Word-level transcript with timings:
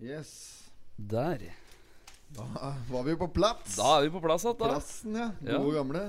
Yes. 0.00 0.30
Der. 0.96 1.38
Da 2.30 2.44
var 2.90 3.02
vi 3.04 3.16
på 3.18 3.26
plass. 3.34 3.74
Da 3.76 3.96
er 3.98 4.06
vi 4.06 4.12
på 4.14 4.20
plass 4.22 4.44
igjen, 4.46 4.58
da. 4.60 4.68
Plassen, 4.70 5.16
ja. 5.18 5.28
Ja. 5.44 5.58
Gode 5.58 5.80
gamle. 5.80 6.02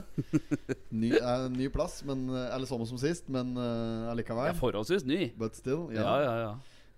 Ny, 0.94 1.10
eh, 1.18 1.46
ny 1.50 1.70
plass, 1.74 2.02
men 2.06 2.28
eh, 2.30 2.52
Eller 2.54 2.70
samme 2.70 2.86
som 2.90 3.00
sist, 3.02 3.30
men 3.34 3.56
eh, 3.58 4.12
allikevel. 4.12 4.52
Ja, 4.52 4.58
forholdsvis 4.60 5.06
ny. 5.08 5.32
But 5.40 5.58
still. 5.58 5.88
Ja. 5.96 6.06
Ja, 6.06 6.20
ja, 6.28 6.36
ja. 6.46 6.52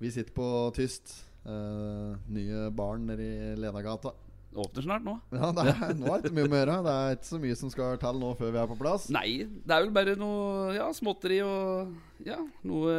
Vi 0.03 0.11
sitter 0.11 0.35
på 0.35 0.47
Tyst. 0.75 1.15
eh, 1.45 2.13
nye 2.35 2.67
baren 2.75 3.07
nede 3.07 3.23
i 3.23 3.55
Lenagata. 3.59 4.11
Åpner 4.53 4.83
snart 4.85 5.01
nå. 5.05 5.15
Ja, 5.33 5.49
det 5.55 5.63
er, 5.71 5.93
nå 5.97 6.09
er 6.13 6.21
det 6.21 6.29
ikke 6.29 6.37
mye 6.37 6.45
å 6.45 6.57
gjøre. 6.59 6.77
Det 6.85 6.93
er 6.93 7.15
ikke 7.17 7.29
så 7.31 7.39
mye 7.41 7.55
som 7.57 7.71
skal 7.73 7.95
til 8.01 8.19
nå 8.21 8.31
før 8.37 8.51
vi 8.53 8.59
er 8.61 8.67
på 8.69 8.77
plass. 8.77 9.07
Nei, 9.13 9.29
det 9.49 9.73
er 9.73 9.85
vel 9.87 9.93
bare 9.95 10.13
noe 10.19 10.73
ja, 10.75 10.89
småtteri 10.93 11.39
og 11.45 11.95
ja, 12.23 12.37
noe 12.63 12.93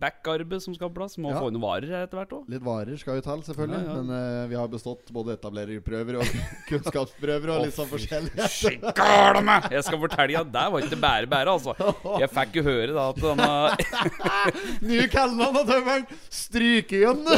backarbeid 0.00 0.62
som 0.64 0.74
skal 0.74 0.88
på 0.90 0.96
plass. 1.02 1.18
Må 1.20 1.30
Ja. 1.34 1.42
få 1.44 1.50
inn 1.52 1.60
varer 1.62 1.92
etter 2.00 2.18
hvert 2.18 2.32
òg. 2.38 2.48
Litt 2.50 2.64
varer 2.64 2.96
skal 2.98 3.20
jo 3.20 3.24
til, 3.26 3.42
selvfølgelig. 3.50 3.82
Ja. 3.84 3.98
Men 4.00 4.14
uh, 4.16 4.46
vi 4.50 4.56
har 4.58 4.70
bestått 4.72 5.12
både 5.14 5.36
etablererprøver 5.36 6.18
og 6.22 6.32
kunnskapsprøver 6.70 7.52
og 7.54 7.66
litt 7.68 7.76
sånn 7.76 7.90
forskjellig. 7.92 8.32
Meg! 9.44 9.68
Jeg 9.76 9.84
skal 9.86 10.00
fortelle 10.06 10.40
at 10.40 10.50
det 10.56 10.64
var 10.74 10.88
ikke 10.88 11.00
bære 11.04 11.30
bære, 11.30 11.54
altså. 11.58 11.76
Jeg 12.24 12.32
fikk 12.32 12.58
jo 12.62 12.64
høre 12.66 12.96
da 12.96 13.06
at 13.12 13.20
denne 13.20 13.50
Nye 14.88 15.06
kallenavn 15.12 15.60
av 15.60 15.68
tømmeren! 15.68 16.08
Strykejønn! 16.32 17.28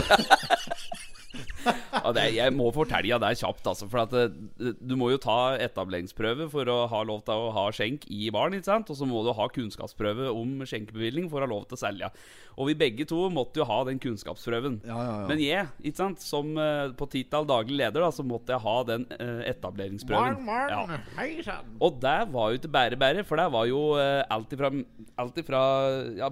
Ja, 2.07 2.15
det, 2.17 2.25
Jeg 2.37 2.55
må 2.57 2.71
fortelle 2.75 3.11
deg 3.11 3.23
det 3.23 3.33
er 3.35 3.41
kjapt, 3.43 3.67
altså. 3.73 3.89
For 3.91 4.03
at 4.05 4.15
det, 4.15 4.75
du 4.81 4.97
må 4.99 5.11
jo 5.13 5.21
ta 5.23 5.57
etableringsprøve 5.67 6.49
for 6.53 6.71
å 6.71 6.79
ha 6.93 7.03
lov 7.07 7.25
til 7.27 7.47
å 7.47 7.53
ha 7.57 7.69
skjenk 7.75 8.07
i 8.13 8.31
baren. 8.35 8.57
Og 8.57 8.95
så 8.97 9.09
må 9.09 9.23
du 9.27 9.33
ha 9.37 9.49
kunnskapsprøve 9.53 10.31
om 10.33 10.61
skjenkebevilling 10.67 11.31
for 11.33 11.43
å 11.43 11.47
ha 11.47 11.53
lov 11.53 11.67
til 11.69 11.79
å 11.79 11.83
selge. 11.83 12.11
Og 12.57 12.71
vi 12.71 12.77
begge 12.79 13.05
to 13.09 13.27
måtte 13.33 13.61
jo 13.61 13.67
ha 13.69 13.83
den 13.89 13.99
kunnskapsprøven. 14.01 14.79
Ja, 14.89 14.97
ja, 14.97 15.17
ja. 15.21 15.27
Men 15.29 15.43
jeg, 15.45 15.93
som 16.23 16.55
eh, 16.61 16.95
på 16.97 17.09
tittel 17.13 17.49
daglig 17.49 17.77
leder, 17.83 18.01
da, 18.07 18.09
så 18.15 18.25
måtte 18.25 18.55
jeg 18.55 18.65
ha 18.65 18.77
den 18.89 19.05
eh, 19.19 19.43
etableringsprøven. 19.53 20.49
Ja. 20.49 21.59
Og 21.85 22.01
det 22.01 22.17
var 22.33 22.53
jo 22.53 22.61
ikke 22.61 22.73
bære-bære, 22.79 23.27
for 23.29 23.41
det 23.41 23.49
var 23.53 23.69
jo 23.69 23.83
eh, 24.01 24.23
alt 24.33 24.57
ifra, 24.57 24.73
alt 25.21 25.43
ifra 25.43 25.63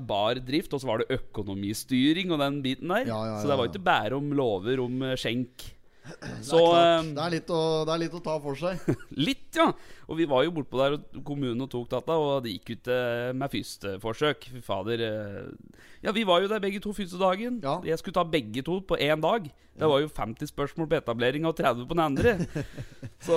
bardrift, 0.01 0.73
og 0.73 0.81
så 0.81 0.89
var 0.89 1.03
det 1.03 1.21
økonomistyring 1.21 2.33
og 2.33 2.41
den 2.41 2.61
biten 2.65 2.93
der. 2.95 3.05
Ja, 3.11 3.21
ja, 3.29 3.39
Så 3.43 3.51
det 3.51 3.59
var 3.59 3.69
jo 3.69 3.75
ikke 3.75 3.87
bære 3.91 4.21
om 4.21 4.33
lover 4.37 4.85
om 4.85 5.05
eh, 5.11 5.17
skjenk. 5.21 5.64
Så, 6.05 6.59
det, 6.59 6.61
er 6.61 6.69
klart, 6.69 6.87
eh, 6.87 7.11
det, 7.17 7.23
er 7.25 7.33
litt 7.33 7.51
å, 7.55 7.61
det 7.89 7.95
er 7.95 8.01
litt 8.03 8.17
å 8.19 8.23
ta 8.25 8.35
for 8.45 8.61
seg. 8.61 8.89
Litt, 9.27 9.47
ja. 9.57 9.71
Og 10.09 10.19
vi 10.19 10.27
var 10.29 10.45
jo 10.45 10.51
bortpå 10.57 10.81
der, 10.83 10.99
og 10.99 11.25
kommunen 11.25 11.61
og 11.65 11.71
tok 11.73 11.89
data, 11.91 12.13
og 12.13 12.43
det 12.45 12.53
gikk 12.59 12.75
ut 12.79 12.89
eh, 12.93 13.33
med 13.33 13.53
første 13.53 13.97
forsøk. 14.03 14.49
Fy 14.53 14.61
fader. 14.65 15.01
eh. 15.01 15.83
Ja, 16.05 16.13
vi 16.13 16.25
var 16.29 16.43
jo 16.45 16.49
der 16.49 16.61
begge 16.61 16.81
to 16.85 16.93
første 16.93 17.19
dagen. 17.21 17.61
Ja. 17.65 17.79
Jeg 17.85 17.99
skulle 17.99 18.15
ta 18.15 18.25
begge 18.29 18.63
to 18.63 18.81
på 18.85 18.97
én 19.01 19.21
dag. 19.25 19.49
Det 19.75 19.89
var 19.91 19.99
jo 19.99 20.07
50 20.07 20.47
spørsmål 20.53 20.87
på 20.87 20.95
etablering 21.01 21.47
og 21.49 21.57
30 21.59 21.87
på 21.89 21.95
den 21.97 22.03
andre. 22.05 22.35
Så 23.25 23.35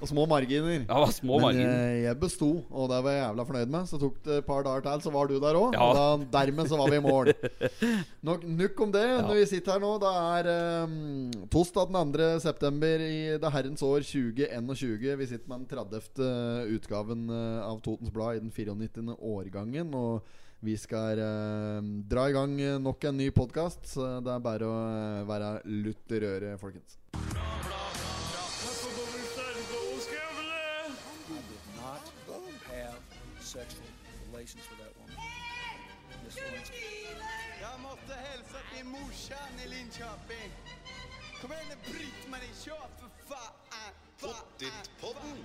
Og 0.00 0.08
små 0.08 0.24
marginer. 0.26 0.86
Ja, 0.88 1.04
små 1.12 1.36
Men 1.38 1.44
marginer. 1.44 1.74
eh, 1.92 2.02
jeg 2.08 2.16
besto, 2.18 2.48
og 2.70 2.88
det 2.90 2.98
var 3.04 3.10
jeg 3.14 3.20
jævla 3.22 3.44
fornøyd 3.46 3.70
med. 3.74 3.86
Så 3.86 4.00
tok 4.00 4.16
det 4.24 4.38
et 4.40 4.46
par 4.48 4.64
dager 4.66 4.80
til, 4.88 5.02
så 5.04 5.12
var 5.14 5.28
du 5.30 5.36
der 5.38 5.58
òg. 5.60 5.76
Ja. 5.76 5.84
Og 5.84 5.94
da, 6.24 6.40
dermed 6.40 6.66
så 6.72 6.76
var 6.80 6.90
vi 6.90 6.96
i 6.98 7.04
mål. 7.04 7.30
Nok, 8.30 8.42
nok 8.44 8.80
om 8.84 8.90
det. 8.92 9.04
Når 9.24 9.34
vi 9.38 9.44
sitter 9.48 9.72
her 9.76 9.80
nå, 9.84 9.92
det 10.02 10.10
er 10.10 10.48
um, 10.84 11.30
torsdag 11.52 11.88
den 11.94 12.12
2. 12.16 12.26
september 12.44 13.00
i 13.06 13.38
det 13.40 13.52
herrens 13.54 13.82
år 13.86 14.02
2021. 14.04 15.16
Vi 15.20 15.26
sitter 15.26 15.48
med 15.48 15.58
den 15.62 15.68
30. 15.70 15.89
utgaven 15.96 17.30
eh, 17.30 17.62
av 17.62 17.80
Totens 17.80 18.12
Blad 18.12 18.36
i 18.36 18.40
den 18.40 18.50
94. 18.50 19.16
årgangen. 19.18 19.94
Og 19.94 20.26
vi 20.60 20.76
skal 20.76 21.16
dra 22.04 22.26
i 22.28 22.32
gang 22.36 22.52
nok 22.84 23.04
en 23.08 23.16
ny 23.16 23.30
podkast. 23.32 23.86
Så 23.88 24.20
det 24.20 24.34
er 24.34 24.42
bare 24.44 24.66
å 24.68 24.80
være 25.24 25.54
lutt 25.64 26.12
i 26.12 26.20
røret, 26.20 26.60
folkens. 26.60 26.98
Jeg 37.60 37.80
måtte 37.82 38.14
hälsa 38.14 38.60
till 38.74 38.86
morsan 38.86 39.64
i 39.64 39.68
Linköping. 39.68 40.52
Kom 41.40 41.52
igen 41.52 41.64
nu 41.68 41.76
Britt-Marie, 41.92 42.54
kör 42.64 42.88
för 42.98 43.10
fan! 43.28 43.60
Pottitpodden. 44.20 45.44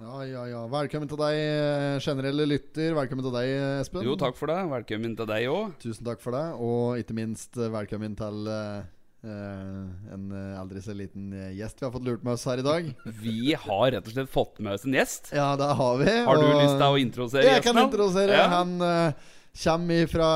Ja, 0.00 0.22
ja, 0.24 0.46
ja. 0.48 0.60
Velkommen 0.72 1.10
til 1.10 1.18
deg, 1.20 1.34
eh, 1.36 1.98
generelle 2.00 2.46
lytter. 2.48 2.94
Velkommen 2.96 3.20
til 3.26 3.34
deg, 3.34 3.50
Espen. 3.82 4.06
Jo, 4.06 4.14
takk 4.16 4.38
for 4.38 4.48
det. 4.48 4.56
Velkommen 4.70 5.12
til 5.18 5.28
deg 5.28 5.48
òg. 5.52 5.74
Tusen 5.82 6.06
takk 6.06 6.22
for 6.24 6.32
det. 6.32 6.46
Og 6.56 7.02
ikke 7.02 7.16
minst 7.18 7.58
eh, 7.60 7.68
velkommen 7.68 8.16
til 8.16 8.48
uh, 8.48 8.80
eh, 9.20 10.14
en 10.16 10.30
eh, 10.32 10.56
aldri 10.56 10.80
så 10.80 10.96
liten 10.96 11.28
eh, 11.36 11.52
gjest 11.58 11.82
vi 11.82 11.84
har 11.84 11.92
fått 11.92 12.08
lurt 12.08 12.24
med 12.24 12.32
oss 12.32 12.46
her 12.48 12.62
i 12.62 12.64
dag. 12.64 12.88
Vi 13.26 13.52
har 13.52 13.92
rett 13.92 14.08
og 14.08 14.14
slett 14.14 14.32
fått 14.32 14.62
med 14.64 14.78
oss 14.78 14.88
en 14.88 14.96
gjest. 14.96 15.34
Ja, 15.36 15.52
det 15.60 15.68
har 15.82 16.00
vi. 16.00 16.16
Har 16.30 16.40
du 16.40 16.48
lyst 16.48 16.78
til 16.80 16.88
å 16.88 17.00
introdusere 17.04 17.44
Jeg 17.44 17.58
gjesten? 17.58 17.68
kan 17.68 17.82
da? 17.82 17.86
introdusere. 17.90 18.38
Ja. 18.40 18.48
Han 18.56 18.76
uh, 18.80 19.32
kommer 19.64 20.12
fra 20.16 20.30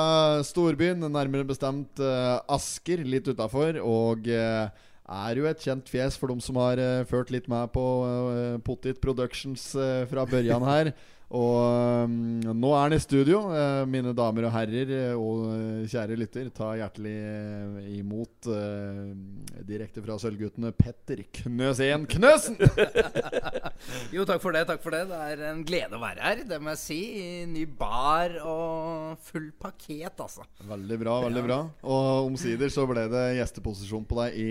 storbyen, 0.45 1.09
nærmere 1.09 1.49
bestemt 1.49 2.05
uh, 2.05 2.43
Asker, 2.53 3.01
litt 3.09 3.33
utafor. 3.33 3.81
Og 3.81 4.29
eh, 4.29 4.91
er 5.05 5.37
jo 5.37 5.49
et 5.49 5.61
kjent 5.61 5.91
fjes 5.91 6.17
for 6.17 6.33
dem 6.33 6.41
som 6.41 6.57
har 6.61 6.81
eh, 6.81 7.05
ført 7.09 7.33
litt 7.35 7.49
med 7.51 7.73
på 7.75 7.85
uh, 8.05 8.57
Pottit 8.65 9.01
Productions 9.05 9.75
eh, 9.77 10.05
fra 10.09 10.25
børjan 10.29 10.65
her. 10.65 10.93
Og 11.35 12.07
um, 12.07 12.13
nå 12.55 12.71
er 12.77 12.85
han 12.85 12.95
i 12.95 13.03
studio, 13.03 13.43
Uh, 13.55 13.85
mine 13.89 14.13
damer 14.17 14.47
og 14.49 14.53
herrer 14.55 14.91
eh, 14.95 15.13
og 15.15 15.45
uh, 15.47 15.83
kjære 15.91 16.17
lytter. 16.19 16.49
Ta 16.55 16.73
hjertelig 16.79 17.15
uh, 17.15 17.79
imot 17.99 18.49
direkte 19.65 20.03
fra 20.05 20.17
Sølvguttene 20.21 20.73
Petter 20.77 21.23
Knøsen 21.35 22.07
Knøsen! 22.11 22.59
Jo, 24.15 24.25
takk 24.29 24.43
for 24.43 24.55
det. 24.55 24.65
takk 24.69 24.83
for 24.83 24.95
Det 24.95 25.03
Det 25.11 25.21
er 25.33 25.43
en 25.51 25.63
glede 25.67 25.97
å 25.99 26.03
være 26.03 26.23
her, 26.25 26.45
det 26.49 26.61
må 26.63 26.73
jeg 26.75 26.83
si. 26.83 27.01
I 27.21 27.27
ny 27.51 27.65
bar 27.67 28.37
og 28.43 29.25
full 29.25 29.51
pakket, 29.61 30.21
altså. 30.21 30.47
Veldig 30.69 31.01
bra, 31.03 31.19
veldig 31.27 31.45
bra. 31.47 31.59
Og 31.83 32.31
omsider 32.31 32.73
så 32.73 32.87
ble 32.91 33.07
det 33.13 33.27
gjesteposisjon 33.41 34.07
på 34.09 34.21
deg 34.23 34.39
i 34.45 34.49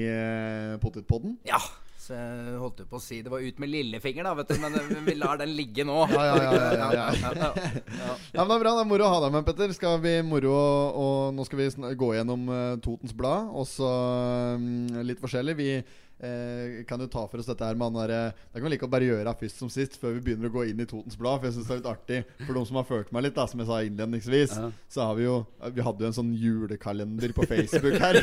Pottitpodden. 0.84 1.38
Ja. 1.48 1.62
Så 2.04 2.12
jeg 2.18 2.58
holdt 2.60 2.82
jo 2.84 2.88
på 2.92 3.00
å 3.00 3.04
si 3.04 3.22
det 3.24 3.32
var 3.32 3.40
ut 3.46 3.60
med 3.64 3.72
lillefinger, 3.72 4.28
da, 4.28 4.34
vet 4.36 4.50
du. 4.52 4.58
Men 4.60 5.06
vi 5.08 5.16
lar 5.16 5.40
den 5.40 5.54
ligge 5.56 5.86
nå. 5.88 6.02
Ja, 6.14 6.24
ja, 6.28 6.36
ja, 6.44 6.52
ja, 6.52 6.90
ja, 7.00 7.08
ja. 7.16 7.32
ja. 7.40 7.50
Ja, 8.34 8.44
men 8.44 8.52
Det 8.52 8.58
er 8.58 8.64
bra, 8.66 8.76
det 8.76 8.84
er 8.84 8.90
moro 8.92 9.08
å 9.08 9.12
ha 9.14 9.22
deg 9.24 9.36
med, 9.38 9.46
Petter. 9.48 9.72
Skal 9.78 10.02
vi 10.04 10.18
moro 10.28 10.54
og 11.00 11.34
Nå 11.38 11.46
skal 11.48 11.62
vi 11.64 11.70
gå 12.00 12.10
gjennom 12.18 12.48
eh, 12.52 12.72
Totens 12.84 13.16
Blad, 13.16 13.52
og 13.56 13.68
så 13.70 13.88
mm, 14.60 15.00
litt 15.08 15.22
forskjellig. 15.24 15.56
Vi 15.60 15.70
eh, 15.80 16.84
kan 16.90 17.02
jo 17.04 17.08
ta 17.12 17.24
for 17.32 17.40
oss 17.42 17.48
dette 17.50 17.66
her 17.68 17.80
med 17.80 17.88
han 17.90 17.98
derre 18.04 18.22
Det 18.36 18.60
kan 18.60 18.68
vi 18.68 18.74
like 18.76 18.88
å 18.90 18.92
bare 18.92 19.08
gjøre 19.08 19.36
først 19.40 19.64
som 19.64 19.72
sist, 19.72 19.96
før 20.02 20.18
vi 20.18 20.26
begynner 20.28 20.52
å 20.52 20.56
gå 20.60 20.68
inn 20.74 20.84
i 20.84 20.90
Totens 20.90 21.18
Blad. 21.20 21.40
For 21.40 21.50
jeg 21.50 21.58
synes 21.58 21.70
det 21.72 21.76
er 21.78 21.82
litt 21.82 21.92
artig 21.94 22.22
For 22.44 22.60
de 22.60 22.66
som 22.70 22.80
har 22.82 22.90
fulgt 22.90 23.16
meg 23.16 23.28
litt, 23.30 23.38
da 23.40 23.48
som 23.50 23.64
jeg 23.64 23.72
sa 23.72 23.80
innledningsvis, 23.88 24.58
Ja. 24.60 24.70
så 24.92 25.08
har 25.10 25.20
vi 25.20 25.28
jo 25.30 25.40
Vi 25.72 25.88
hadde 25.88 26.04
jo 26.06 26.12
en 26.12 26.20
sånn 26.20 26.34
julekalender 26.36 27.36
på 27.38 27.48
Facebook 27.48 28.00
her 28.04 28.20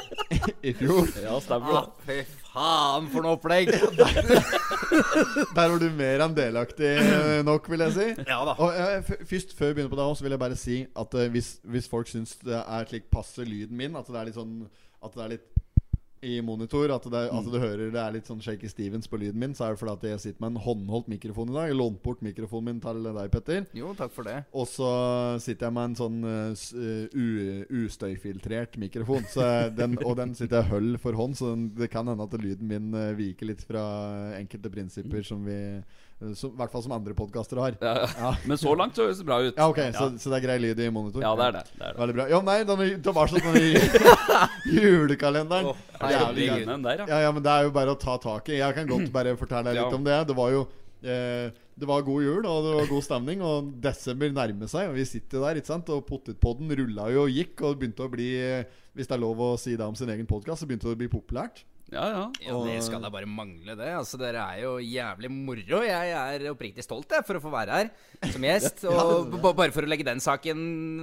i 0.68 0.72
fjor. 0.74 1.06
Ja, 1.22 1.38
stemmer 1.42 1.82
Ah, 1.82 1.90
fy 2.06 2.22
faen, 2.52 3.08
for 3.12 3.24
noe 3.24 3.36
opplegg! 3.38 3.72
Der 5.56 5.70
var 5.72 5.78
du 5.80 5.88
mer 5.96 6.24
enn 6.26 6.34
delaktig 6.36 6.90
eh, 7.00 7.40
nok, 7.46 7.68
vil 7.72 7.84
jeg 7.86 7.94
si. 7.96 8.08
Ja 8.28 8.42
da. 8.44 8.56
Og 8.60 8.74
jeg, 8.76 9.18
Først, 9.28 9.54
før 9.56 9.70
vi 9.72 9.78
begynner 9.78 9.92
på 9.94 10.00
det, 10.00 10.08
så 10.18 10.26
vil 10.26 10.36
jeg 10.36 10.42
bare 10.42 10.58
si 10.60 10.78
at 11.04 11.16
eh, 11.18 11.30
hvis, 11.32 11.54
hvis 11.64 11.88
folk 11.88 12.10
syns 12.12 12.36
det 12.44 12.58
er 12.60 12.88
slik 12.90 13.08
passe 13.12 13.46
lyden 13.48 13.78
min, 13.78 13.96
at 13.96 14.08
det 14.10 14.20
er 14.20 14.28
litt 14.28 14.38
sånn 14.38 14.58
At 15.02 15.16
det 15.16 15.24
er 15.24 15.32
litt 15.36 15.48
i 16.22 16.36
monitor, 16.44 16.90
at, 16.94 17.06
det, 17.10 17.20
at 17.34 17.46
du 17.50 17.56
hører 17.58 17.88
det 17.90 17.98
er 17.98 18.12
litt 18.14 18.28
sånn 18.30 18.40
Shaky 18.44 18.68
Stevens 18.70 19.08
på 19.10 19.18
lyden 19.18 19.40
min, 19.42 19.54
så 19.58 19.64
er 19.66 19.74
det 19.74 19.80
fordi 19.80 19.92
at 19.96 20.04
jeg 20.12 20.20
sitter 20.22 20.44
med 20.44 20.52
en 20.54 20.62
håndholdt 20.62 21.08
mikrofon 21.10 21.50
i 21.50 21.56
dag. 21.56 21.68
Jeg 21.72 21.78
lånte 21.80 22.02
bort 22.04 22.22
mikrofonen 22.22 22.68
min 22.70 22.82
til 22.84 23.00
deg, 23.08 23.30
Petter. 23.34 23.64
Jo, 23.74 23.90
takk 23.98 24.14
for 24.14 24.28
det. 24.30 24.36
Og 24.54 24.68
så 24.70 24.90
sitter 25.42 25.66
jeg 25.66 25.76
med 25.78 25.90
en 25.90 25.98
sånn 25.98 26.20
eh, 26.30 26.52
s- 26.54 26.70
eh, 26.78 27.10
u- 27.18 27.82
ustøyfiltrert 27.84 28.78
mikrofon. 28.78 29.26
Så 29.32 29.42
den, 29.80 29.98
og 30.06 30.16
den 30.20 30.34
sitter 30.38 30.62
jeg 30.62 30.70
høll 30.72 30.94
for 31.02 31.18
hånd, 31.18 31.34
så 31.38 31.52
den, 31.56 31.68
det 31.78 31.90
kan 31.92 32.06
hende 32.10 32.26
at 32.28 32.38
lyden 32.40 32.70
min 32.70 32.92
eh, 32.94 33.12
viker 33.18 33.50
litt 33.50 33.66
fra 33.66 33.82
enkelte 34.38 34.70
prinsipper 34.72 35.26
som 35.26 35.42
vi 35.46 35.58
som, 36.38 36.52
I 36.54 36.58
hvert 36.60 36.72
fall 36.72 36.82
som 36.84 36.92
andre 36.96 37.14
podkaster 37.18 37.58
har. 37.62 37.76
Ja, 37.82 37.94
Ja. 38.18 38.30
Men 38.48 38.60
så 38.60 38.74
langt 38.78 38.94
så 38.98 39.06
høres 39.06 39.18
det 39.22 39.26
bra 39.28 39.40
ut. 39.42 39.54
Ja, 39.58 39.68
ok, 39.72 39.80
Så, 39.96 40.08
så 40.22 40.30
det 40.32 40.38
er 40.40 40.44
grei 40.46 40.58
lyd 40.62 40.80
i 40.80 40.90
monitor? 40.94 41.22
Ja, 41.24 41.32
det 41.38 41.48
er 41.48 41.56
det. 41.58 41.64
det, 41.72 41.80
er 41.82 41.92
det. 41.92 41.98
Veldig 42.02 42.16
bra. 42.18 42.26
Ja, 42.32 42.40
nei, 42.46 42.58
denne, 42.68 42.88
tilbake 43.02 43.42
til 43.42 43.56
julekalenderen. 44.82 45.72
Åh, 45.72 46.12
Jævlig 46.12 46.46
gøy. 46.48 46.62
Ja. 46.66 47.06
Ja, 47.08 47.18
ja, 47.26 47.32
men 47.34 47.42
det 47.44 47.52
er 47.52 47.66
jo 47.66 47.74
bare 47.74 47.94
å 47.94 47.98
ta 48.00 48.16
tak 48.22 48.48
i. 48.52 48.58
Jeg 48.60 48.76
kan 48.78 48.88
godt 48.90 49.10
bare 49.14 49.34
fortelle 49.38 49.70
deg 49.70 49.78
litt 49.80 49.90
Ja. 49.90 49.96
om 49.98 50.04
det. 50.06 50.18
Det 50.30 50.36
var 50.38 50.50
jo 50.54 50.62
eh, 51.02 51.50
Det 51.74 51.88
var 51.88 52.02
god 52.04 52.22
jul, 52.22 52.44
og 52.46 52.64
det 52.66 52.72
var 52.76 52.86
god 52.90 53.02
stemning, 53.02 53.40
og 53.42 53.72
desember 53.82 54.30
nærmer 54.30 54.68
seg, 54.68 54.90
og 54.90 54.94
vi 54.94 55.04
sitter 55.08 55.40
der, 55.40 55.56
ikke 55.58 55.66
sant, 55.72 55.88
og 55.90 56.04
potetpodden 56.06 56.68
rulla 56.78 57.08
jo 57.10 57.24
og 57.24 57.30
gikk, 57.32 57.62
og 57.64 57.78
begynte 57.80 58.04
å 58.04 58.10
bli 58.12 58.28
eh, 58.38 58.64
Hvis 58.94 59.08
det 59.08 59.16
er 59.16 59.22
lov 59.24 59.40
å 59.40 59.54
si 59.58 59.72
det 59.74 59.86
om 59.86 59.94
sin 59.96 60.10
egen 60.12 60.26
podkast, 60.28 60.60
så 60.62 60.66
begynte 60.68 60.86
det 60.90 60.94
å 60.98 61.00
bli 61.00 61.08
populært. 61.08 61.64
Ja, 61.92 62.06
ja. 62.08 62.24
Ja, 62.40 62.56
det 62.64 62.78
skal 62.86 63.02
da 63.04 63.10
bare 63.12 63.28
mangle, 63.28 63.74
det. 63.76 63.90
Altså, 63.92 64.16
Dere 64.20 64.46
er 64.54 64.62
jo 64.64 64.78
jævlig 64.80 65.28
moro. 65.32 65.82
Jeg 65.84 66.14
er 66.16 66.46
oppriktig 66.52 66.84
stolt 66.86 67.12
jeg, 67.12 67.24
for 67.28 67.36
å 67.36 67.42
få 67.44 67.52
være 67.52 67.82
her 67.82 67.92
som 68.32 68.46
gjest. 68.46 68.84
Og 68.88 69.34
bare 69.42 69.72
for 69.74 69.84
å 69.84 69.90
legge 69.90 70.06
den 70.06 70.22
saken 70.22 70.62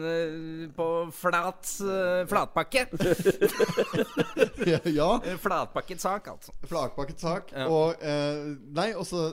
eh, 0.10 0.66
på 0.76 0.88
flat 1.14 1.70
eh, 1.84 2.24
flatpakke. 2.30 2.88
ja. 5.00 5.10
Flatpakket 5.44 6.02
sak, 6.02 6.28
altså. 6.34 6.52
Flatpakket 6.70 7.20
sak. 7.22 7.54
Ja. 7.54 7.68
Og 7.70 8.02
eh, 8.02 8.56
Nei, 8.80 8.90
og 8.98 9.06
så 9.06 9.30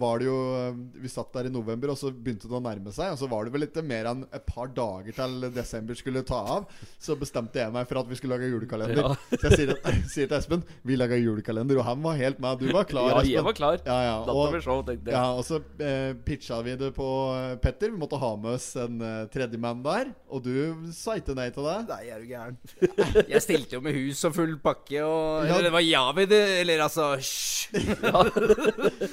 var 0.00 0.18
det 0.20 0.26
jo 0.28 0.36
eh, 0.58 0.76
Vi 1.02 1.08
satt 1.12 1.32
der 1.34 1.44
i 1.48 1.52
november, 1.52 1.88
og 1.92 1.98
så 2.00 2.08
begynte 2.12 2.48
det 2.48 2.56
å 2.56 2.62
nærme 2.64 2.92
seg. 2.94 3.12
Og 3.12 3.18
så 3.20 3.26
var 3.30 3.40
det 3.44 3.52
vel 3.54 3.62
litt 3.66 3.76
mer 3.84 4.04
enn 4.14 4.20
et 4.32 4.46
par 4.48 4.68
dager 4.72 5.12
til 5.16 5.32
desember 5.54 5.94
skulle 5.98 6.24
ta 6.26 6.40
av. 6.56 6.62
Så 7.02 7.16
bestemte 7.20 7.58
jeg 7.60 7.72
meg 7.74 7.84
for 7.90 7.96
at 8.00 8.08
vi 8.08 8.16
skulle 8.18 8.34
lage 8.38 8.48
julekalender. 8.52 8.96
Ja. 9.02 9.08
Så 9.34 9.44
jeg 9.50 9.54
sier, 9.60 9.70
sier 10.14 10.26
til 10.30 10.38
Espen 10.38 10.53
vi 10.84 10.96
laga 10.96 11.16
julekalender, 11.18 11.78
og 11.80 11.84
han 11.88 12.02
var 12.04 12.16
helt 12.20 12.38
med. 12.42 12.58
Du 12.60 12.70
var 12.72 12.84
klar, 12.84 13.08
Ja, 13.10 13.18
Espen. 13.20 13.32
jeg 13.34 13.44
var 13.44 13.52
klar. 13.58 13.78
Ja, 13.86 13.98
ja. 14.04 14.14
Og, 14.24 14.60
show, 14.62 14.82
ja, 15.08 15.24
og 15.34 15.44
så 15.44 15.60
eh, 15.80 16.12
pitcha 16.24 16.60
vi 16.62 16.76
det 16.76 16.92
på 16.96 17.08
eh, 17.34 17.56
Petter. 17.62 17.90
Vi 17.90 17.98
måtte 17.98 18.18
ha 18.20 18.32
med 18.36 18.54
oss 18.58 18.70
en 18.76 19.00
eh, 19.00 19.26
tredjemann 19.32 19.82
der. 19.84 20.12
Og 20.30 20.42
du 20.44 20.52
sa 20.92 21.16
ikke 21.18 21.34
nei 21.38 21.48
til 21.54 21.64
det. 21.66 21.76
Nei, 21.88 22.02
er 22.10 22.22
du 22.22 22.26
gæren. 22.30 22.58
Jeg 23.34 23.42
stilte 23.44 23.76
jo 23.78 23.80
med 23.84 23.94
hus 23.96 24.22
og 24.28 24.34
full 24.36 24.56
pakke 24.62 25.02
og 25.04 25.44
Ja. 25.44 25.54
Eller 25.54 25.68
det 25.68 25.72
var 25.74 25.84
Javid, 25.84 26.32
eller 26.32 26.84
altså 26.86 27.10
Hysj. 27.18 27.52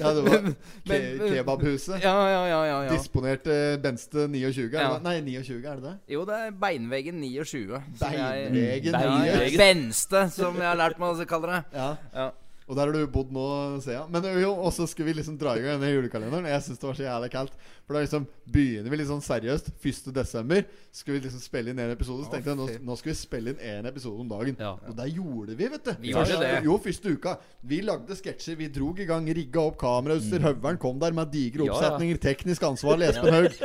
Ja, 0.02 0.12
det 0.14 0.24
var 0.26 0.44
ke 0.86 1.30
kebabhuset. 1.32 2.02
Ja, 2.04 2.14
ja, 2.30 2.42
ja. 2.50 2.60
ja, 2.66 2.78
ja. 2.86 2.92
Disponerte 2.94 3.56
Benste 3.82 4.28
29, 4.28 4.68
er 4.76 4.82
Ja. 4.82 4.98
Nei, 5.04 5.18
29, 5.22 5.62
er 5.66 5.76
det 5.80 5.84
det? 5.86 5.94
Jo, 6.16 6.24
det 6.28 6.36
er 6.48 6.52
Beinveggen 6.62 7.20
29. 7.22 7.82
som 7.98 8.14
jeg- 8.14 8.52
Beinvegen 8.52 8.94
Bein- 8.94 9.02
Ja, 9.02 9.18
9. 9.18 9.52
ja. 9.52 9.58
Benste, 9.58 10.24
som 10.32 10.56
jeg 10.56 10.66
har 10.68 10.76
lært 10.78 11.00
meg 11.00 11.10
å 11.16 11.26
kalle 11.32 11.52
det. 11.56 11.64
Ja. 11.78 11.90
Ja. 12.14 12.30
Og 12.72 12.78
der 12.78 12.88
har 12.88 12.96
du 12.96 13.12
bodd 13.12 13.34
nå, 13.36 13.46
ser 13.84 13.98
jeg. 13.98 14.08
Men 14.14 14.26
jo, 14.40 14.54
og 14.56 14.72
så 14.72 14.86
skal 14.88 15.08
vi 15.10 15.16
liksom 15.18 15.36
dra 15.40 15.58
i 15.58 15.64
gang 15.64 15.82
denne 15.82 15.92
julekalenderen. 15.92 16.48
Jeg 16.48 16.64
syns 16.64 16.80
det 16.80 16.88
var 16.88 17.00
så 17.00 17.04
jævlig 17.04 17.32
kaldt. 17.34 17.58
For 17.88 17.98
da 17.98 18.02
liksom 18.06 18.26
begynner 18.52 18.92
vi 18.92 18.98
litt 19.00 19.08
sånn 19.10 19.24
seriøst 19.24 19.72
1. 19.82 20.12
desember. 20.16 20.62
Skal 20.96 21.16
vi 21.16 21.20
liksom 21.26 21.42
spille 21.44 21.72
inn 21.74 21.80
en 21.82 21.92
episode. 21.92 22.24
Så 22.28 22.32
tenkte 22.32 22.52
jeg 22.54 22.60
nå, 22.60 22.68
nå 22.88 22.96
skal 23.00 23.12
vi 23.12 23.16
spille 23.20 23.54
inn 23.54 23.60
én 23.64 23.88
episode 23.90 24.22
om 24.24 24.30
dagen. 24.32 24.56
Ja. 24.60 24.74
Og 24.88 24.96
det 24.96 25.08
gjorde 25.16 25.56
vi, 25.60 25.68
vet 25.74 25.84
du. 25.88 25.92
Vi 26.04 26.14
gjorde 26.14 26.38
det. 26.40 26.52
Jo, 26.68 26.78
første 26.84 27.14
uka. 27.16 27.34
Vi 27.68 27.82
lagde 27.88 28.16
sketsjer. 28.20 28.56
Vi 28.60 28.68
drog 28.72 29.00
i 29.04 29.08
gang, 29.10 29.28
rigga 29.36 29.64
opp 29.66 29.80
kamerautstyr. 29.82 30.44
Høveren 30.46 30.80
kom 30.82 31.00
der 31.02 31.16
med 31.18 31.32
digre 31.34 31.66
Ja, 31.66 31.74
ja. 31.74 31.78
oppsetninger. 31.80 32.22
Teknisk 32.24 32.64
ansvar, 32.70 33.02
Espen 33.08 33.34
Haug. 33.36 33.52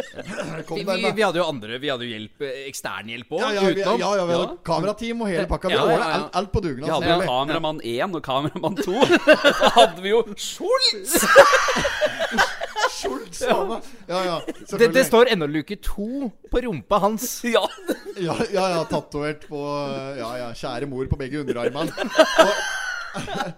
Vi, 0.77 0.83
vi, 0.83 1.11
vi 1.17 1.23
hadde 1.23 1.39
jo 1.39 1.45
andre 1.47 1.77
Vi 1.81 1.89
hadde 1.91 2.07
jo 2.07 2.11
hjelp, 2.11 2.43
eh, 2.45 2.65
eksternhjelp 2.71 3.31
òg, 3.37 3.41
ja, 3.43 3.51
ja, 3.55 3.61
vi, 3.69 3.81
ja, 3.83 3.93
ja, 4.01 4.25
vi 4.27 4.35
hadde 4.35 4.47
Ja. 4.57 4.57
kamerateam 4.67 5.21
og 5.23 5.29
hele 5.31 5.47
pakka. 5.51 5.69
Vi 5.71 5.77
Ja, 5.77 5.85
ja, 5.91 5.97
ja. 5.99 6.09
alt, 6.17 6.37
alt 6.41 6.53
på 6.53 6.63
dugnad. 6.65 6.87
Vi 6.87 6.93
hadde 6.93 7.13
jo 7.13 7.29
kameramann 7.29 7.81
1 7.85 8.17
og 8.19 8.23
kameramann 8.27 8.77
2. 8.81 9.07
Så 9.07 9.71
hadde 9.79 10.03
vi 10.05 10.13
jo 10.15 10.23
Schultz! 10.37 11.17
Schultz, 12.97 13.43
faen. 13.45 13.83
Ja, 14.09 14.21
ja, 14.25 14.37
Det, 14.79 14.89
det 14.95 15.05
står 15.09 15.31
ennå 15.35 15.49
luke 15.51 15.77
to 15.85 16.31
på 16.53 16.63
rumpa 16.65 17.01
hans. 17.05 17.29
Ja. 17.57 17.63
Ja, 18.17 18.37
ja, 18.53 18.65
ja 18.73 18.83
tatovert 18.89 19.45
på 19.51 19.61
Ja, 20.17 20.31
ja, 20.41 20.49
kjære 20.57 20.89
mor 20.89 21.07
på 21.11 21.19
begge 21.21 21.45
underarmene. 21.45 21.93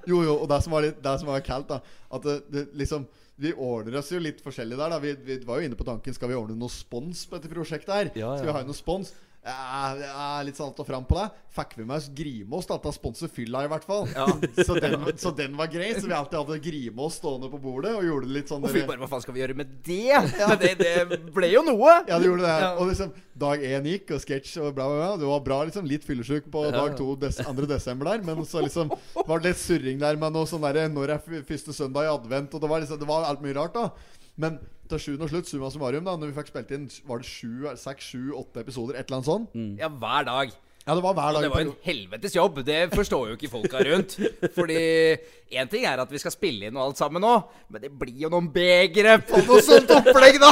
Jo, 0.07 0.21
jo, 0.23 0.35
og 0.39 0.45
det 0.51 0.61
som 0.63 0.71
var 0.71 0.85
litt 0.85 1.01
Det 1.03 1.13
som 1.19 1.31
var 1.33 1.41
kaldt, 1.43 1.73
da 1.73 1.81
At 2.15 2.23
det, 2.23 2.37
det 2.53 2.69
liksom 2.79 3.09
vi 3.39 3.53
ordner 3.55 4.01
oss 4.01 4.09
jo 4.11 4.19
litt 4.19 4.41
forskjellig 4.43 4.75
der. 4.79 4.91
da 4.91 4.99
Vi, 5.03 5.13
vi 5.23 5.37
var 5.47 5.61
jo 5.61 5.69
inne 5.69 5.79
på 5.79 5.87
tanken 5.87 6.15
Skal 6.15 6.33
vi 6.33 6.35
ordne 6.39 6.57
noe 6.59 6.73
spons 6.75 7.21
på 7.31 7.39
dette 7.39 7.51
prosjektet 7.53 7.93
her. 7.95 8.09
Ja, 8.19 8.33
ja. 8.33 8.39
Skal 8.41 8.49
vi 8.51 8.55
ha 8.57 8.63
noe 8.67 8.75
spons? 8.79 9.13
Ja, 9.47 9.95
er 9.95 10.47
litt 10.49 10.59
sånn 10.59 10.73
alt 10.73 10.81
og 10.83 10.87
fram 10.89 11.05
på 11.09 11.17
det. 11.17 11.29
Fikk 11.55 11.77
vi 11.79 11.85
med 11.87 11.97
oss 11.97 12.09
Grimås, 12.15 12.67
da, 12.69 12.77
til 12.83 12.91
å 12.91 12.95
sponse 12.95 13.29
fylla, 13.33 13.63
i 13.65 13.71
hvert 13.71 13.87
fall. 13.87 14.09
Så, 14.67 14.75
den, 14.77 15.07
så 15.17 15.31
den 15.35 15.55
var 15.57 15.71
grei. 15.73 15.93
Så 15.97 16.09
vi 16.09 16.17
alltid 16.17 16.37
hadde 16.41 16.59
Grimås 16.63 17.19
stående 17.21 17.49
på 17.53 17.61
bordet 17.63 17.95
og 17.97 18.05
gjorde 18.05 18.29
det 18.29 18.35
litt 18.35 18.51
sånn 18.51 18.67
Og 18.67 18.75
fy, 18.75 18.83
bare 18.89 19.01
hva 19.01 19.09
faen 19.11 19.23
skal 19.25 19.37
vi 19.37 19.43
gjøre 19.43 19.57
med 19.59 19.71
det? 19.87 20.01
Ja. 20.11 20.51
det, 20.63 20.75
det 20.81 21.21
ble 21.35 21.53
jo 21.53 21.63
noe. 21.67 21.95
Ja, 22.11 22.19
det 22.19 22.29
gjorde 22.29 22.45
det. 22.45 22.59
Ja. 22.65 22.75
Og 22.77 22.93
liksom 22.93 23.15
Dag 23.39 23.63
én 23.63 23.87
gikk, 23.87 24.11
og 24.17 24.23
sketsj 24.25 24.57
og 24.59 24.73
bla, 24.75 24.89
bla, 24.91 24.99
bla. 24.99 25.11
Du 25.21 25.29
var 25.31 25.43
bra, 25.47 25.61
liksom. 25.69 25.87
Litt 25.87 26.03
fyllesyk 26.07 26.49
på 26.51 26.65
dag 26.75 26.97
to, 26.99 27.13
des 27.23 27.39
2. 27.39 27.55
desember 27.71 28.11
der. 28.11 28.25
Men 28.27 28.43
så 28.49 28.65
liksom 28.65 28.91
var 29.15 29.39
det 29.39 29.53
litt 29.53 29.63
surring 29.63 30.03
der 30.03 30.19
med 30.19 30.35
noe 30.35 30.49
sånn 30.51 30.65
derre 30.67 30.89
Når 30.91 31.15
er 31.15 31.45
første 31.47 31.75
søndag 31.77 32.09
i 32.09 32.11
advent? 32.11 32.57
Og 32.59 32.65
det 32.65 32.71
var 32.73 32.83
liksom 32.83 32.99
Det 32.99 33.09
var 33.09 33.29
alt 33.29 33.45
mye 33.45 33.55
rart, 33.61 33.79
da. 33.79 34.18
Men 34.39 34.61
til 34.89 35.03
sjuende 35.03 35.27
og 35.27 35.33
slutt, 35.33 35.51
summa 35.51 35.69
summarum, 35.75 36.07
da 36.07 36.15
Når 36.17 36.31
vi 36.31 36.37
fikk 36.39 36.53
spilt 36.53 36.71
inn 36.73 36.87
Var 37.11 37.21
det 37.21 37.29
sju, 37.29 37.67
seks, 37.77 38.13
sju, 38.15 38.23
åtte 38.39 38.63
episoder? 38.65 38.97
Et 38.97 39.09
eller 39.09 39.19
annet 39.19 39.29
sånt? 39.29 39.59
Ja, 39.81 39.91
hver 39.93 40.25
dag. 40.29 40.55
Ja, 40.89 40.95
det 40.95 41.03
var 41.05 41.13
hver 41.13 41.35
dag. 41.37 41.43
Det 41.43 41.49
var 41.53 41.61
en 41.61 41.73
helvetes 41.85 42.35
jobb. 42.37 42.59
Det 42.65 42.77
forstår 42.95 43.27
jo 43.29 43.35
ikke 43.37 43.49
folka 43.53 43.83
rundt. 43.85 44.15
Fordi 44.55 44.79
én 45.53 45.69
ting 45.69 45.83
er 45.85 46.01
at 46.01 46.09
vi 46.09 46.21
skal 46.23 46.33
spille 46.33 46.71
inn 46.71 46.79
og 46.79 46.87
alt 46.87 47.01
sammen 47.03 47.21
nå, 47.21 47.33
men 47.69 47.83
det 47.83 47.91
blir 47.93 48.23
jo 48.23 48.31
noen 48.33 48.49
begre 48.55 49.19
på 49.29 49.43
noe 49.45 49.61
sånt 49.67 49.93
opplegg, 49.93 50.39
da! 50.41 50.49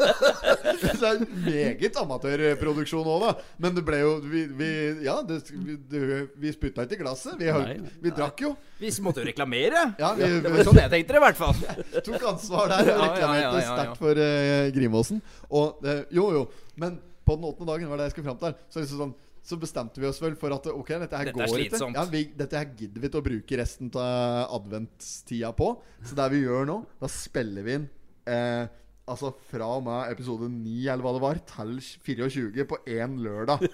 det 0.80 1.10
er 1.10 1.20
meget 1.44 1.98
amatørproduksjon 2.00 3.04
òg, 3.04 3.26
da. 3.26 3.50
Men 3.60 3.76
det 3.76 3.84
ble 3.84 4.00
jo 4.00 4.14
Vi, 4.30 4.46
vi 4.62 4.70
ja, 5.04 5.18
det, 5.28 5.42
vi, 5.52 5.76
det, 5.92 6.00
vi 6.40 6.54
spytta 6.56 6.88
ikke 6.88 6.96
i 6.96 7.02
glasset. 7.02 7.36
Vi, 7.36 7.52
Nei. 7.52 7.76
vi 8.00 8.14
drakk 8.16 8.40
jo. 8.46 8.54
Vi 8.80 8.94
måtte 9.04 9.20
jo 9.20 9.28
reklamere. 9.28 9.84
Ja, 10.00 10.14
vi, 10.16 10.32
Det 10.40 10.56
var 10.56 10.64
sånn 10.70 10.82
jeg 10.86 10.94
tenkte 10.96 11.18
det, 11.18 11.20
i 11.20 11.26
hvert 11.26 11.40
fall. 11.42 11.62
tok 12.08 12.28
ansvar 12.32 12.72
der 12.72 12.80
og 12.80 12.88
Ja, 12.88 12.96
ja, 12.96 13.12
reklamerte 13.12 13.44
ja, 13.44 13.52
ja, 13.52 13.62
ja. 13.68 13.76
sterkt 13.76 14.00
for 14.00 14.24
uh, 14.24 14.72
Grimåsen. 14.80 15.20
Og 15.52 15.84
uh, 15.84 15.96
jo, 16.08 16.30
jo. 16.38 16.44
Men 16.80 16.96
på 17.28 17.36
den 17.36 17.44
åttende 17.44 17.74
dagen 17.74 17.90
var 17.92 18.00
det 18.00 18.08
jeg 18.08 18.16
skulle 18.16 18.32
fram 18.32 18.40
til. 18.40 18.56
Så, 18.72 18.80
liksom 18.80 19.04
sånn, 19.04 19.18
så 19.42 19.56
bestemte 19.60 20.02
vi 20.02 20.08
oss 20.08 20.20
vel 20.22 20.36
for 20.38 20.52
at 20.54 20.66
ok, 20.70 20.90
dette 21.04 21.16
her 21.16 21.30
Dette 21.30 21.38
går 21.38 21.62
ikke. 21.64 21.80
Ja, 21.96 22.04
vi, 22.10 22.24
dette 22.36 22.60
her 22.60 22.68
gidder 22.76 23.04
vi 23.04 23.08
til 23.08 23.22
å 23.22 23.24
bruke 23.24 23.60
resten 23.60 23.88
av 23.96 24.52
adventstida 24.58 25.54
på. 25.56 25.72
Så 26.04 26.18
det 26.18 26.28
vi 26.34 26.42
gjør 26.44 26.68
nå, 26.68 26.76
da 27.00 27.10
spiller 27.10 27.66
vi 27.66 27.78
inn 27.78 27.88
eh, 28.30 28.68
Altså 29.10 29.32
fra 29.50 29.66
og 29.80 29.82
med 29.88 30.12
episode 30.12 30.46
9 30.52 30.74
eller 30.92 31.02
hva 31.02 31.12
det 31.16 31.22
var, 31.24 31.38
til 31.50 31.72
24 31.82 32.66
på 32.70 32.76
én 32.94 33.16
lørdag. 33.24 33.64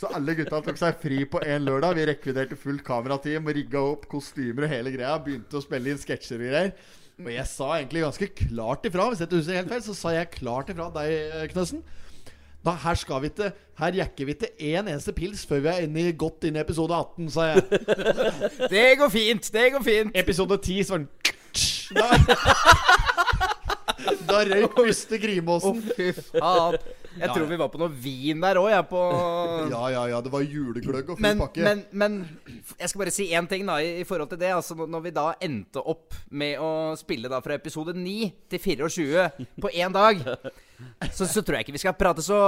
Så 0.00 0.08
alle 0.16 0.32
gutta 0.38 0.62
tok 0.64 0.78
seg 0.80 0.96
fri 1.02 1.18
på 1.28 1.42
én 1.44 1.66
lørdag. 1.66 1.98
Vi 1.98 2.06
rekviderte 2.08 2.56
fullt 2.56 2.80
kamerateam, 2.86 3.50
rigga 3.52 3.82
opp 3.90 4.06
kostymer 4.08 4.64
og 4.64 4.72
hele 4.72 4.94
greia. 4.94 5.18
Begynte 5.20 5.58
å 5.58 5.60
spille 5.60 5.92
inn 5.92 6.00
sketsjer 6.00 6.40
og 6.40 6.48
greier. 6.48 6.72
Og 7.20 7.28
jeg 7.34 7.44
sa 7.50 7.66
egentlig 7.76 8.06
ganske 8.06 8.28
klart 8.38 8.88
ifra. 8.88 9.10
Hvis 9.10 9.20
jeg 9.20 9.28
ikke 9.28 9.42
husker 9.42 9.58
helt 9.58 9.74
feil, 9.74 9.84
så 9.84 9.96
sa 9.98 10.14
jeg 10.14 10.30
klart 10.38 10.72
ifra 10.72 10.88
deg, 10.94 11.50
Knøssen. 11.52 11.82
Da, 12.64 12.74
her 12.76 12.94
skal 13.00 13.22
vi 13.22 13.30
ikke 13.30 13.52
Her 13.80 13.94
jekker 13.96 14.26
vi 14.28 14.34
ikke 14.36 14.50
én 14.60 14.84
eneste 14.84 15.12
pils 15.16 15.46
før 15.48 15.62
vi 15.64 15.70
er 15.72 15.86
inne 15.86 16.02
i, 16.10 16.12
godt 16.12 16.44
inn 16.44 16.58
i 16.58 16.60
episode 16.60 16.92
18, 16.92 17.30
sa 17.32 17.46
jeg. 17.54 17.62
Det 18.74 18.86
går 19.00 19.08
fint. 19.14 19.48
Det 19.54 19.72
går 19.72 19.82
fint. 19.86 20.10
Episode 20.14 20.58
10 20.60 20.82
så 20.84 20.92
var 20.92 20.98
den 20.98 21.08
Da, 21.90 22.06
da 24.28 24.42
røyk 24.46 24.76
første 24.76 25.18
Å, 25.18 25.56
Oh, 25.70 25.80
fy 25.96 26.12
faen. 26.16 26.76
Jeg 27.18 27.26
Ja, 27.26 27.32
tror 27.34 27.46
vi 27.50 27.56
var 27.58 27.68
på 27.72 27.78
noe 27.80 27.90
vin 27.90 28.38
der 28.40 28.58
òg, 28.60 28.68
jeg. 28.70 28.84
På 28.90 29.00
Ja, 29.74 29.80
ja, 29.90 30.02
ja. 30.12 30.20
Det 30.22 30.30
var 30.30 30.44
julegløgg 30.46 31.08
og 31.10 31.16
full 31.18 31.24
men, 31.26 31.38
pakke. 31.42 31.64
men, 31.66 31.82
men 31.90 32.18
jeg 32.78 32.88
skal 32.92 33.02
bare 33.02 33.14
si 33.14 33.26
én 33.34 33.48
ting 33.50 33.66
da 33.66 33.80
i, 33.82 34.04
forhold 34.06 34.30
til 34.30 34.38
det. 34.38 34.52
Altså 34.54 34.76
når- 34.78 34.90
Når 34.94 35.00
vi 35.08 35.10
da 35.16 35.26
endte 35.42 35.82
opp 35.82 36.14
med 36.30 36.58
å 36.62 36.70
spille 37.00 37.28
da 37.32 37.40
fra 37.42 37.54
episode 37.58 37.94
9 37.98 38.32
til 38.48 38.58
24 38.62 39.26
på 39.60 39.72
én 39.74 39.92
dag, 39.92 40.22
så, 41.10 41.26
så 41.26 41.42
tror 41.42 41.58
jeg 41.58 41.66
ikke 41.66 41.76
vi 41.78 41.82
skal 41.82 41.98
prate 41.98 42.22
så 42.22 42.40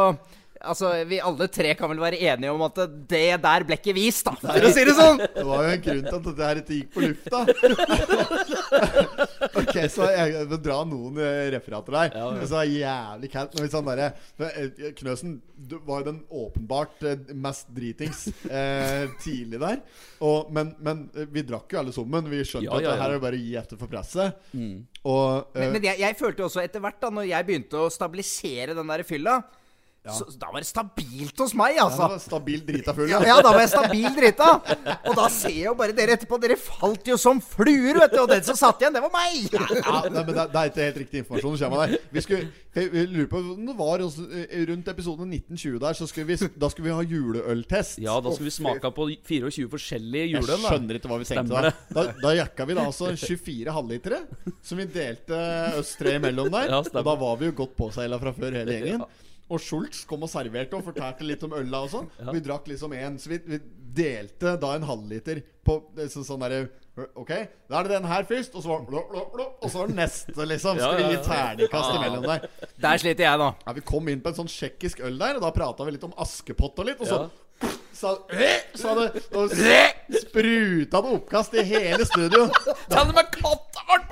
Altså, 0.62 0.92
Vi 1.10 1.16
alle 1.18 1.48
tre 1.50 1.72
kan 1.74 1.90
vel 1.90 1.98
være 1.98 2.20
enige 2.22 2.52
om 2.54 2.60
at 2.62 2.76
det 3.10 3.34
der 3.42 3.64
ble 3.66 3.74
ikke 3.80 3.94
vist, 3.96 4.22
da, 4.28 4.30
for 4.38 4.62
å 4.62 4.70
si 4.70 4.84
det 4.86 4.94
sånn. 4.94 5.18
Det 5.18 5.42
var 5.48 5.64
jo 5.64 5.72
en 5.72 5.80
grunn 5.82 6.04
til 6.06 6.14
at 6.20 6.26
dette 6.28 6.46
her 6.46 6.60
ikke 6.60 6.76
gikk 6.76 6.92
på 6.94 7.02
lufta. 7.02 7.38
så 9.90 10.06
jeg 10.12 10.46
vil 10.50 10.60
dra 10.62 10.82
noen 10.86 11.18
eh, 11.18 11.48
referater 11.54 11.96
der. 11.96 12.12
Ja, 12.14 12.28
ja. 12.28 12.42
Det 12.42 12.50
var 12.52 12.68
jævlig 12.70 13.32
kaldt. 13.32 13.58
Sånn 13.72 13.90
Knøsen 14.98 15.40
du 15.62 15.78
var 15.86 16.02
jo 16.02 16.08
den 16.10 16.20
åpenbart 16.28 17.02
eh, 17.06 17.32
mest 17.38 17.70
dritings 17.74 18.26
eh, 18.50 19.08
tidlig 19.24 19.60
der. 19.62 19.80
Og, 20.24 20.50
men, 20.54 20.74
men 20.82 21.04
vi 21.32 21.44
drakk 21.46 21.72
jo 21.72 21.82
alle 21.82 21.94
sammen. 21.94 22.30
Vi 22.32 22.42
skjønte 22.44 22.68
Ja, 22.68 22.78
at 22.78 22.86
ja, 22.86 22.92
det 22.94 23.02
her 23.02 23.16
er 23.16 23.22
bare 23.22 23.38
å 23.38 23.42
gi 23.42 23.56
etter 23.60 23.80
for 23.80 23.92
presset. 23.92 24.38
Mm. 24.52 24.84
Og 25.06 25.56
eh, 25.56 25.62
Men, 25.62 25.76
men 25.76 25.88
jeg, 25.90 26.00
jeg 26.02 26.18
følte 26.18 26.44
jo 26.44 26.50
også 26.50 26.64
etter 26.64 26.82
hvert, 26.84 27.00
da 27.02 27.12
når 27.14 27.28
jeg 27.30 27.48
begynte 27.48 27.82
å 27.82 27.90
stabilisere 27.92 28.78
den 28.78 28.94
der 28.94 29.06
fylla, 29.06 29.40
så 30.10 30.26
da 30.34 30.48
var 30.50 30.64
det 30.64 30.66
stabilt 30.66 31.38
hos 31.38 31.52
meg, 31.54 31.76
ja, 31.76 31.84
altså. 31.86 32.08
det 32.08 32.16
var 32.16 32.22
stabil 32.24 32.62
drita 32.66 32.94
full. 32.96 33.06
Ja, 33.06 33.20
ja, 33.22 33.36
da 33.38 33.52
var 33.54 33.62
jeg 33.62 33.70
stabil 33.70 34.08
drita. 34.16 34.48
Og 35.06 35.14
da 35.14 35.28
ser 35.30 35.54
jeg 35.54 35.68
jo 35.68 35.74
bare 35.78 35.94
dere 35.94 36.16
etterpå. 36.16 36.40
Dere 36.42 36.56
falt 36.58 37.06
jo 37.06 37.14
som 37.20 37.38
fluer, 37.38 38.00
vet 38.00 38.16
du. 38.16 38.18
Og 38.24 38.32
den 38.32 38.42
som 38.48 38.58
satt 38.58 38.82
igjen, 38.82 38.96
det 38.96 39.02
var 39.04 39.12
meg. 39.14 39.46
Ja, 39.52 40.00
nei, 40.08 40.24
men 40.24 40.34
det, 40.34 40.48
det 40.50 40.58
er 40.58 40.72
ikke 40.72 40.88
helt 40.88 41.00
riktig 41.04 41.22
informasjon. 41.22 41.54
som 41.60 41.70
kommer 41.70 41.86
der 41.92 42.02
Vi 42.10 42.24
skulle 42.26 42.50
jeg, 42.74 43.06
lurer 43.12 43.28
på 43.28 43.44
om 43.52 43.64
det 43.68 43.74
var 43.76 44.02
eh, 44.02 44.52
Rundt 44.72 44.86
episode 44.88 45.26
1920 45.28 45.78
der, 45.82 45.96
så 45.98 46.06
skulle 46.08 46.26
vi, 46.32 46.50
da 46.64 46.70
skulle 46.72 46.88
vi 46.88 46.94
ha 46.96 47.06
juleøltest. 47.06 48.02
Ja, 48.02 48.18
da 48.24 48.34
skulle 48.34 48.50
vi 48.50 48.56
smake 48.58 48.92
på 48.96 49.08
24 49.28 49.70
forskjellige 49.70 50.30
juleøl. 50.32 50.54
Jeg 50.56 50.66
skjønner 50.66 50.98
ikke 50.98 51.12
hva 51.12 51.18
vi 51.22 51.28
tenkte 51.30 51.58
der. 51.58 51.82
da. 51.92 52.06
Da, 52.22 52.32
jakka 52.42 52.66
vi 52.66 52.78
da 52.78 52.86
altså 52.90 53.12
24 53.14 53.76
halvlitere, 53.78 54.22
som 54.66 54.82
vi 54.82 54.88
delte 54.90 55.42
oss 55.78 55.94
tre 56.00 56.16
imellom 56.18 56.50
der. 56.50 56.72
Ja, 56.72 56.80
og 56.82 56.96
da 56.96 57.20
var 57.26 57.36
vi 57.38 57.52
jo 57.52 57.60
godt 57.62 57.76
påseila 57.78 58.18
fra 58.22 58.34
før, 58.34 58.58
hele 58.62 58.80
gjengen. 58.80 59.04
Og 59.52 59.60
Schultz 59.60 60.04
kom 60.08 60.24
og 60.24 60.30
serverte 60.32 60.78
og 60.78 60.86
fortalte 60.86 61.26
litt 61.28 61.42
om 61.46 61.52
øla 61.58 61.82
og 61.84 61.90
sånn. 61.92 62.06
Vi 62.32 62.40
drakk 62.44 62.70
liksom 62.72 62.94
én, 62.96 63.18
så 63.20 63.32
vi, 63.34 63.40
vi 63.44 63.58
delte 63.92 64.54
da 64.60 64.70
en 64.78 64.86
halvliter 64.88 65.42
på 65.66 65.76
eh, 65.98 66.08
så, 66.08 66.24
sånn 66.26 66.40
derre 66.46 66.62
Ok, 67.16 67.30
da 67.72 67.78
er 67.78 67.86
det 67.88 67.94
den 67.94 68.04
her 68.04 68.26
først, 68.28 68.52
og 68.52 68.60
så 68.60 68.68
var, 68.68 68.82
blå, 68.84 69.00
blå, 69.08 69.22
blå, 69.32 69.46
og 69.64 69.70
så 69.72 69.78
var 69.80 69.88
det 69.88 69.94
neste, 69.96 70.34
liksom. 70.44 70.76
Så 70.76 70.82
Ja, 70.84 70.90
vi 70.98 71.06
ja, 71.06 71.08
gi 71.08 71.14
ja. 71.16 71.22
terningkast 71.24 71.94
imellom 71.96 72.26
der. 72.28 72.44
Der 72.84 73.00
sliter 73.00 73.24
jeg, 73.24 73.40
da. 73.40 73.46
Ja, 73.64 73.72
Vi 73.78 73.84
kom 73.88 74.10
inn 74.12 74.20
på 74.20 74.28
en 74.28 74.36
sånn 74.42 74.50
tsjekkisk 74.52 75.00
øl 75.08 75.16
der, 75.16 75.38
og 75.40 75.46
da 75.46 75.54
prata 75.56 75.86
vi 75.88 75.94
litt 75.96 76.04
om 76.04 76.12
Askepott 76.20 76.82
og 76.84 76.90
litt. 76.90 77.00
Og 77.00 77.08
så 77.08 77.22
sa, 77.96 78.12
sa 78.76 78.92
det 78.98 79.06
Og 79.38 79.54
spruta 80.20 81.00
det 81.00 81.14
oppkast 81.16 81.56
i 81.56 81.64
hele 81.72 82.04
studio. 82.08 82.48
Ta 82.92 83.06
det 83.08 83.16
med 83.16 83.32
katta 83.40 83.88
vårt 83.88 84.04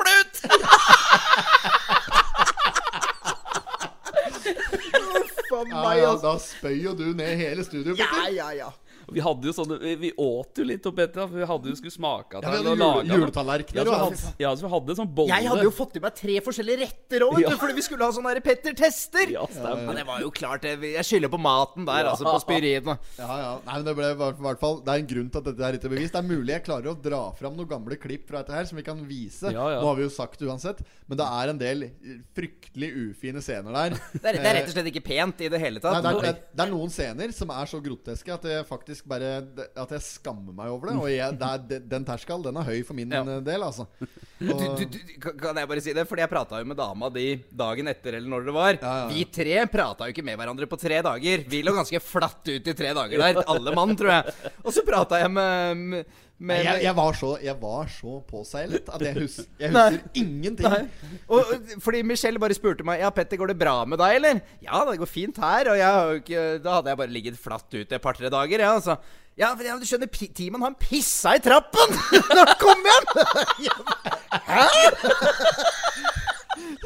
for 5.51 5.67
meg. 5.69 5.99
Ja, 6.01 6.07
ja, 6.07 6.15
da 6.23 6.37
spøyer 6.43 6.97
du 6.99 7.11
ned 7.19 7.35
hele 7.41 7.67
studioet, 7.67 7.99
Ja, 8.01 8.27
ja, 8.31 8.51
ja. 8.63 8.71
Vi 9.13 9.21
hadde 9.25 9.49
jo 9.51 9.53
sånne 9.57 9.79
Vi, 9.83 9.95
vi 10.05 10.11
åt 10.17 10.61
jo 10.61 10.65
litt 10.69 10.87
opp 10.87 10.99
etter, 11.03 11.27
for 11.27 11.37
vi 11.41 11.47
hadde 11.51 11.71
jo 11.73 11.77
skulle 11.79 11.95
smake 11.95 12.39
av 12.39 12.45
Ja, 12.47 12.51
vi 12.51 12.61
hadde 12.61 12.75
jule, 12.77 13.19
juletallerkener 13.21 13.91
Ja, 13.91 13.99
hadde, 14.05 14.33
ja, 14.43 14.53
så 14.57 14.67
vi 14.67 14.71
hadde 14.75 14.97
sånn 15.01 15.11
bolle. 15.15 15.35
Jeg 15.35 15.51
hadde 15.51 15.65
jo 15.67 15.73
fått 15.75 15.97
i 15.99 16.03
meg 16.05 16.15
tre 16.19 16.37
forskjellige 16.47 16.81
retter 16.85 17.25
òg, 17.27 17.39
Ja. 17.43 17.51
fordi 17.61 17.75
vi 17.79 17.85
skulle 17.87 18.05
ha 18.07 18.15
sånne 18.17 18.33
derre 18.35 18.45
Petter 18.45 18.75
tester. 18.79 19.31
Ja, 19.35 19.47
stemmer. 19.51 19.87
Men 19.87 19.97
det 20.01 20.07
var 20.07 20.21
jo 20.25 20.31
klart, 20.31 20.63
det. 20.63 20.77
Jeg 20.95 21.05
skylder 21.09 21.31
på 21.33 21.41
maten 21.43 21.85
der, 21.89 22.09
altså. 22.13 22.25
På 22.29 22.39
spyriene. 22.43 22.97
Ja, 23.19 23.31
ja. 23.41 23.51
Nei, 23.67 23.75
men 23.81 23.85
det 23.91 23.97
ble 23.99 24.13
hvert- 24.21 24.61
fall 24.61 24.81
Det 24.85 24.93
er 24.95 24.99
en 25.03 25.07
grunn 25.11 25.31
til 25.31 25.39
at 25.43 25.45
dette 25.51 25.63
er 25.67 25.79
ikke 25.79 25.91
bevist 25.91 26.13
Det 26.15 26.21
er 26.23 26.29
mulig 26.29 26.55
jeg 26.55 26.65
klarer 26.65 26.91
å 26.93 26.97
dra 27.03 27.21
fram 27.39 27.57
noen 27.57 27.69
gamle 27.69 27.97
klipp 28.01 28.29
fra 28.29 28.43
dette 28.43 28.53
her 28.55 28.65
som 28.71 28.77
vi 28.77 28.83
kan 28.87 29.01
vise. 29.09 29.51
Ja, 29.53 29.67
ja. 29.75 29.81
Nå 29.81 29.87
har 29.91 29.97
vi 29.97 30.03
jo 30.07 30.11
sagt 30.15 30.39
det 30.39 30.49
uansett, 30.49 30.81
men 31.09 31.19
det 31.19 31.27
er 31.27 31.49
en 31.53 31.59
del 31.59 31.91
fryktelig 32.37 32.91
ufine 33.11 33.43
scener 33.43 33.73
der. 33.75 33.97
Det 34.15 34.25
er, 34.25 34.39
det 34.39 34.47
er 34.51 34.57
rett 34.61 34.69
og 34.71 34.75
slett 34.75 34.91
ikke 34.93 35.03
pent 35.07 35.41
i 35.45 35.49
det 35.53 35.61
hele 35.63 35.81
Nei, 35.81 35.83
tatt. 35.83 36.03
det, 36.03 36.11
er, 36.11 36.21
det, 36.21 36.31
er, 36.31 36.57
det 36.57 36.65
er 36.67 36.71
noen 36.73 36.93
scener 36.93 37.33
som 37.37 37.51
er 37.55 37.71
så 37.71 37.81
groteske 37.83 38.35
at 38.35 38.43
det 38.47 38.59
faktisk 38.69 39.00
bare 39.09 39.31
At 39.77 39.91
jeg 39.95 40.03
skammer 40.05 40.53
meg 40.57 40.69
over 40.73 40.91
det. 40.91 40.97
Og 41.01 41.09
jeg, 41.13 41.37
det 41.41 41.51
er, 41.77 41.85
den 41.93 42.05
terskelen 42.09 42.43
den 42.45 42.57
er 42.61 42.67
høy 42.69 42.81
for 42.87 42.95
min 42.99 43.11
Ja. 43.15 43.23
del, 43.41 43.63
altså. 43.67 43.87
Og, 44.41 44.63
du, 44.79 44.85
du, 44.89 44.99
kan- 45.21 45.37
kan 45.41 45.57
jeg 45.61 45.69
bare 45.69 45.83
si 45.85 45.93
det? 45.97 46.07
Fordi 46.09 46.23
jeg 46.25 46.31
prata 46.33 46.59
jo 46.63 46.69
med 46.71 46.77
dama 46.81 47.11
di 47.13 47.27
dagen 47.53 47.89
etter, 47.93 48.17
eller 48.21 48.29
når 48.33 48.47
det 48.49 48.55
var. 48.57 48.73
Ja, 48.81 48.95
ja. 49.03 49.07
Vi 49.13 49.25
tre 49.33 49.59
prata 49.73 50.09
jo 50.09 50.15
ikke 50.15 50.25
med 50.25 50.39
hverandre 50.41 50.67
på 50.71 50.79
tre 50.81 51.03
dager. 51.05 51.45
Vi 51.51 51.63
lå 51.67 51.75
ganske 51.77 52.01
flatt 52.01 52.49
ut 52.49 52.73
i 52.73 52.75
tre 52.77 52.95
dager 52.97 53.19
der, 53.21 53.43
alle 53.47 53.75
mann, 53.77 53.97
tror 54.01 54.15
jeg. 54.19 54.35
Og 54.65 54.73
så 54.73 54.85
prata 54.87 55.21
jeg 55.21 55.31
med, 55.31 55.77
med, 55.95 56.19
med 56.41 56.63
jeg, 56.65 56.83
jeg, 56.87 56.97
var 56.97 57.17
så, 57.19 57.31
jeg 57.45 57.57
var 57.61 57.89
så 57.93 58.15
påseilet 58.25 58.87
at 58.89 59.03
jeg, 59.05 59.13
hus, 59.21 59.35
jeg 59.61 59.73
Nei. 59.75 59.83
husker 59.93 60.23
ingenting. 60.23 60.73
Nei. 60.73 61.19
Og, 61.29 61.51
fordi 61.85 62.01
Michelle 62.07 62.41
bare 62.41 62.57
spurte 62.57 62.87
meg 62.87 63.03
Ja, 63.03 63.11
Petter, 63.13 63.37
går 63.41 63.53
det 63.53 63.59
bra 63.61 63.75
med 63.85 64.01
deg, 64.01 64.17
eller? 64.17 64.41
Ja, 64.65 64.81
det 64.89 64.97
går 65.03 65.11
fint 65.11 65.41
her. 65.43 65.69
Og 65.75 65.77
jeg 65.81 66.61
da 66.65 66.79
hadde 66.79 66.95
jeg 66.95 67.01
bare 67.03 67.13
ligget 67.13 67.41
flatt 67.41 67.69
ute 67.75 67.99
et 67.99 68.05
par-tre 68.05 68.33
dager. 68.33 68.65
Ja, 68.65 68.73
altså. 68.79 68.97
ja, 69.37 69.53
for 69.53 69.69
ja, 69.69 69.77
du 69.77 69.85
skjønner, 69.89 70.09
Timon 70.37 70.65
han 70.65 70.79
pissa 70.81 71.37
i 71.37 71.45
trappen 71.45 71.97
når 72.35 72.55
han 72.55 72.59
kom 72.65 72.89
hjem! 72.89 73.07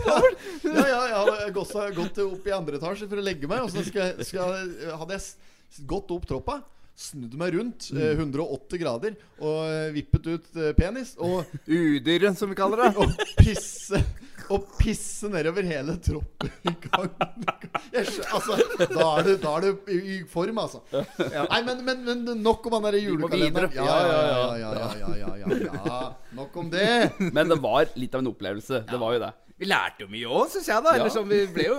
Ja, 0.04 0.84
ja, 0.90 1.00
jeg 1.08 1.16
hadde 1.16 1.88
gått 1.96 2.18
opp 2.26 2.46
i 2.48 2.54
andre 2.54 2.78
etasje 2.80 3.06
for 3.06 3.22
å 3.22 3.24
legge 3.24 3.48
meg, 3.50 3.62
og 3.64 3.70
så 3.72 3.86
skal, 3.86 4.18
skal, 4.26 4.54
hadde 4.98 5.18
jeg 5.18 5.86
gått 5.88 6.10
opp 6.14 6.26
troppa 6.28 6.60
snudd 6.94 7.34
meg 7.38 7.54
rundt 7.56 7.88
mm. 7.90 8.00
Eh, 8.00 8.12
180 8.18 8.80
grader 8.80 9.16
og 9.42 9.64
eh, 9.66 9.88
vippet 9.96 10.28
ut 10.30 10.60
eh, 10.60 10.74
penis. 10.78 11.14
Og 11.18 11.42
Udyret, 11.66 12.38
som 12.38 12.52
vi 12.52 12.58
kaller 12.58 12.84
det. 12.86 12.94
og 13.02 13.40
pisse 13.40 14.00
og 14.52 14.66
pisse 14.76 15.28
nedover 15.32 15.64
hele 15.64 15.94
troppen 16.04 16.50
i 16.68 16.72
gang. 16.84 17.06
altså, 17.94 18.58
da 18.82 19.06
er, 19.06 19.22
du, 19.24 19.30
da 19.40 19.54
er 19.54 19.64
du 19.64 19.92
i 19.94 20.18
form, 20.28 20.60
altså. 20.60 20.82
Ja. 20.92 21.46
Nei, 21.48 21.62
men, 21.64 21.80
men, 21.86 22.02
men, 22.04 22.42
nok 22.44 22.68
om 22.68 22.76
han 22.76 22.88
derre 22.90 23.00
julekalenderen. 23.00 23.72
Ja 23.76 23.86
ja 23.86 24.18
ja, 24.28 24.44
ja 24.60 25.14
ja 25.22 25.32
ja, 25.40 25.56
ja, 25.64 26.02
Nok 26.36 26.60
om 26.60 26.68
det. 26.72 26.90
Men 27.30 27.48
det 27.48 27.60
var 27.62 27.88
litt 27.96 28.14
av 28.14 28.24
en 28.24 28.32
opplevelse. 28.34 28.84
Det 28.90 29.00
var 29.00 29.16
jo 29.16 29.24
det. 29.24 29.32
Vi 29.58 29.66
lærte 29.70 30.02
jo 30.02 30.08
mye 30.10 30.26
òg, 30.26 30.48
syns 30.50 30.66
jeg. 30.66 30.82
da 30.82 30.94
Eller 30.96 31.06
Ja. 31.06 31.14
sånn, 31.14 31.28
Vi 31.28 31.46
ble 31.54 31.64
jo 31.68 31.76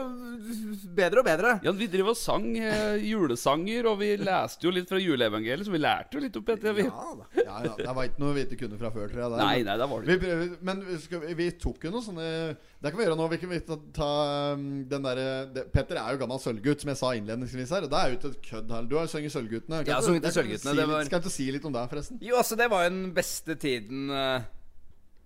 bedre 0.95 1.19
og 1.19 1.25
bedre. 1.25 1.49
Ja, 1.63 1.71
Vi 1.75 1.87
driver 1.91 2.09
og 2.13 2.15
sang 2.17 2.45
eh, 2.55 2.97
julesanger, 3.03 3.85
og 3.89 3.97
vi 3.99 4.15
leste 4.17 4.63
jo 4.63 4.71
litt 4.71 4.87
fra 4.87 4.97
juleevangeliet, 5.01 5.65
så 5.67 5.71
vi 5.73 5.81
lærte 5.83 6.13
jo 6.15 6.21
litt 6.23 6.37
opp 6.39 6.49
etter. 6.53 6.73
Vi. 6.77 6.83
Ja, 6.85 7.57
ja, 7.65 7.73
Det 7.75 7.95
var 7.97 8.07
ikke 8.07 8.19
noe 8.23 8.33
vi 8.37 8.45
ikke 8.45 8.59
kunne 8.63 8.77
fra 8.79 8.91
før, 8.91 9.09
tror 9.11 9.19
jeg. 9.25 9.31
der, 9.33 9.43
Nei, 9.43 9.63
nei, 9.67 9.75
det 9.81 9.89
var 9.91 10.01
det 10.01 10.07
Vi, 10.07 10.15
ikke. 10.15 10.23
prøver, 10.23 10.57
men 10.69 10.81
vi, 10.85 10.97
skal, 11.03 11.19
vi- 11.25 11.33
vi 11.41 11.49
tok 11.51 11.83
jo 11.83 11.91
noe 11.91 12.01
sånne 12.05 12.57
Det 12.85 12.91
kan 12.93 12.99
vi 12.99 13.05
gjøre 13.05 13.17
nå. 13.17 13.29
Vi 13.29 13.37
kan 13.43 13.49
vi 13.49 13.59
ta, 13.59 13.77
ta 13.93 14.53
um, 14.53 14.85
den 14.87 15.01
derre 15.03 15.65
Petter 15.73 15.97
er 15.97 16.11
jo 16.15 16.19
gammel 16.23 16.39
sølvgutt, 16.39 16.79
som 16.81 16.89
jeg 16.93 16.97
sa 16.97 17.11
innledningsvis 17.17 17.69
her. 17.75 17.83
Og 17.83 17.89
det 17.89 17.97
er 17.99 18.09
jo 18.11 18.17
ikke 18.19 18.31
et 18.31 18.41
kødd 18.51 18.69
her. 18.71 18.83
Du 18.87 18.95
har 18.99 19.07
sunget 19.07 19.31
Sølvguttene. 19.33 19.83
Kan 19.83 19.95
Ja, 19.95 20.01
sunget 20.01 20.31
Sølvguttene, 20.31 20.75
Si 20.79 20.85
var- 20.85 21.03
Skal 21.05 21.19
ikke 21.19 21.31
si 21.31 21.51
litt 21.51 21.65
om 21.65 21.73
det, 21.73 21.89
forresten? 21.89 22.19
Jo, 22.21 22.35
altså, 22.37 22.55
det 22.55 22.69
var 22.69 22.83
jo 22.85 22.89
den 22.91 23.11
beste 23.13 23.55
tiden 23.59 24.09
eh, 24.11 24.41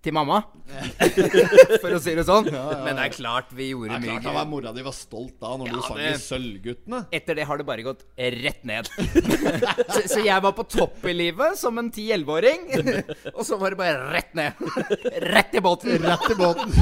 til 0.00 0.14
mamma. 0.16 0.38
For 1.82 1.92
å 1.92 1.98
si 2.00 2.14
det 2.16 2.24
sånn. 2.24 2.46
Men 2.48 2.96
det 2.96 3.02
er 3.04 3.12
klart 3.12 3.50
vi 3.52 3.66
Det 3.66 3.72
gjorde 3.74 3.98
er 3.98 4.04
klart 4.06 4.24
mye. 4.24 4.34
være 4.38 4.48
mora 4.48 4.72
di 4.76 4.84
var 4.86 4.94
stolt 4.96 5.34
da 5.42 5.50
når 5.60 5.68
Ja, 5.68 5.74
du 5.76 5.80
sang 5.84 5.98
det- 6.00 6.12
i 6.14 6.20
Sølvguttene. 6.22 7.00
Etter 7.18 7.36
det 7.36 7.44
har 7.50 7.60
det 7.60 7.66
bare 7.68 7.84
gått 7.84 8.04
rett 8.16 8.64
ned. 8.64 8.88
så, 9.94 10.00
så 10.14 10.22
jeg 10.24 10.40
var 10.46 10.54
på 10.56 10.64
topp 10.72 11.04
i 11.10 11.12
livet 11.16 11.58
som 11.60 11.76
en 11.82 11.90
10-11-åring. 11.92 12.64
Og 13.36 13.42
så 13.44 13.58
var 13.60 13.74
det 13.76 13.80
bare 13.82 14.08
rett 14.16 14.32
ned. 14.38 14.64
Rett 15.28 15.54
i 15.60 15.64
båten. 15.64 15.98
Rett 16.00 16.26
i 16.32 16.38
båten. 16.38 16.72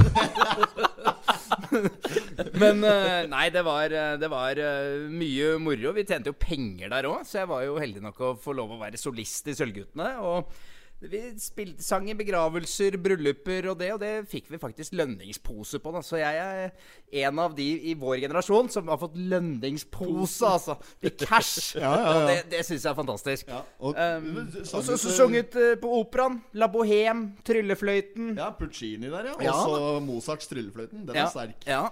Men 2.59 2.83
eh, 2.87 3.27
nei, 3.31 3.49
det 3.55 3.63
var, 3.67 3.91
eh, 3.93 4.15
det 4.21 4.31
var 4.31 4.59
eh, 4.63 5.09
mye 5.11 5.57
moro. 5.63 5.93
Vi 5.97 6.05
tjente 6.09 6.31
jo 6.33 6.39
penger 6.39 6.93
der 6.93 7.09
òg, 7.11 7.25
så 7.29 7.43
jeg 7.43 7.51
var 7.51 7.67
jo 7.67 7.79
heldig 7.83 8.03
nok 8.05 8.21
å 8.25 8.33
få 8.41 8.55
lov 8.57 8.77
å 8.77 8.81
være 8.81 9.01
solist 9.01 9.51
i 9.51 9.57
Sølvguttene. 9.59 10.13
Og 10.23 10.53
vi 10.99 11.21
spilte, 11.39 11.83
sang 11.87 12.09
i 12.11 12.15
begravelser, 12.19 12.97
brylluper 12.99 13.69
og 13.71 13.77
det, 13.79 13.93
og 13.95 14.01
det 14.03 14.13
fikk 14.27 14.49
vi 14.51 14.59
faktisk 14.59 14.97
lønningspose 14.99 15.79
på. 15.83 15.93
Da. 15.95 16.03
Så 16.03 16.19
jeg 16.19 16.41
er 16.43 17.23
en 17.23 17.39
av 17.39 17.55
de 17.55 17.67
i 17.87 17.95
vår 17.99 18.17
generasjon 18.25 18.71
som 18.75 18.91
har 18.91 18.99
fått 18.99 19.15
lønningspose, 19.15 20.43
altså. 20.49 20.79
I 20.99 21.15
cash. 21.15 21.55
Ja, 21.79 21.93
ja, 21.95 22.11
ja. 22.19 22.27
Det, 22.27 22.37
det 22.51 22.65
syns 22.67 22.83
jeg 22.83 22.91
er 22.91 22.99
fantastisk. 22.99 23.55
Og, 23.79 23.95
Um, 23.99 24.47
så 24.67 24.97
sunget 24.97 25.55
uh, 25.59 25.73
på 25.81 25.91
operaen. 26.01 26.39
La 26.59 26.69
Bohème, 26.71 27.39
Tryllefløyten. 27.47 28.35
Ja, 28.39 28.51
Puccini 28.57 29.11
der, 29.11 29.33
ja. 29.33 29.35
Og 29.39 29.65
så 29.65 29.91
Mozarts 30.05 30.51
Tryllefløyten. 30.51 31.07
Den 31.09 31.19
er 31.19 31.31
sterk. 31.33 31.67
Ja. 31.67 31.89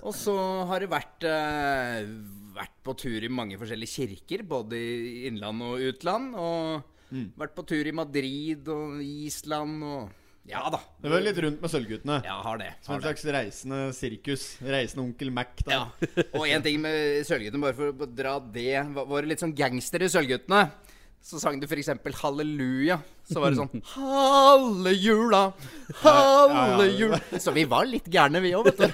Og 0.00 0.14
så 0.16 0.34
har 0.68 0.82
det 0.82 0.90
vært, 0.92 1.26
uh, 1.26 2.02
vært 2.56 2.74
på 2.86 2.94
tur 2.98 3.26
i 3.26 3.30
mange 3.32 3.58
forskjellige 3.60 3.94
kirker, 3.96 4.46
både 4.48 4.78
i 4.78 5.28
innland 5.30 5.66
og 5.66 5.82
utland. 5.92 6.34
Og 6.38 6.88
Mm. 7.12 7.28
vært 7.36 7.54
på 7.56 7.64
tur 7.68 7.88
i 7.88 7.92
Madrid 7.92 8.68
og 8.72 9.00
Island 9.04 9.84
og 9.84 10.18
Ja 10.48 10.64
da. 10.72 10.80
Det 10.98 11.10
var 11.12 11.22
litt 11.22 11.36
rundt 11.44 11.60
med 11.62 11.70
Sølvguttene. 11.70 12.16
Ja, 12.26 12.38
har 12.42 12.58
det. 12.58 12.72
Som 12.82 12.96
en 12.96 13.04
slags 13.04 13.22
reisende 13.36 13.82
sirkus. 13.94 14.46
Reisende 14.64 15.04
onkel 15.04 15.30
Mac. 15.30 15.52
Da. 15.62 15.76
Ja. 15.76 16.24
Og 16.34 16.48
en 16.48 16.64
ting 16.64 16.80
med 16.82 17.22
Sølvguttene, 17.28 17.62
bare 17.62 17.76
for 17.78 17.92
å 17.92 18.08
dra 18.10 18.38
det 18.42 18.80
Var 18.96 19.22
det 19.22 19.30
litt 19.30 19.44
sånn 19.44 19.54
gangster 19.54 20.02
i 20.02 20.10
Sølvguttene? 20.10 20.64
Så 21.22 21.38
sang 21.38 21.60
du 21.62 21.68
f.eks. 21.68 21.92
Halleluja. 22.18 22.96
Så 23.30 23.38
var 23.38 23.54
det 23.54 23.60
sånn 23.60 23.82
Hallejula, 23.94 25.42
hallejula 26.02 27.20
Så 27.38 27.54
vi 27.54 27.62
var 27.70 27.86
litt 27.86 28.08
gærne, 28.10 28.42
vi 28.42 28.50
òg, 28.58 28.66
vet 28.66 28.82
du. 28.82 28.86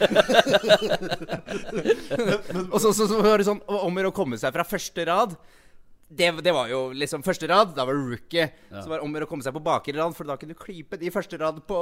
og 2.75 2.77
så, 2.85 2.93
så, 2.93 3.09
så 3.09 3.23
var 3.25 3.41
det 3.41 3.49
sånn 3.49 3.63
om 3.65 4.03
å 4.05 4.13
komme 4.13 4.37
seg 4.37 4.53
fra 4.53 4.69
første 4.69 5.09
rad. 5.09 5.33
Det, 6.09 6.31
det 6.41 6.53
var 6.57 6.71
jo 6.73 6.79
liksom 6.97 7.21
første 7.21 7.45
rad. 7.51 7.75
Da 7.77 7.85
var 7.85 7.93
det 7.93 8.05
rookie. 8.15 8.47
Så 8.73 8.87
var 8.89 8.97
det 8.97 9.05
om 9.05 9.13
å 9.13 9.19
gjøre 9.19 9.27
å 9.27 9.29
komme 9.29 9.45
seg 9.45 9.53
på 9.53 9.61
bakre 9.61 9.93
rad, 9.99 10.15
for 10.17 10.25
da 10.25 10.39
kunne 10.41 10.55
du 10.57 10.59
klype 10.59 10.97
de 10.97 11.11
første 11.13 11.37
rad 11.41 11.59
på, 11.69 11.81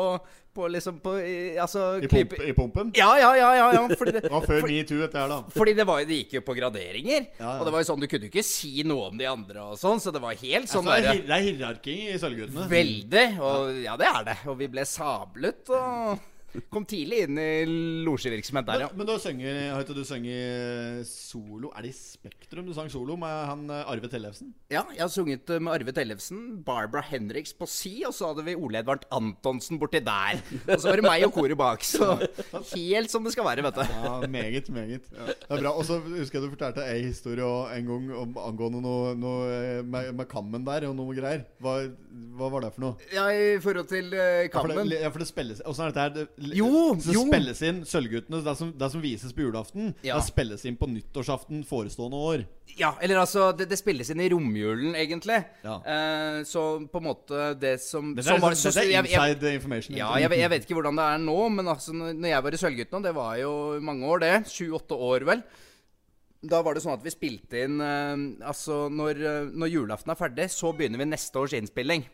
på 0.57 0.67
liksom 0.75 0.99
på 1.05 1.13
i- 1.23 1.55
Altså 1.63 2.03
I, 2.03 2.09
pump, 2.11 2.35
I 2.43 2.53
pumpen. 2.57 2.91
Ja, 2.99 3.13
ja, 3.23 3.31
ja. 3.39 3.53
ja, 3.55 3.69
ja 3.77 3.85
fordi 3.95 4.17
det, 4.17 4.25
Det 4.27 4.33
var 4.35 4.43
før 4.49 4.67
metoo, 4.67 4.99
dette 5.05 5.21
her, 5.23 5.29
da. 5.31 5.39
fordi 5.55 5.77
det, 5.79 5.87
var, 5.87 6.03
det 6.11 6.19
gikk 6.25 6.35
jo 6.41 6.45
på 6.49 6.57
graderinger. 6.59 7.29
Ja, 7.39 7.45
ja. 7.47 7.55
Og 7.61 7.65
det 7.71 7.77
var 7.77 7.85
jo 7.85 7.91
sånn, 7.93 8.03
du 8.03 8.09
kunne 8.11 8.27
jo 8.27 8.33
ikke 8.35 8.47
si 8.51 8.73
noe 8.83 9.11
om 9.13 9.17
de 9.23 9.31
andre 9.31 9.63
og 9.71 9.79
sånn, 9.79 10.03
så 10.03 10.11
det 10.13 10.23
var 10.27 10.35
helt 10.43 10.69
sånn 10.75 10.87
Altså, 10.91 11.03
det, 11.07 11.13
er, 11.15 11.23
hierarking 11.23 11.27
det 11.27 11.37
er 11.37 11.47
hierarki 11.47 11.97
i 12.11 12.19
Sølvguttene. 12.27 12.69
Veldig. 12.75 13.27
Og 13.47 13.83
ja, 13.87 13.95
det 14.01 14.11
er 14.11 14.25
det. 14.33 14.37
Og 14.51 14.59
vi 14.59 14.69
ble 14.75 14.85
sablet 14.91 15.71
og 15.71 16.19
kom 16.73 16.87
tidlig 16.89 17.23
inn 17.27 17.39
i 17.41 17.49
losjevirksomhet 18.07 18.67
der, 18.69 18.85
ja. 18.87 18.89
Men, 18.93 19.05
men 19.05 19.09
du 19.11 19.23
synger, 19.23 19.59
har 19.75 19.85
ikke 19.85 19.97
du 19.97 20.05
sunget 20.07 21.07
solo 21.09 21.71
Er 21.77 21.85
det 21.87 21.91
i 21.93 21.97
Spektrum 21.97 22.67
du 22.69 22.73
sang 22.77 22.89
solo 22.93 23.17
med 23.21 23.33
han 23.51 23.65
eh, 23.73 23.91
Arve 23.93 24.11
Tellefsen? 24.13 24.53
Ja, 24.73 24.85
jeg 24.95 25.03
har 25.05 25.13
sunget 25.13 25.51
eh, 25.53 25.61
med 25.63 25.75
Arve 25.75 25.95
Tellefsen, 25.97 26.43
Barbara 26.67 27.05
Henriks 27.07 27.53
på 27.57 27.69
si, 27.71 27.95
og 28.09 28.15
så 28.17 28.31
hadde 28.31 28.47
vi 28.47 28.57
Ole 28.57 28.81
Edvard 28.83 29.05
Antonsen 29.15 29.81
borti 29.81 30.01
der. 30.05 30.41
Og 30.67 30.81
så 30.81 30.91
var 30.91 31.01
det 31.01 31.07
meg 31.07 31.27
og 31.27 31.35
koret 31.37 31.59
bak, 31.59 31.85
så 31.87 32.15
helt 32.77 33.13
som 33.13 33.27
det 33.27 33.35
skal 33.35 33.47
være, 33.49 33.65
vet 33.67 33.81
du. 33.81 33.85
Ja, 33.97 34.15
meget, 34.31 34.71
meget. 34.73 35.07
Det 35.11 35.37
er 35.51 35.61
bra. 35.63 35.73
Og 35.77 35.85
så 35.89 35.99
husker 36.05 36.39
jeg 36.41 36.47
du 36.47 36.55
fortalte 36.55 36.87
ei 36.87 37.05
historie 37.07 37.47
en 37.77 37.91
gang 37.91 38.09
om, 38.23 38.37
angående 38.47 38.81
noe, 38.85 39.15
noe 39.19 39.47
eh, 39.53 39.83
med, 39.85 40.13
med 40.19 40.29
kammen 40.31 40.65
der 40.67 40.89
og 40.91 40.97
noe 40.99 41.15
greier. 41.17 41.45
Hva, 41.63 41.77
hva 42.37 42.51
var 42.53 42.67
det 42.67 42.73
for 42.77 42.87
noe? 42.87 43.09
Ja, 43.15 43.27
i 43.33 43.57
forhold 43.63 43.89
til 43.91 44.11
uh, 44.15 44.19
Ja, 44.47 44.49
for 44.51 44.69
Kammen. 44.73 44.91
det, 44.91 45.01
ja, 45.03 45.11
for 45.13 45.23
det 45.23 45.29
spilles 45.29 45.61
Åssen 45.69 45.87
er 45.87 45.95
dette 45.95 46.05
her? 46.23 46.31
Det, 46.37 46.53
Jo, 46.59 46.95
Så 47.01 47.15
jo. 47.15 47.23
spilles 47.27 47.63
inn 47.65 47.79
Sølvguttene, 47.89 48.43
det 48.45 48.53
som, 48.59 48.73
det 48.77 48.91
som 48.93 49.01
vises 49.01 49.33
på 49.33 49.41
julaften, 49.47 49.95
Ja. 50.05 50.19
det 50.19 50.27
spilles 50.29 50.65
inn 50.69 50.77
på 50.77 50.87
nyttårsaften 50.87 51.63
forestående 51.65 52.13
år. 52.21 52.45
Ja, 52.77 52.91
eller 53.01 53.17
altså 53.23 53.57
Det, 53.57 53.69
det 53.71 53.79
spilles 53.79 54.11
inn 54.11 54.21
i 54.21 54.29
romjulen, 54.29 54.95
egentlig. 54.95 55.39
Ja. 55.65 55.79
Uh, 55.81 56.43
så 56.45 56.87
på 56.93 57.01
en 57.01 57.07
måte 57.09 57.59
det 57.59 57.81
som 57.81 58.15
som 58.21 58.35
er, 58.37 58.39
var- 58.41 58.51
liksom- 58.53 58.73
så- 58.73 58.81
det 58.83 58.85
er 58.85 58.91
jeg- 59.03 59.11
jeg- 59.11 59.31
inside 59.37 59.55
information. 59.55 59.97
Ja, 59.97 60.15
jeg, 60.19 60.29
vet- 60.31 60.39
jeg 60.39 60.51
vet 60.51 60.63
ikke 60.67 60.75
hvordan 60.83 60.97
det 60.97 61.07
er 61.15 61.19
nå, 61.25 61.49
men 61.57 61.67
altså, 61.67 61.93
når 61.95 62.29
jeg 62.29 62.43
var 62.43 62.51
i 62.53 62.57
Sølvguttene, 62.57 63.03
det 63.03 63.15
var 63.15 63.37
jo 63.39 63.81
mange 63.81 64.05
år, 64.05 64.19
det. 64.21 64.45
Sju-åtte 64.47 64.93
år, 64.93 65.25
vel. 65.25 65.43
Da 66.45 66.61
var 66.63 66.75
det 66.75 66.83
sånn 66.83 66.93
at 66.93 67.03
vi 67.03 67.11
spilte 67.11 67.65
inn 67.65 67.81
uh, 67.81 68.47
Altså, 68.47 68.91
når, 68.93 69.17
eh, 69.25 69.51
når 69.57 69.71
julaften 69.73 70.11
er 70.13 70.15
ferdig, 70.21 70.51
så 70.53 70.77
begynner 70.77 70.99
vi 70.99 71.05
neste 71.07 71.35
års 71.41 71.55
innspilling. 71.55 72.05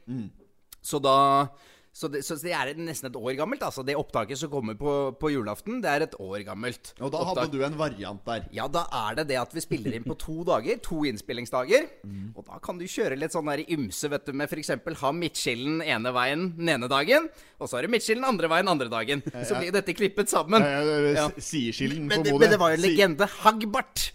Så 0.81 1.03
da 1.03 1.49
så 1.93 2.09
det, 2.09 2.23
så 2.25 2.39
det 2.41 2.55
er 2.57 2.71
nesten 2.81 3.11
et 3.11 3.17
år 3.21 3.35
gammelt. 3.37 3.61
Altså 3.67 3.83
Det 3.85 3.93
opptaket 4.01 4.39
som 4.41 4.49
kommer 4.53 4.77
på, 4.81 5.13
på 5.21 5.31
julaften, 5.35 5.83
det 5.85 5.91
er 5.91 6.07
et 6.07 6.15
år 6.17 6.41
gammelt. 6.47 6.95
Og 7.05 7.13
da 7.13 7.21
hadde 7.29 7.51
du 7.53 7.59
en 7.67 7.77
variant 7.77 8.23
der. 8.25 8.47
Ja, 8.57 8.65
da 8.73 8.87
er 9.03 9.19
det 9.19 9.27
det 9.29 9.37
at 9.43 9.53
vi 9.53 9.61
spiller 9.61 9.99
inn 9.99 10.07
på 10.07 10.17
to 10.17 10.39
dager. 10.49 10.81
To 10.89 11.03
innspillingsdager. 11.09 11.85
Mm. 12.01 12.31
Og 12.33 12.47
da 12.49 12.57
kan 12.65 12.81
du 12.81 12.87
kjøre 12.89 13.19
litt 13.21 13.37
sånn 13.37 13.51
der 13.53 13.65
ymse, 13.77 14.09
vet 14.09 14.25
du, 14.25 14.33
med 14.33 14.49
f.eks. 14.49 14.73
ha 15.03 15.13
midtskillen 15.13 15.83
ene 15.85 16.15
veien 16.17 16.49
den 16.57 16.73
ene 16.73 16.89
dagen, 16.89 17.29
og 17.61 17.69
så 17.69 17.77
har 17.77 17.85
du 17.85 17.93
midtskillen 17.93 18.25
andre 18.25 18.49
veien 18.51 18.73
andre 18.73 18.89
dagen. 18.93 19.21
Så 19.45 19.61
blir 19.61 19.75
dette 19.77 19.93
klippet 19.95 20.33
sammen. 20.33 20.65
Ja. 20.65 21.29
Sideskillen 21.37 22.09
på 22.09 22.23
det, 22.25 22.33
Modé. 22.33 22.41
men 22.41 22.55
det 22.57 22.61
var 22.63 22.73
jo 22.73 22.81
en 22.81 22.85
legende. 22.87 23.29
Hagbart. 23.43 24.09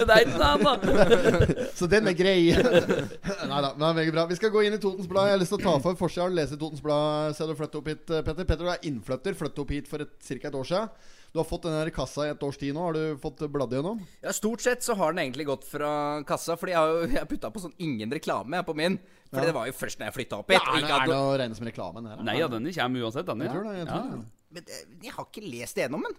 Nei. 0.06 0.22
Så 1.78 1.86
den 1.90 2.08
er 2.10 2.16
grei. 2.16 2.38
Nei 2.52 3.60
da, 3.62 3.72
men 3.76 3.86
er 3.88 3.98
veldig 4.00 4.14
bra. 4.14 4.26
Vi 4.30 4.38
skal 4.38 4.52
gå 4.54 4.64
inn 4.66 4.76
i 4.76 4.80
Totens 4.82 5.08
Blad. 5.10 5.30
Jeg 5.30 5.36
har 5.36 5.42
lyst 5.42 5.54
til 5.54 5.60
å 5.60 5.66
ta 5.66 5.76
for 5.84 5.98
forsida 5.98 6.28
og 6.28 6.36
lese 6.36 6.58
Totens 6.60 6.84
Blad. 6.84 7.36
Se 7.36 7.46
du 7.48 7.54
flytte 7.58 7.80
opp 7.80 7.90
hit, 7.90 8.04
eh, 8.10 8.24
Petter. 8.26 8.44
Petter, 8.44 8.64
du 8.64 8.72
er 8.72 8.88
innflytter. 8.88 9.36
Flyttet 9.38 9.62
opp 9.62 9.74
hit 9.74 9.90
for 9.90 10.04
et, 10.04 10.12
ca. 10.22 10.40
et 10.50 10.58
år 10.60 10.70
siden. 10.70 11.14
Du 11.36 11.40
har 11.42 11.44
fått 11.44 11.66
den 11.66 11.74
her 11.76 11.90
kassa 11.92 12.24
i 12.24 12.30
et 12.32 12.44
års 12.46 12.56
tid 12.56 12.72
nå. 12.72 12.80
Har 12.80 12.94
du 12.96 13.18
fått 13.20 13.42
bladd 13.52 13.74
gjennom? 13.76 13.98
Ja, 14.24 14.32
Stort 14.32 14.62
sett 14.64 14.80
så 14.86 14.94
har 14.96 15.12
den 15.12 15.20
egentlig 15.20 15.44
gått 15.50 15.66
fra 15.68 15.90
kassa, 16.24 16.54
fordi 16.56 16.72
jeg 16.72 16.80
har 16.80 17.12
jeg 17.12 17.28
putta 17.28 17.50
på 17.52 17.60
sånn 17.60 17.74
ingen 17.76 18.14
reklame 18.16 18.56
jeg, 18.56 18.64
på 18.64 18.74
min. 18.78 18.96
For 19.28 19.44
det 19.44 19.52
var 19.52 19.68
jo 19.68 19.74
først 19.76 20.00
når 20.00 20.08
jeg 20.08 20.16
flytta 20.16 20.38
opp 20.40 20.54
hit. 20.54 20.62
Ja, 20.62 20.78
er, 20.78 20.86
det, 20.86 20.94
er 20.96 21.10
det 21.12 21.18
å 21.20 21.34
regne 21.42 21.58
som 21.58 21.68
reklame? 21.68 22.00
den 22.00 22.08
her? 22.08 22.22
Nei, 22.24 22.38
ja, 22.40 22.48
denne 22.48 22.72
kommer 22.72 23.04
uansett, 23.04 23.28
denne. 23.28 23.44
Jeg 23.44 23.52
tror 23.52 23.68
det. 23.68 23.74
Jeg 23.82 23.90
tror 23.90 24.08
det. 24.14 24.22
Men 24.56 25.04
jeg 25.04 25.14
har 25.18 25.28
ikke 25.28 25.44
lest 25.44 25.82
igjennom 25.82 26.08
den. 26.08 26.16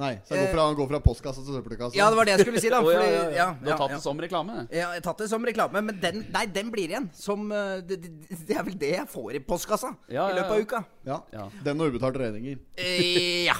Nei, 0.00 0.14
så 0.24 0.32
jeg 0.32 0.46
går 0.46 0.54
fra, 0.54 0.62
går 0.78 0.88
fra 0.88 0.98
postkassa 1.04 1.42
til 1.44 1.56
søppelkassa. 1.58 1.96
Ja, 1.98 2.06
det 2.08 2.16
var 2.16 2.28
det 2.28 2.32
jeg 2.32 2.46
skulle 2.46 2.62
si, 2.64 2.70
da. 2.72 2.78
Fordi, 2.80 2.94
ja, 2.96 3.10
ja, 3.12 3.18
ja. 3.20 3.34
ja, 3.36 3.48
Du 3.60 3.68
har 3.68 3.80
tatt 3.82 3.92
ja, 3.92 3.98
det 3.98 4.04
som 4.06 4.22
reklame? 4.24 4.54
ja. 4.62 4.64
Jeg 4.78 4.86
har 4.88 5.04
tatt 5.04 5.20
det 5.20 5.28
som 5.28 5.44
reklame, 5.44 5.82
men 5.84 5.98
den, 6.00 6.22
nei, 6.32 6.44
den 6.54 6.70
blir 6.72 6.94
igjen. 6.94 7.10
Som 7.16 7.52
eh, 7.52 7.82
det, 7.84 7.98
det, 8.32 8.56
er 8.56 8.64
vel 8.64 8.78
det 8.80 8.94
jeg 8.94 9.04
får 9.12 9.36
i 9.36 9.42
postkassa 9.44 9.92
Ja, 10.08 10.30
i 10.32 10.38
løpet 10.38 10.48
ja, 10.48 10.56
av 10.56 10.64
uka. 10.64 10.82
Ja. 11.04 11.18
Ja. 11.36 11.46
Den 11.68 11.84
og 11.84 11.92
ubetalte 11.92 12.24
regninger. 12.24 12.56
Eh, 12.72 13.44
ja. 13.50 13.58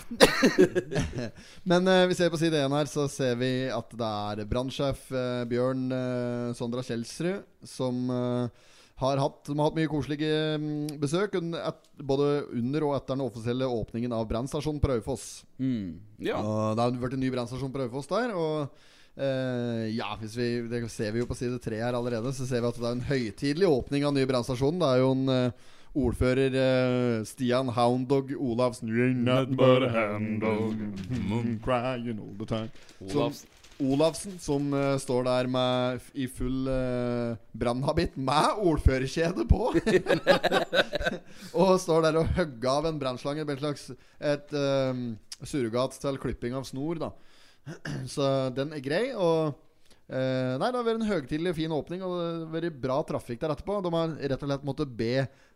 Men 1.70 1.92
uh, 1.92 2.06
vi 2.08 2.16
ser 2.16 2.32
på 2.32 2.40
side 2.40 2.64
1 2.64 2.78
her, 2.80 2.88
så 2.90 3.06
ser 3.12 3.36
vi 3.36 3.52
at 3.68 3.92
det 3.92 4.12
er 4.32 4.48
brannsjef 4.48 5.04
uh, 5.12 5.44
Bjørn 5.50 5.88
uh, 5.92 6.56
Sondra 6.56 6.84
Kjelsrud 6.86 7.44
som 7.68 8.10
eh, 8.10 8.68
har 9.02 9.20
hatt, 9.22 9.42
de 9.48 9.56
har 9.58 9.68
hatt 9.68 9.76
mye 9.78 9.90
koselige 9.90 10.38
mm, 10.62 10.94
besøk 11.02 11.36
un, 11.40 11.52
et, 11.58 11.82
både 12.02 12.30
under 12.54 12.88
og 12.88 12.96
etter 12.96 13.16
den 13.16 13.26
offisielle 13.26 13.68
åpningen 13.68 14.14
av 14.16 14.24
brannstasjonen 14.30 14.80
på 14.82 14.92
Raufoss. 14.92 15.26
Mm. 15.58 16.00
Ja. 16.22 16.40
Og 16.40 16.78
Det 16.78 16.86
har 16.86 17.04
vært 17.04 17.18
en 17.18 17.24
ny 17.26 17.30
brannstasjon 17.34 17.74
på 17.74 17.84
Raufoss 17.84 18.10
der. 18.12 18.34
Og 18.38 18.88
Uh, 19.12 19.90
ja, 19.92 20.14
hvis 20.16 20.32
vi, 20.38 20.46
det 20.72 20.78
ser 20.88 21.10
vi 21.12 21.20
jo 21.20 21.26
på 21.28 21.36
side 21.36 21.58
tre 21.60 21.82
her 21.82 21.92
allerede, 21.92 22.30
så 22.32 22.46
ser 22.48 22.62
vi 22.64 22.70
at 22.70 22.78
det 22.80 22.86
er 22.88 22.94
en 22.96 23.10
høytidelig 23.10 23.68
åpning 23.68 24.06
av 24.08 24.14
nye 24.16 24.28
brannstasjonen. 24.30 24.80
Det 24.80 24.88
er 24.88 25.02
jo 25.02 25.10
en 25.12 25.26
uh, 25.28 25.72
ordfører 25.92 26.56
uh, 26.56 27.24
Stian 27.28 27.68
Houndog 27.76 28.32
Olavsen 28.32 28.88
You're 28.88 29.12
not 29.12 29.52
but 29.52 29.84
a 29.84 29.90
hound 29.92 30.40
dog 30.40 30.72
mm, 30.80 31.60
Crying 31.60 32.18
all 32.24 32.36
the 32.38 32.48
time. 32.48 32.70
Olavs. 33.02 33.14
Olavsen. 33.14 33.51
Olavsen, 33.82 34.36
som 34.42 34.68
uh, 34.74 34.94
står 35.00 35.26
der 35.26 35.48
med, 35.50 36.06
i 36.14 36.28
full 36.30 36.68
uh, 36.70 37.34
brannhabitt 37.56 38.14
med 38.16 38.62
ordførerkjede 38.62 39.46
på. 39.50 39.72
og 41.58 41.74
står 41.82 42.06
der 42.06 42.20
og 42.22 42.30
hogger 42.38 42.70
av 42.76 42.88
en 42.90 43.02
brannslange. 43.02 43.44
Et 43.44 43.62
slags 43.64 43.90
et 44.22 44.56
um, 44.56 45.04
surrogat 45.42 45.98
til 46.02 46.20
klipping 46.22 46.56
av 46.58 46.66
snor, 46.68 47.02
da. 47.02 47.12
Så 48.14 48.28
den 48.56 48.74
er 48.76 48.84
grei. 48.84 49.04
Og 49.14 49.56
eh, 50.12 50.54
Nei, 50.60 50.68
det 50.68 50.78
har 50.78 50.86
vært 50.86 51.00
en 51.00 51.08
høytidelig 51.08 51.54
fin 51.56 51.72
åpning, 51.74 52.02
og 52.06 52.12
det 52.14 52.26
har 52.28 52.50
vært 52.54 52.80
bra 52.82 52.98
trafikk 53.08 53.40
der 53.42 53.54
etterpå. 53.54 53.78
De 53.84 53.92
har 53.94 54.16
rett 54.20 54.42
og 54.44 54.50
slett 54.50 54.66
måttet 54.68 54.96
be 54.98 55.12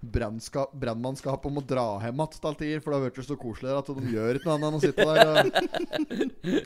brannmannskapet 0.06 1.50
om 1.50 1.60
å 1.60 1.64
dra 1.64 1.86
hjem 2.04 2.22
igjen 2.22 2.32
til 2.36 2.56
tider, 2.60 2.80
for 2.84 2.92
det 2.92 2.98
har 2.98 3.04
vært 3.08 3.28
så 3.28 3.38
koselig 3.40 3.74
at 3.76 3.90
de 3.98 4.14
gjør 4.14 4.38
ikke 4.38 4.48
noe 4.48 4.56
annet 4.56 4.68
enn 4.68 4.78
å 4.78 4.82
sitte 4.84 5.06
der. 5.10 5.30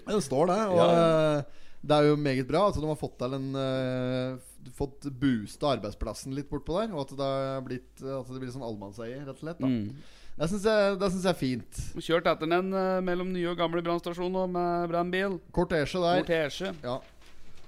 Og 0.00 0.12
det 0.14 0.22
står 0.26 0.52
der. 0.52 0.72
Og 0.74 0.84
eh, 0.86 1.66
det 1.80 1.96
er 1.96 2.08
jo 2.10 2.16
meget 2.20 2.48
bra. 2.48 2.64
Altså, 2.68 2.82
de 2.82 2.88
har 2.90 3.00
fått 3.00 3.18
til 3.20 3.36
en 3.38 3.50
eh, 3.66 4.46
Fått 4.76 5.06
boosta 5.16 5.70
arbeidsplassen 5.72 6.34
litt 6.36 6.50
bortpå 6.50 6.74
der. 6.76 6.90
Og 6.92 7.06
at 7.06 7.14
det 7.16 7.28
er 7.28 7.62
blitt 7.64 8.02
At 8.04 8.28
det 8.28 8.42
blir 8.42 8.50
sånn 8.52 8.66
allmannseie, 8.66 9.22
rett 9.22 9.38
og 9.38 9.40
slett. 9.40 9.62
Da. 9.62 9.70
Mm. 9.70 10.18
Det 10.40 10.48
syns 10.48 10.66
jeg, 10.68 10.98
jeg 11.00 11.30
er 11.30 11.36
fint. 11.36 11.80
Kjørt 12.00 12.28
etter 12.28 12.48
den 12.48 12.68
mellom 13.04 13.32
nye 13.32 13.48
og 13.50 13.58
gamle 13.60 13.82
brannstasjoner 13.84 14.52
med 14.52 14.92
brannbil. 14.92 15.40
Kortesje 15.56 16.00
der. 16.00 16.20
Kortesje. 16.22 16.74
Ja. 16.84 17.00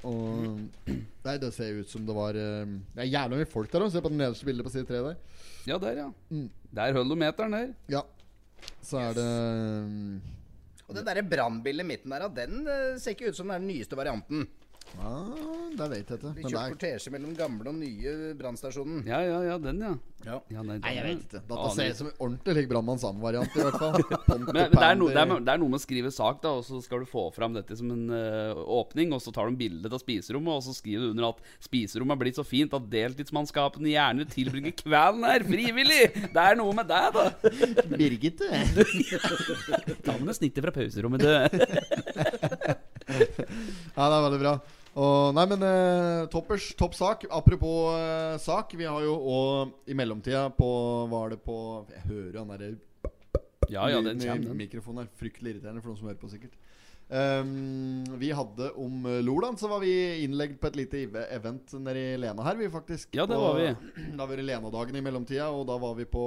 Og 0.09 0.59
Nei, 1.23 1.37
det 1.39 1.53
ser 1.55 1.79
ut 1.79 1.91
som 1.91 2.03
det 2.07 2.15
var 2.17 2.35
um, 2.35 2.79
Det 2.95 3.05
er 3.05 3.11
jævla 3.13 3.39
mye 3.39 3.49
folk 3.51 3.71
der 3.71 3.85
òg. 3.85 3.93
Se 3.95 4.03
på 4.03 4.11
det 4.11 4.19
nederste 4.19 4.49
bildet 4.49 4.67
på 4.67 4.73
side 4.75 4.89
tre 4.89 5.03
der. 5.05 5.21
Ja, 5.69 5.79
der, 5.79 6.01
ja. 6.01 6.09
Mm. 6.33 6.49
Der 6.75 6.97
holder 6.97 7.15
du 7.15 7.21
meteren 7.21 7.55
der. 7.55 7.69
Ja. 7.93 8.03
Så 8.83 8.99
er 8.99 9.15
det 9.19 9.29
um, 9.87 10.17
Og 10.89 10.97
det 10.99 11.07
derre 11.07 11.23
brannbildet 11.27 11.87
i 11.87 11.89
midten 11.93 12.15
der, 12.15 12.27
den 12.35 12.67
eh, 12.67 12.99
ser 13.01 13.15
ikke 13.15 13.31
ut 13.31 13.39
som 13.39 13.51
den 13.55 13.69
nyeste 13.71 13.99
varianten. 13.99 14.45
Ah, 15.01 15.33
der 15.73 15.89
vet 15.89 16.11
jeg 16.11 16.19
ikke. 16.19 16.33
Vi 16.37 16.43
Men 16.43 16.43
det 16.43 16.51
kjører 16.53 16.63
er 16.63 16.75
kortesje 16.75 17.13
mellom 17.15 17.37
gamle 17.37 17.71
og 17.71 17.77
nye 17.79 18.33
brannstasjonen. 18.39 19.05
Ja, 19.09 19.23
ja, 19.25 19.39
ja, 19.47 19.55
den, 19.63 19.81
ja. 19.81 19.93
Ja. 20.23 20.37
ja 20.53 20.63
nei, 20.63 20.77
Nei, 20.83 20.93
jeg 20.95 21.05
vet 21.07 21.23
ikke. 21.27 21.41
Dette 21.49 21.71
ser 21.75 21.89
ut 21.89 21.99
som 21.99 22.09
en 22.11 22.19
ordentlig 22.27 22.55
lik 22.59 22.69
Brannmann 22.71 23.01
Sam-variant, 23.03 23.57
i 23.57 23.65
hvert 23.65 23.79
fall. 23.81 23.97
Men, 24.33 24.45
men 24.47 24.55
det, 24.55 24.85
er 24.85 24.99
no, 24.99 25.09
det, 25.11 25.19
er, 25.19 25.33
det 25.45 25.53
er 25.53 25.61
noe 25.61 25.73
med 25.73 25.81
å 25.81 25.83
skrive 25.83 26.13
sak, 26.15 26.39
da 26.45 26.53
og 26.59 26.63
så 26.67 26.79
skal 26.85 27.03
du 27.03 27.09
få 27.11 27.25
fram 27.35 27.57
dette 27.57 27.77
som 27.79 27.91
en 27.93 28.05
uh, 28.13 28.61
åpning. 28.79 29.13
Og 29.17 29.23
så 29.25 29.33
tar 29.35 29.49
du 29.49 29.55
en 29.55 29.59
bilde 29.59 29.91
av 29.91 30.01
spiserommet, 30.01 30.61
og 30.61 30.67
så 30.67 30.75
skriver 30.77 31.09
du 31.09 31.15
under 31.15 31.31
at 31.33 31.43
spiserommet 31.63 32.15
er 32.15 32.23
blitt 32.23 32.39
så 32.39 32.47
fint 32.47 32.77
at 32.77 32.87
deltidsmannskapene 32.93 33.93
gjerne 33.93 34.29
tilbringer 34.31 34.77
kvelden 34.79 35.27
her 35.29 35.47
frivillig. 35.49 36.03
Det 36.33 36.45
er 36.45 36.61
noe 36.61 36.77
med 36.77 36.91
deg, 36.91 37.19
da. 37.19 37.25
Birgitte. 38.01 38.49
Ta 40.07 40.17
med 40.21 40.39
snittet 40.39 40.63
fra 40.65 40.75
pauserommet, 40.75 41.27
du. 41.27 41.33
Ja, 43.13 44.07
det 44.09 44.15
er 44.17 44.23
veldig 44.25 44.39
bra. 44.41 44.53
Og, 44.93 45.33
nei, 45.33 45.45
men 45.49 45.63
eh, 45.65 46.27
toppers, 46.33 46.67
topp 46.77 46.97
sak. 46.97 47.25
Apropos 47.33 47.95
eh, 47.97 48.35
sak. 48.43 48.75
Vi 48.77 48.85
har 48.89 49.05
jo 49.07 49.15
òg 49.17 49.89
i 49.89 49.97
mellomtida 49.97 50.51
på 50.57 50.69
Var 51.13 51.33
det 51.33 51.39
på 51.47 51.57
Jeg 51.95 52.05
hører 52.11 52.39
han 52.43 52.53
derre 52.53 52.75
Ja, 53.73 53.87
ja, 53.89 54.03
den 54.05 54.21
kommer, 54.21 54.51
den. 54.51 54.59
Mikrofonen 54.59 55.07
er 55.07 55.15
fryktelig 55.17 55.55
irriterende 55.55 55.81
for 55.81 55.93
noen 55.93 56.01
som 56.03 56.11
hører 56.11 56.21
på, 56.21 56.29
sikkert. 56.33 56.59
Um, 57.13 58.05
vi 58.17 58.31
hadde 58.33 58.71
om 58.81 59.03
eh, 59.09 59.19
Loland, 59.25 59.59
så 59.61 59.69
var 59.69 59.83
vi 59.83 59.93
innlegg 60.25 60.55
på 60.61 60.71
et 60.71 60.79
lite 60.81 61.03
event 61.35 61.75
nede 61.77 62.05
i 62.15 62.21
Lena 62.21 62.45
her, 62.47 62.57
vi 62.57 62.71
faktisk. 62.73 63.11
Ja, 63.17 63.27
det 63.29 63.37
var 63.37 63.59
vi. 63.59 63.69
Da 64.19 64.29
var 64.29 64.37
det 64.37 64.47
Lena-dagen 64.49 64.97
i 64.97 65.05
mellomtida, 65.05 65.51
og 65.53 65.67
da 65.69 65.77
var 65.81 65.97
vi 65.99 66.09
på 66.09 66.25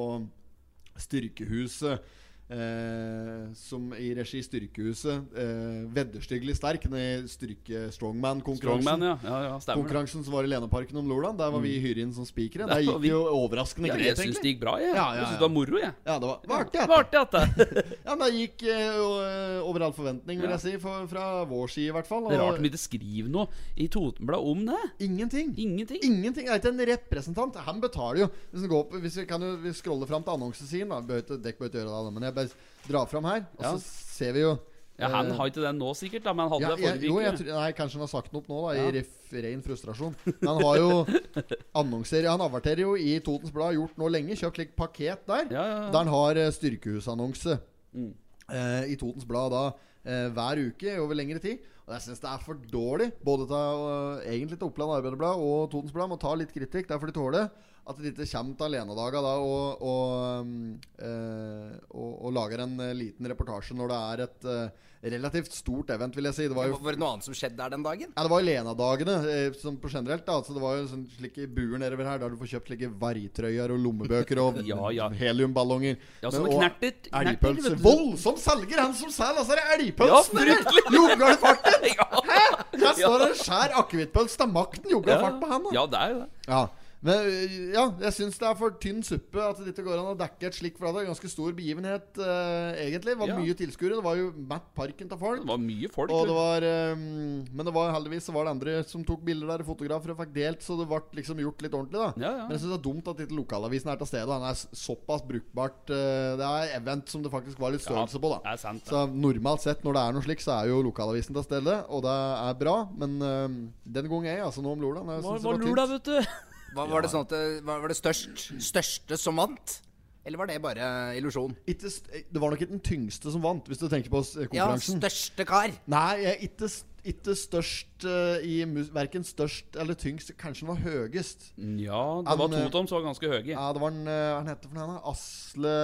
Styrkehuset. 1.02 2.06
Eh, 2.46 3.54
som 3.58 3.88
i 3.98 4.12
regi 4.14 4.44
Styrkehuset. 4.46 5.32
Eh, 5.34 5.86
Vedderstyggelig 5.96 6.54
sterk. 6.60 6.84
Den 6.86 6.94
i 7.26 7.88
strongman-konkurransen. 7.92 8.86
Strongman, 8.86 9.02
ja. 9.02 9.16
ja, 9.24 9.38
ja 9.48 9.56
stemmer. 9.60 9.82
Konkurransen 9.82 10.24
som 10.24 10.34
var 10.36 10.46
i 10.46 10.52
Lenaparken 10.52 11.00
om 11.02 11.10
Lordan. 11.10 11.38
der 11.40 11.50
var 11.50 11.64
vi 11.64 11.74
hyret 11.82 12.04
inn 12.04 12.14
som 12.14 12.26
spikere. 12.26 12.68
Der 12.68 12.76
Der 12.76 12.82
gikk 12.86 13.00
vi- 13.02 13.08
det 13.08 13.14
jo 13.16 13.24
overraskende 13.34 13.90
greit, 13.90 14.06
jeg 14.14 14.18
syns 14.18 14.42
det 14.42 14.52
gikk 14.54 14.60
bra, 14.62 14.76
jeg. 14.78 14.94
Ja, 14.94 15.08
ja, 15.14 15.16
Jeg 15.16 15.26
syns 15.26 15.40
det 15.40 15.46
var 15.48 15.54
moro, 15.56 15.80
jeg. 15.82 15.94
Ja, 16.06 16.20
det 16.20 16.28
var, 16.30 16.40
det 16.44 16.52
artig. 16.52 16.72
Det 16.72 17.14
Ja. 17.16 17.22
at 17.22 17.32
det. 17.32 17.86
Ja, 18.06 18.16
det 18.16 18.30
gikk 18.36 18.64
eh, 18.70 19.62
over 19.66 19.82
all 19.82 19.94
forventning, 19.94 20.40
vil 20.42 20.50
jeg 20.50 20.60
si. 20.62 20.78
For, 20.78 21.08
fra 21.08 21.26
vår 21.50 21.68
side, 21.74 21.90
i 21.90 21.96
hvert 21.98 22.08
fall. 22.08 22.30
Det 22.30 22.38
er 22.38 22.44
rart 22.46 22.62
de 22.62 22.70
ikke 22.70 22.78
skriver 22.86 23.30
noe 23.30 23.48
i 23.76 23.88
Totenbladet 23.88 24.46
om 24.46 24.66
det. 24.70 24.82
Ingenting. 25.00 25.50
Ingenting. 25.58 25.98
Ingenting. 26.04 26.46
Det 26.46 26.54
er 26.54 26.62
ikke 26.62 26.74
en 26.76 26.86
representant. 26.94 27.56
Han 27.66 27.82
betaler 27.82 28.26
jo. 28.26 28.30
Hvis, 28.54 29.18
vi 29.18 29.26
kan 29.26 29.42
jo 29.42 29.56
vi 29.66 29.74
scroller 29.74 30.06
fram 30.06 30.22
til 30.22 30.38
annonsesiden, 30.38 30.90
da. 30.94 31.02
Dere 31.02 31.24
bør 31.42 31.50
ikke 31.50 31.70
gjøre 31.82 32.06
det, 32.06 32.14
men 32.14 32.24
jeg 32.30 32.35
bare 32.36 32.52
dra 32.88 33.06
fram 33.10 33.26
her, 33.32 33.46
og 33.58 33.66
så 33.66 33.78
ser 33.82 34.34
vi 34.38 34.44
jo 34.46 34.56
Ja, 34.96 35.10
Han 35.12 35.28
eh, 35.28 35.36
har 35.36 35.50
ikke 35.52 35.60
den 35.66 35.76
nå, 35.82 35.90
sikkert, 36.00 36.24
da, 36.24 36.32
men 36.32 36.46
han 36.48 36.54
hadde 36.54 36.64
ja, 36.64 36.76
det 36.76 36.86
forrige 36.86 37.24
jeg, 37.26 37.32
uke. 37.34 37.40
tror- 37.44 37.58
nei, 37.60 37.72
kanskje 37.76 37.98
han 37.98 38.04
har 38.06 38.12
sagt 38.14 38.30
den 38.32 38.40
opp 38.40 38.46
nå, 38.48 38.60
da, 38.64 38.76
Ja. 38.78 38.86
i 38.88 38.94
ref, 38.96 39.10
ren 39.44 39.64
frustrasjon. 39.66 40.14
Men 40.40 40.48
han 40.54 40.62
har 40.64 40.78
jo 40.80 40.92
annonserer 41.82 42.30
Han 42.32 42.44
averterer 42.46 42.84
jo 42.86 42.94
i 42.96 43.18
Totens 43.20 43.52
Blad, 43.52 43.76
gjort 43.76 43.98
nå 44.00 44.08
lenge. 44.14 44.38
Kjøpt 44.40 44.62
litt 44.62 44.76
pakket 44.78 45.26
der. 45.28 45.50
Ja. 45.52 45.66
Der 45.92 45.98
han 46.00 46.08
har 46.14 46.40
eh, 46.40 46.52
styrkehusannonse 46.56 47.58
Mm. 47.96 48.14
eh, 48.52 48.92
i 48.92 48.96
Totens 49.00 49.24
Blad 49.28 49.52
da 49.52 49.66
eh, 50.06 50.30
hver 50.36 50.60
uke 50.70 50.96
over 51.00 51.16
lengre 51.16 51.40
tid. 51.44 51.60
Og 51.86 51.94
jeg 51.94 52.02
syns 52.02 52.24
det 52.24 52.32
er 52.32 52.42
for 52.42 52.58
dårlig, 52.72 53.12
både 53.22 53.46
til 53.52 53.84
uh, 53.86 54.24
egentlig 54.26 54.58
til 54.58 54.72
Oppland 54.72 54.96
Arbeiderblad 54.96 55.42
og 55.46 55.70
Totens 55.70 55.94
Blad. 55.94 56.10
Må 56.10 56.18
ta 56.22 56.32
litt 56.34 56.54
kritikk, 56.54 56.88
det 56.90 56.96
er 56.96 57.02
for 57.02 57.12
de 57.12 57.18
tåler 57.18 57.50
at 57.86 58.00
de 58.02 58.10
ikke 58.10 58.26
kommer 58.32 58.58
til 58.58 58.66
alenedaga 58.66 59.22
da 59.22 59.34
og, 59.46 59.84
og, 59.86 60.42
um, 60.42 60.54
uh, 60.98 61.76
og, 61.94 62.12
og 62.26 62.34
lager 62.34 62.64
en 62.64 62.80
eh, 62.82 62.96
liten 62.98 63.30
reportasje 63.30 63.78
når 63.78 63.92
det 63.92 64.00
er 64.00 64.24
et 64.26 64.48
eh, 64.50 64.88
relativt 65.14 65.52
stort 65.54 65.90
event, 65.94 66.16
vil 66.18 66.26
jeg 66.30 66.34
si. 66.38 66.48
Det 66.50 66.56
var 66.58 66.68
jo 66.68 66.78
Var 66.82 66.96
det 66.96 67.00
noe 67.02 67.12
annet 67.14 67.24
som 67.28 67.34
skjedde 67.38 67.58
der 67.60 67.70
den 67.76 67.84
dagen? 67.86 68.10
ja, 68.16 68.24
Det 68.26 68.32
var 68.32 68.42
Lena-dagene 68.46 69.16
eh, 69.30 69.52
sånn 69.62 69.78
på 69.82 69.90
generelt. 69.94 70.26
da 70.26 70.34
altså 70.40 70.54
Det 70.56 70.62
var 70.64 70.78
jo 70.80 70.88
sånn 70.92 71.06
slike 71.18 71.48
buer 71.54 71.78
nedover 71.82 72.06
her 72.10 72.18
der 72.24 72.30
du 72.34 72.38
får 72.42 72.52
kjøpt 72.56 72.72
slike 72.72 72.90
vargtrøyer 73.00 73.72
og 73.76 73.80
lommebøker 73.86 74.42
og 74.42 74.62
Ja, 74.72 74.90
ja. 74.96 75.10
heliumballonger. 75.10 75.98
Ja, 76.24 76.32
Men- 76.32 76.48
knertet 76.56 77.10
og 77.12 77.20
Elgpølse. 77.22 77.76
du. 77.76 77.84
Voldsom 77.86 78.38
selger, 78.38 78.80
han 78.82 78.94
som 78.94 79.10
selger 79.14 79.44
altså 79.44 79.56
det 79.60 79.66
elgpølsen! 79.80 80.42
Ja, 80.42 80.58
Jogalfarten! 80.96 81.38
farten! 81.40 82.30
Hæ? 82.36 82.80
Der 82.80 82.94
står 82.98 83.20
det 83.22 83.28
en 83.30 83.38
skjær 83.40 83.76
akevittpølse 83.82 84.42
er 84.44 84.48
makten. 84.52 84.90
Jogalfart 84.92 85.40
på 85.42 85.48
han, 85.52 85.64
da. 85.64 85.76
Ja, 85.78 85.86
det 85.86 86.02
er 86.02 86.10
jo 86.16 86.20
det. 86.24 86.30
Ja. 86.50 86.64
Men 87.06 87.28
øh, 87.30 87.56
ja, 87.76 87.84
jeg 88.02 88.14
syns 88.18 88.40
det 88.42 88.48
er 88.50 88.58
for 88.58 88.74
tynn 88.82 89.04
suppe 89.06 89.42
at 89.44 89.60
det 89.62 89.76
ikke 89.76 89.86
går 89.86 90.00
an 90.02 90.14
å 90.16 90.18
dekke 90.18 90.50
et 90.50 90.58
slikt. 90.58 90.80
For 90.80 90.90
det 90.90 91.04
er 91.04 91.10
ganske 91.12 91.30
stor 91.30 91.54
begivenhet, 91.58 92.08
uh, 92.18 92.74
egentlig. 92.82 93.14
Det 93.14 93.20
var 93.20 93.30
Ja. 93.30 93.38
mye 93.38 93.58
tilskuere. 93.58 94.00
Det 94.00 94.06
var 94.06 94.18
jo 94.18 94.32
matt 94.36 94.72
parken 94.78 95.12
til 95.12 95.20
folk. 95.22 95.44
Det 95.44 95.52
var 95.52 95.62
mye 95.62 95.92
folk. 95.94 96.14
Og 96.16 96.26
det 96.32 96.38
var 96.38 96.66
um, 96.96 97.46
Men 97.46 97.70
det 97.70 97.74
var 97.76 97.94
heldigvis 97.94 98.26
så 98.26 98.34
var 98.34 98.48
det 98.48 98.56
andre 98.56 98.78
som 98.90 99.04
tok 99.06 99.22
bilder 99.26 99.54
der, 99.54 99.66
fotografer, 99.68 100.16
og 100.16 100.22
fikk 100.24 100.34
delt, 100.34 100.66
så 100.66 100.78
det 100.80 100.88
ble 100.90 101.02
liksom 101.20 101.42
gjort 101.44 101.62
litt 101.62 101.78
ordentlig, 101.78 102.02
da. 102.02 102.10
Ja, 102.18 102.32
ja. 102.40 102.48
Men 102.48 102.56
jeg 102.58 102.64
syns 102.64 102.74
det 102.74 102.80
er 102.80 102.88
dumt 102.88 103.12
at 103.14 103.22
ikke 103.26 103.38
lokalavisen 103.38 103.94
er 103.94 104.02
til 104.02 104.10
stede. 104.10 104.32
Han 104.34 104.48
er 104.50 104.58
såpass 104.82 105.26
brukbart 105.30 105.94
uh, 105.94 106.34
Det 106.42 106.50
er 106.50 106.74
event 106.80 107.14
som 107.14 107.22
det 107.22 107.34
faktisk 107.34 107.62
var 107.62 107.76
litt 107.76 107.86
størrelse 107.86 108.22
på, 108.22 108.34
da. 108.34 108.42
Er 108.56 108.62
sant. 108.62 108.90
Så 108.90 109.06
normalt 109.14 109.62
sett, 109.62 109.86
når 109.86 110.00
det 110.00 110.04
er 110.08 110.18
noe 110.18 110.26
slikt, 110.26 110.46
så 110.48 110.58
er 110.58 110.74
jo 110.74 110.82
lokalavisen 110.90 111.38
til 111.38 111.46
stede, 111.46 111.78
og 111.86 112.02
det 112.08 112.18
er 112.18 112.60
bra. 112.66 112.76
Men 112.98 113.16
uh, 113.22 113.62
den 113.86 114.12
er 114.16 114.30
jeg, 114.32 114.44
altså 114.50 114.66
nå 114.66 114.74
om 114.74 114.82
Lola 114.82 115.06
det 115.06 115.22
var 115.22 115.76
var 115.76 115.88
vet 115.92 116.06
du? 116.10 116.54
Var, 116.76 116.90
var 116.92 117.06
det 117.06 117.12
sånn 117.14 117.26
at 117.26 117.34
det, 117.34 117.44
var, 117.66 117.86
det 117.88 117.98
størst, 117.98 118.48
største 118.62 119.18
som 119.20 119.40
vant? 119.40 119.78
Eller 120.26 120.42
var 120.42 120.50
det 120.50 120.58
bare 120.64 120.88
illusjon? 121.20 121.54
Ikke, 121.70 121.92
det 122.34 122.42
var 122.42 122.50
nok 122.52 122.62
ikke 122.64 122.74
den 122.74 122.82
tyngste 122.84 123.30
som 123.32 123.44
vant, 123.46 123.68
hvis 123.70 123.78
du 123.78 123.86
tenker 123.92 124.10
på 124.10 124.24
konkurransen. 124.26 124.98
Ja, 124.98 125.06
største 125.06 125.46
kar. 125.46 125.76
Nei, 125.92 126.16
jeg 126.24 126.50
ikke, 126.50 126.70
ikke 127.12 127.36
størst 127.38 128.08
uh, 128.10 128.42
i 128.42 128.56
mus 128.66 128.90
Verken 128.96 129.24
størst 129.28 129.78
eller 129.78 129.94
tyngst. 130.02 130.34
Kanskje 130.42 130.66
den 130.66 130.72
var 130.72 130.82
høyest. 130.82 131.46
Ja, 131.78 132.02
det 132.26 132.34
var 132.42 132.42
Han, 132.42 132.58
eh, 132.58 132.66
to 132.66 132.74
tom 132.74 132.90
som 132.90 132.98
var 132.98 133.06
ganske 133.12 133.30
høye. 133.30 133.46
Ja, 133.54 133.68
det 133.78 133.84
var 133.86 133.94
den 133.94 134.10
uh, 134.10 134.16
Hva 134.16 134.40
han 134.40 134.50
heter 134.50 134.74
for 134.74 134.82
noe? 134.82 134.98
Asle 135.14 135.78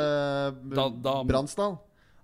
Da- 0.73 0.89
da- 1.05 1.15
Bransdal. 1.29 1.77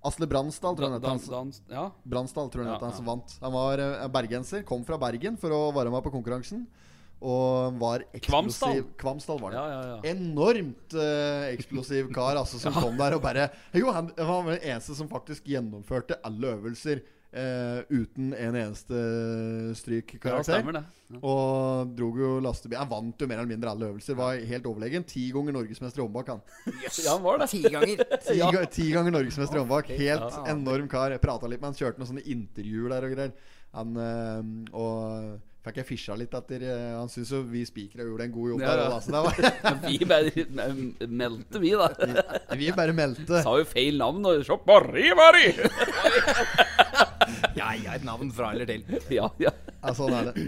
Asle 0.08 0.28
Bransdal, 0.30 0.76
tror 0.78 0.88
jeg 0.88 0.98
han 0.98 1.22
heter. 1.22 1.62
ja. 1.74 1.86
Bransdal, 2.06 2.50
tror 2.50 2.66
jeg 2.66 2.72
Ja, 2.74 2.80
han 2.82 2.96
ja. 2.96 2.98
som 2.98 3.06
vant. 3.14 3.38
Han 3.46 3.54
var 3.54 3.78
uh, 3.78 4.08
bergenser. 4.18 4.66
Kom 4.66 4.82
fra 4.90 4.98
Bergen 4.98 5.38
for 5.38 5.54
å 5.54 5.62
være 5.78 5.94
med 5.94 6.02
på 6.02 6.14
konkurransen. 6.18 6.66
Og 7.22 7.78
var 7.82 8.04
eksplosiv. 8.14 8.92
Kvamsdal 9.02 9.40
var 9.42 9.52
det. 9.56 9.58
Ja, 9.58 9.68
ja, 9.74 9.82
ja. 9.96 10.00
Enormt 10.14 10.94
uh, 10.94 11.48
eksplosiv 11.50 12.12
kar 12.14 12.38
altså, 12.38 12.60
som 12.62 12.74
kom 12.84 12.98
der 13.00 13.16
og 13.18 13.24
bare 13.26 13.48
Jo, 13.74 13.90
han, 13.96 14.12
han 14.18 14.46
var 14.46 14.54
den 14.54 14.68
eneste 14.70 14.94
som 15.00 15.10
faktisk 15.10 15.48
gjennomførte 15.50 16.20
alle 16.24 16.56
øvelser 16.60 17.02
Uh, 17.38 17.84
uten 17.92 18.30
en 18.40 18.56
eneste 18.56 18.96
strykkarakter. 19.78 20.64
Ja. 20.74 21.20
og 21.20 21.92
drog 21.98 22.16
jo 22.22 22.30
lastebil. 22.42 22.78
Han 22.80 22.90
vant 22.90 23.20
jo 23.22 23.28
mer 23.30 23.42
eller 23.42 23.52
mindre 23.52 23.70
alle 23.74 23.90
øvelser. 23.92 24.16
Var 24.18 24.40
helt 24.48 24.66
overlegen. 24.66 25.04
Ti 25.06 25.26
ganger 25.36 25.54
norgesmester 25.58 26.02
i 26.02 26.06
håndbak, 26.06 26.32
han. 26.32 26.42
Ja, 26.86 27.12
han 27.12 27.22
var 27.26 27.44
det. 27.44 27.50
Ti 27.52 27.62
ganger. 27.68 28.02
Ti, 28.30 28.38
ga- 28.40 28.64
ti 28.72 28.88
ganger 28.96 29.14
norgesmester 29.20 29.60
i 29.60 29.62
håndbak. 29.62 29.92
Helt 30.00 30.24
Ja. 30.40 30.46
enorm 30.56 30.88
kar. 30.90 31.14
Jeg 31.14 31.22
prata 31.22 31.52
litt 31.52 31.62
med 31.62 31.74
han, 31.74 31.78
kjørte 31.78 32.02
noen 32.02 32.12
sånne 32.14 32.26
intervjuer 32.32 32.96
der 32.96 33.10
og 33.10 33.16
greier. 33.18 33.36
Han 33.76 34.02
eh, 34.08 34.74
Og 34.80 35.38
fikk 35.68 35.80
jeg 35.82 35.88
fisja 35.92 36.16
litt 36.20 36.34
etter 36.38 36.64
eh, 36.66 36.96
Han 36.98 37.10
syns 37.12 37.32
jo 37.36 37.44
vi 37.48 37.62
spikere 37.68 38.08
gjorde 38.08 38.26
en 38.28 38.34
god 38.36 38.52
jobb 38.54 38.64
Ja, 38.64 38.72
der. 38.72 38.84
ja. 38.84 38.90
Da, 38.90 39.00
så 39.04 39.14
det 39.14 39.22
var, 39.28 39.34
Vi 39.88 40.00
bare 40.10 41.08
meldte, 41.22 41.62
vi, 41.64 41.72
da. 41.78 41.90
vi 42.58 42.72
bare 42.76 42.96
meldte. 42.98 43.44
Sa 43.46 43.56
jo 43.60 43.68
feil 43.70 44.00
navn. 44.02 44.26
Og 44.28 44.44
så 44.48 44.58
Barri, 44.68 45.10
Barri! 45.18 45.48
Ja, 47.58 47.72
ja, 47.76 47.96
et 47.98 48.06
navn 48.08 48.30
fra 48.34 48.52
eller 48.54 48.68
til. 48.70 48.84
Ja, 49.14 49.28
ja. 49.42 49.52
Ja, 49.82 49.94
sånn 49.96 50.14
er 50.16 50.30
det. 50.30 50.44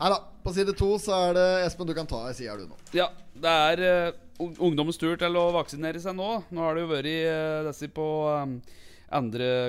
Nei 0.00 0.10
da. 0.12 0.18
På 0.42 0.50
side 0.54 0.74
to 0.78 0.88
så 0.98 1.14
er 1.28 1.36
det 1.36 1.46
Espen, 1.68 1.86
du 1.86 1.94
kan 1.94 2.08
ta 2.10 2.24
ei 2.28 2.34
side, 2.34 2.56
du 2.58 2.66
nå. 2.72 2.78
ja 2.96 3.06
det 3.42 3.50
er 3.72 3.82
uh, 4.10 4.48
ungdommens 4.62 4.98
tur 5.00 5.14
til 5.18 5.36
å 5.38 5.44
vaksinere 5.54 6.00
seg 6.02 6.16
nå. 6.18 6.30
Nå 6.50 6.64
har 6.64 6.74
det 6.76 6.82
jo 6.84 6.90
vært 6.90 7.10
uh, 7.10 7.68
disse 7.68 7.88
på 7.94 8.06
um, 8.42 8.56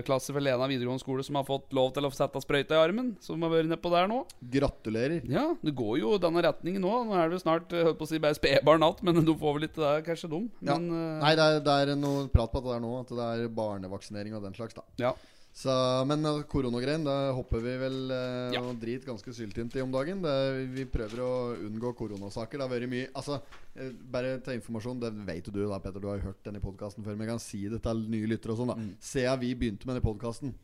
klasse 0.08 0.34
ved 0.36 0.46
Lena 0.46 0.68
videregående 0.70 1.04
skole 1.04 1.24
som 1.26 1.38
har 1.40 1.48
fått 1.48 1.74
lov 1.76 1.92
til 1.96 2.08
å 2.08 2.12
sette 2.14 2.42
sprøyta 2.44 2.78
i 2.78 2.82
armen. 2.82 3.14
Som 3.24 3.44
har 3.46 3.52
vært 3.54 3.72
nedpå 3.72 3.92
der 3.94 4.10
nå. 4.12 4.24
Gratulerer. 4.54 5.26
Ja, 5.30 5.50
det 5.62 5.76
går 5.78 6.00
jo 6.02 6.16
denne 6.22 6.44
retningen 6.46 6.84
nå. 6.84 6.94
Nå 7.10 7.18
er 7.18 7.30
det 7.30 7.40
jo 7.40 7.44
snart 7.44 7.74
eh, 7.76 7.84
holdt 7.88 8.00
på 8.00 8.08
å 8.08 8.12
si 8.12 8.22
bare 8.24 8.38
spedbarn 8.38 8.84
igjen, 8.84 9.04
men 9.08 9.28
du 9.28 9.34
får 9.40 9.58
vel 9.58 9.68
ikke 9.70 9.84
det, 9.84 9.94
kanskje, 10.08 10.32
dum. 10.32 10.50
Ja. 10.62 10.78
Men 10.78 10.90
uh... 10.92 11.22
Nei, 11.24 11.36
det 11.40 11.46
er, 11.46 11.62
det 11.66 11.78
er 11.84 11.94
noe 12.00 12.26
prat 12.34 12.54
på 12.54 12.64
at 12.64 12.70
det 12.70 12.76
er 12.78 12.84
nå, 12.84 12.96
at 13.04 13.14
det 13.14 13.30
er 13.30 13.54
barnevaksinering 13.60 14.38
og 14.38 14.48
den 14.48 14.58
slags, 14.58 14.78
da. 14.78 14.86
ja. 15.02 15.14
Så, 15.54 15.70
men 16.10 16.26
koronagreien, 16.50 17.04
da 17.06 17.30
hopper 17.38 17.62
vi 17.62 17.76
vel 17.78 17.98
eh, 18.12 18.56
Ja. 18.56 18.62
drit 18.74 19.06
ganske 19.06 19.34
syltynt 19.38 19.76
i 19.78 19.84
om 19.84 19.92
dagen. 19.94 20.24
Det, 20.24 20.34
vi 20.74 20.86
prøver 20.90 21.22
å 21.22 21.34
unngå 21.68 21.92
koronasaker. 22.00 22.58
Det 22.58 22.66
har 22.66 22.72
vært 22.72 22.90
mye 22.90 23.12
Altså, 23.14 23.38
eh, 23.76 23.92
bare 23.94 24.40
til 24.42 24.58
informasjon, 24.58 25.00
det 25.04 25.14
vet 25.28 25.46
jo 25.46 25.54
du 25.54 25.62
da, 25.70 25.78
Petter, 25.80 26.02
du 26.02 26.08
har 26.10 26.18
jo 26.18 26.32
hørt 26.32 26.42
den 26.44 26.58
i 26.58 26.64
podkasten 26.64 27.06
før, 27.06 27.14
men 27.16 27.28
jeg 27.28 27.34
kan 27.36 27.44
si 27.44 27.62
det 27.70 27.84
til 27.86 28.02
nye 28.10 28.32
lyttere 28.34 28.56
og 28.56 28.64
sånn, 28.64 28.74
da. 28.74 28.80
Mm. 28.82 28.92
Siden 29.00 29.40
vi 29.46 29.54
begynte 29.62 29.86
med 29.86 30.00
den 30.02 30.08
podkasten, 30.10 30.56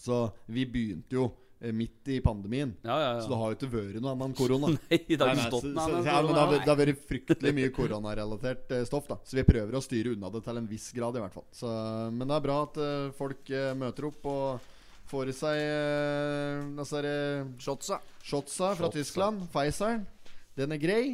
så 0.00 0.32
vi 0.48 0.64
begynte 0.64 1.12
jo 1.20 1.28
midt 1.60 2.08
i 2.08 2.20
pandemien. 2.24 2.72
Ja, 2.80 2.94
ja, 2.94 3.08
ja. 3.16 3.20
Så 3.20 3.28
det 3.28 3.38
har 3.40 3.52
jo 3.52 3.58
ikke 3.58 3.70
vært 3.74 4.00
noe 4.00 4.14
annet 4.14 4.30
enn 4.30 4.36
korona. 4.38 4.72
Nei, 4.90 4.98
det 5.10 5.20
har 5.20 5.34
ikke 5.34 5.50
stått 5.50 5.68
noe 5.68 5.84
annet 5.84 6.00
så, 6.00 6.08
ja, 6.08 6.18
men 6.24 6.32
det, 6.32 6.40
har, 6.40 6.48
korona. 6.48 6.64
det 6.64 6.72
har 6.72 6.80
vært 6.80 7.06
fryktelig 7.10 7.54
mye 7.58 7.72
koronarelatert 7.76 8.74
eh, 8.76 8.84
stoff. 8.88 9.08
da 9.10 9.20
Så 9.28 9.36
vi 9.36 9.46
prøver 9.48 9.76
å 9.76 9.84
styre 9.84 10.14
unna 10.16 10.32
det 10.32 10.44
til 10.46 10.60
en 10.62 10.68
viss 10.70 10.90
grad, 10.96 11.20
i 11.20 11.24
hvert 11.24 11.36
fall. 11.36 11.48
Så, 11.54 11.72
men 12.16 12.24
det 12.26 12.36
er 12.38 12.46
bra 12.48 12.60
at 12.64 12.80
uh, 12.80 13.08
folk 13.18 13.52
uh, 13.52 13.72
møter 13.78 14.08
opp 14.08 14.30
og 14.30 14.70
får 15.10 15.32
i 15.32 15.34
seg 15.34 15.58
uh, 15.60 16.78
altså, 16.78 17.02
eh, 17.02 17.48
Shotsa. 17.62 17.98
shotsa 18.22 18.74
fra 18.78 18.90
Tyskland. 18.94 19.44
Pfizeren. 19.52 20.06
Den 20.58 20.76
er 20.76 20.80
grei. 20.82 21.04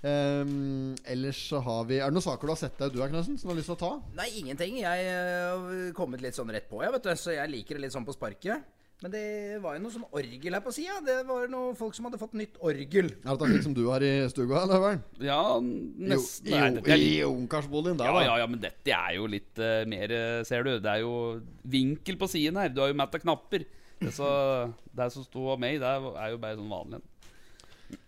Um, 0.00 0.94
ellers 1.04 1.36
så 1.50 1.58
har 1.60 1.82
vi 1.84 1.98
Er 1.98 2.08
det 2.08 2.16
noen 2.16 2.24
saker 2.24 2.48
du 2.48 2.52
har 2.54 2.56
sett 2.56 2.78
deg 2.80 2.94
du 2.94 3.02
er, 3.02 3.10
Knøsen, 3.12 3.34
som 3.36 3.50
du 3.50 3.52
har 3.52 3.58
lyst 3.58 3.68
til 3.68 3.76
å 3.76 3.80
ta? 3.82 3.90
Nei, 4.16 4.30
ingenting. 4.40 4.78
Jeg 4.80 5.08
eh, 5.10 5.50
har 5.50 5.90
kommet 5.96 6.24
litt 6.24 6.38
sånn 6.38 6.52
rett 6.52 6.70
på, 6.70 6.80
jeg, 6.80 6.94
vet 6.94 7.08
du. 7.08 7.10
Så 7.20 7.36
jeg 7.36 7.52
liker 7.52 7.76
det 7.76 7.84
litt 7.84 7.96
sånn 7.96 8.08
på 8.08 8.16
sparket. 8.16 8.79
Men 9.00 9.12
det 9.14 9.60
var 9.64 9.76
jo 9.76 9.80
noe 9.80 9.92
sånn 9.94 10.04
orgel 10.12 10.56
her 10.56 10.60
på 10.60 10.72
sida. 10.76 10.98
Det 11.04 11.16
var 11.28 11.46
noen 11.48 11.76
folk 11.78 11.96
som 11.96 12.04
hadde 12.04 12.20
fått 12.20 12.34
nytt 12.36 12.58
orgel. 12.60 13.08
Er 13.24 13.38
det 13.40 13.48
slik 13.48 13.64
som 13.64 13.76
du 13.76 13.86
har 13.86 14.04
i 14.04 14.10
stua, 14.28 14.64
eller? 14.66 14.82
Vel? 14.82 14.98
Ja, 15.24 15.40
nesten. 15.56 16.80
i, 16.84 17.22
ungkarsboligen 17.24 17.96
der, 17.96 18.10
Ja, 18.10 18.18
da. 18.18 18.24
ja, 18.28 18.34
ja, 18.42 18.48
men 18.50 18.60
dette 18.60 18.92
er 18.92 19.16
jo 19.16 19.28
litt 19.30 19.56
uh, 19.56 19.86
mer 19.88 20.12
eh, 20.12 20.42
Ser 20.44 20.68
du, 20.68 20.74
det 20.84 20.92
er 20.92 21.00
jo 21.00 21.14
vinkel 21.64 22.20
på 22.20 22.28
siden 22.28 22.60
her. 22.60 22.68
Du 22.68 22.82
har 22.84 22.92
jo 22.92 22.98
matta 23.00 23.22
knapper. 23.22 23.64
Det, 24.00 24.12
så, 24.16 24.28
det 24.96 25.08
som 25.16 25.24
sto 25.24 25.48
av 25.54 25.60
meg, 25.60 25.80
det 25.80 25.88
er 25.88 26.34
jo 26.34 26.42
bare 26.42 26.60
sånn 26.60 26.72
vanlig. 26.72 27.00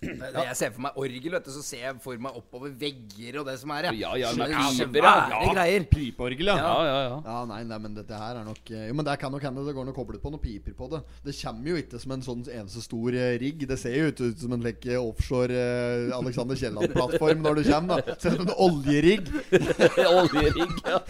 Når 0.03 0.47
jeg 0.49 0.57
ser 0.59 0.73
for 0.75 0.83
meg 0.85 0.97
orgel, 0.99 1.31
vet 1.37 1.45
du, 1.47 1.51
så 1.55 1.63
ser 1.65 1.83
jeg 1.87 1.97
for 2.03 2.19
meg 2.23 2.39
oppover 2.39 2.73
vegger 2.79 3.39
og 3.41 3.47
det 3.47 3.55
som 3.61 3.71
er, 3.77 3.89
Ja, 3.95 4.13
ja, 4.19 4.33
men 4.35 4.51
piper, 4.51 5.07
ja. 5.07 5.41
greier. 5.53 5.87
Pipeorgel, 5.93 6.51
ja. 6.51 6.57
Ja, 6.59 6.73
ja, 6.89 6.97
ja. 7.07 7.17
Ja, 7.27 7.37
nei, 7.51 7.61
nei, 7.71 7.79
men 7.85 7.95
dette 7.97 8.19
her 8.19 8.41
er 8.41 8.47
nok 8.47 8.73
eh, 8.75 8.89
Jo, 8.89 8.97
men 8.99 9.07
det 9.07 9.15
kan 9.23 9.33
nok 9.35 9.47
hende 9.47 9.65
det 9.67 9.75
går 9.77 9.87
noe 9.89 9.97
koblet 9.97 10.23
på 10.23 10.33
noen 10.33 10.43
piper 10.43 10.75
på 10.79 10.89
det. 10.93 11.03
Det 11.27 11.35
kommer 11.39 11.71
jo 11.73 11.79
ikke 11.83 12.01
som 12.03 12.15
en 12.17 12.25
sånn 12.27 12.43
eneste 12.51 12.83
stor 12.85 13.15
eh, 13.19 13.37
rigg. 13.43 13.63
Det 13.71 13.79
ser 13.81 13.95
jo 13.99 14.11
ut, 14.11 14.25
ut 14.33 14.43
som 14.47 14.57
en 14.57 14.67
like, 14.67 14.99
offshore 14.99 15.63
uh, 15.63 16.17
Alexander 16.19 16.59
Kielland-plattform 16.59 17.43
når 17.47 17.61
du 17.61 17.63
kommer. 17.71 18.03
da 18.03 18.17
Ser 18.23 18.37
ut 18.37 18.43
som 18.43 18.51
en 18.51 18.59
oljerigg. 18.67 19.31
Oljerigg. 20.19 20.75
Ja. 20.87 21.01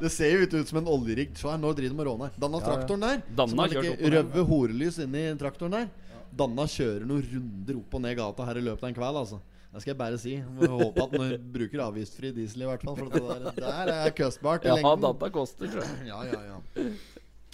Det 0.00 0.10
ser- 0.12 0.32
jo 0.34 0.46
ikke 0.46 0.62
ut 0.64 0.70
som 0.70 0.80
en 0.82 0.88
oljerigg. 0.90 1.34
Se 1.38 1.50
her, 1.50 1.58
nå 1.60 1.74
driver 1.76 1.92
de 1.94 1.98
med 1.98 2.08
rånet. 2.08 2.38
Danna 2.40 2.62
traktoren 2.64 3.04
der. 3.04 3.20
Danna 3.34 3.50
som 3.52 3.62
har 3.64 3.74
like 3.74 4.14
røde 4.16 4.46
horelys 4.48 4.98
inni 5.04 5.26
traktoren 5.40 5.76
der. 5.78 5.92
Danna 6.38 6.66
kjører 6.70 7.04
noen 7.08 7.26
runder 7.32 7.80
opp 7.80 7.98
og 7.98 8.04
ned 8.04 8.16
gata 8.18 8.46
her 8.48 8.60
i 8.60 8.64
løpet 8.64 8.84
av 8.84 8.90
en 8.90 8.96
kveld, 8.96 9.20
altså. 9.24 9.40
Det 9.74 9.82
skal 9.82 9.90
jeg 9.90 9.98
bare 9.98 10.18
si. 10.22 10.32
Jeg 10.38 10.70
håpe 10.70 11.02
at 11.02 11.14
han 11.18 11.46
bruker 11.56 11.80
avgiftsfri 11.82 12.30
diesel, 12.36 12.62
i 12.62 12.68
hvert 12.68 12.84
fall. 12.86 12.98
For 13.00 13.10
det 13.10 13.22
der, 13.26 13.56
der 13.58 13.92
er 13.94 14.12
kostbart 14.14 14.66
i 14.66 14.70
ja, 14.70 14.76
lengden. 14.78 15.02
data 15.02 15.30
koster, 15.34 15.70
tror 15.72 15.82
jeg. 15.82 16.06
Ja, 16.12 16.20
ja, 16.30 16.42
ja. 16.52 16.90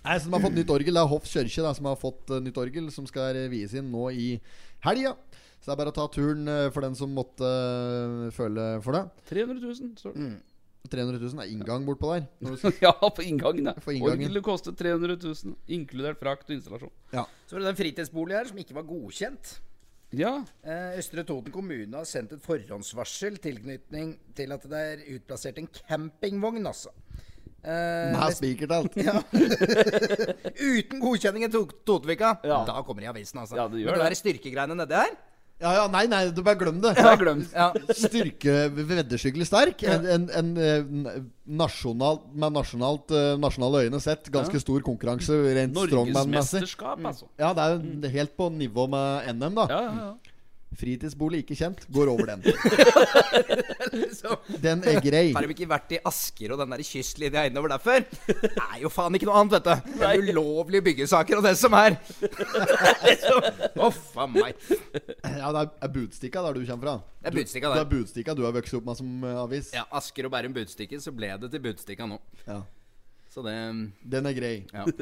Nei, 0.00 0.16
som 0.20 0.36
har 0.36 0.44
fått 0.44 0.56
nytt 0.56 0.72
orgel. 0.72 0.96
Det 0.96 1.00
er 1.00 1.08
Hoff 1.08 1.28
kirke 1.28 1.72
som 1.76 1.88
har 1.88 1.96
fått 2.00 2.32
eh, 2.32 2.42
nytt 2.44 2.60
orgel, 2.60 2.90
som 2.92 3.08
skal 3.08 3.40
vies 3.52 3.72
inn 3.76 3.88
nå 3.92 4.10
i 4.12 4.28
helga. 4.84 5.14
Så 5.60 5.68
det 5.68 5.74
er 5.74 5.80
bare 5.80 5.92
å 5.92 5.96
ta 5.96 6.06
turen 6.12 6.48
eh, 6.48 6.68
for 6.72 6.84
den 6.84 6.96
som 6.96 7.12
måtte 7.12 7.48
eh, 7.48 8.28
føle 8.36 8.68
for 8.84 8.96
det. 8.96 9.02
300 9.28 9.60
000, 9.60 9.90
står 10.00 10.16
det. 10.16 10.30
300 10.90 11.20
000 11.22 11.42
er 11.44 11.50
inngang 11.54 11.86
bortpå 11.86 12.10
der. 12.16 12.26
Ja, 12.84 12.92
på 12.98 13.22
inngangen, 13.26 13.70
ja. 13.70 13.74
For 13.80 13.94
inngangen. 13.94 14.26
Orgelet 14.26 14.44
kostet 14.46 14.76
300 14.80 15.16
000, 15.22 15.56
inkludert 15.78 16.18
frakt 16.22 16.50
og 16.50 16.56
installasjon. 16.58 16.92
Ja. 17.14 17.24
Så 17.46 17.56
var 17.56 17.64
det 17.64 17.70
den 17.72 17.80
fritidsboligen 17.84 18.38
her 18.42 18.50
som 18.52 18.58
ikke 18.62 18.76
var 18.76 18.86
godkjent. 18.90 19.54
Ja. 20.18 20.32
Eh, 20.66 20.96
Østre 20.98 21.22
Toten 21.22 21.52
kommune 21.54 21.94
har 22.00 22.08
sendt 22.10 22.32
et 22.34 22.42
forhåndsvarsel 22.42 23.36
tilknytning 23.38 24.16
til 24.34 24.50
at 24.56 24.64
det 24.66 24.80
er 24.96 25.04
utplassert 25.14 25.60
en 25.62 25.68
campingvogn, 25.70 26.66
altså. 26.66 26.90
Eh, 27.60 28.10
Med 28.16 28.32
spikertelt. 28.34 28.94
uten 30.74 31.00
godkjenning 31.02 31.44
i 31.46 31.50
To- 31.52 31.66
Totvika. 31.86 32.34
Ja. 32.42 32.62
Da 32.66 32.82
kommer 32.86 33.04
det 33.04 33.08
i 33.08 33.12
avisen, 33.12 33.38
altså. 33.42 33.56
Ja, 33.58 33.68
det 33.68 33.82
gjør 33.82 33.92
Men 33.92 33.98
det 34.00 34.04
det. 34.06 34.10
der 34.10 34.20
styrkegreiene 34.22 34.76
nedi 34.80 34.98
her 34.98 35.14
Ja, 35.60 35.74
ja, 35.76 35.84
nei, 35.92 36.06
nei, 36.08 36.22
du 36.32 36.40
bare 36.44 36.56
glem 36.56 36.78
det. 36.80 36.94
Jeg 36.96 37.04
har 37.04 37.18
glemt. 37.20 37.50
ja. 37.52 37.66
Styrke 37.92 38.54
vedderskyggelig 38.72 39.46
sterk. 39.50 39.82
En, 39.84 40.06
en, 40.08 40.24
en, 40.40 40.50
eh, 40.56 41.18
nasjonal, 41.60 42.22
med 42.32 42.56
nasjonalt, 42.56 43.12
eh, 43.12 43.34
nasjonale 43.40 43.84
øyne 43.84 44.00
sett 44.00 44.30
ganske 44.32 44.62
stor 44.62 44.80
konkurranse 44.86 45.36
rent 45.58 45.76
strongman-messig. 45.76 46.62
Norgesmesterskap, 46.64 47.04
altså. 47.12 47.28
Ja, 47.40 47.52
det 47.56 48.08
er 48.08 48.14
helt 48.16 48.36
på 48.40 48.48
nivå 48.54 48.88
med 48.88 49.28
NM, 49.36 49.60
da. 49.60 49.68
Ja, 49.68 49.82
ja, 49.84 49.94
ja. 50.08 50.36
Fritidsbolig 50.78 51.40
ikke 51.42 51.56
kjent, 51.58 51.80
går 51.92 52.08
over 52.12 52.26
den. 52.30 52.44
Den 54.62 54.82
er 54.86 55.00
grei. 55.02 55.32
har 55.34 55.42
de 55.44 55.50
ikke 55.54 55.66
vært 55.68 55.90
i 55.96 55.98
Asker 56.06 56.52
og 56.54 56.60
den 56.62 56.70
der 56.74 56.82
kystlinja 56.86 57.42
innover 57.48 57.72
der 57.74 57.80
før? 57.82 58.00
Det 58.28 58.50
er 58.54 58.78
jo 58.84 58.90
faen 58.92 59.16
ikke 59.18 59.26
noe 59.28 59.38
annet, 59.40 59.56
vet 59.58 59.66
du. 59.66 59.74
Det 60.00 60.06
er 60.08 60.22
ulovlige 60.30 60.84
byggesaker 60.86 61.34
og 61.40 61.44
det 61.48 61.54
som 61.58 61.72
er. 61.78 61.92
Å, 63.82 63.90
faen 63.90 64.32
meg. 64.36 64.54
Ja, 64.70 65.50
det 65.50 65.64
er, 65.64 65.68
er 65.88 65.92
Budstikka 65.94 66.44
der 66.46 66.58
du 66.58 66.62
kommer 66.68 66.84
fra. 66.86 66.96
Det 67.20 67.32
er 67.32 67.36
Budstikka 67.40 67.66
der. 67.72 67.76
det 67.80 67.84
er 67.86 67.90
Budstikka 67.96 68.36
du 68.38 68.44
har 68.46 68.54
vokst 68.56 68.76
opp 68.78 68.86
med 68.90 69.00
som 69.00 69.08
eh, 69.26 69.40
avis. 69.42 69.72
Ja, 69.76 69.84
Asker 70.00 70.28
og 70.30 70.34
Bærum 70.36 70.54
Budstikke, 70.56 70.96
så 71.02 71.10
ble 71.16 71.32
det 71.42 71.48
til 71.54 71.64
Budstikka 71.66 72.04
nå. 72.10 72.18
Ja. 72.46 72.60
Så 73.30 73.44
det 73.46 73.54
Den 74.02 74.26
er 74.26 74.36
grei. 74.36 74.54
Ja. 74.74 74.86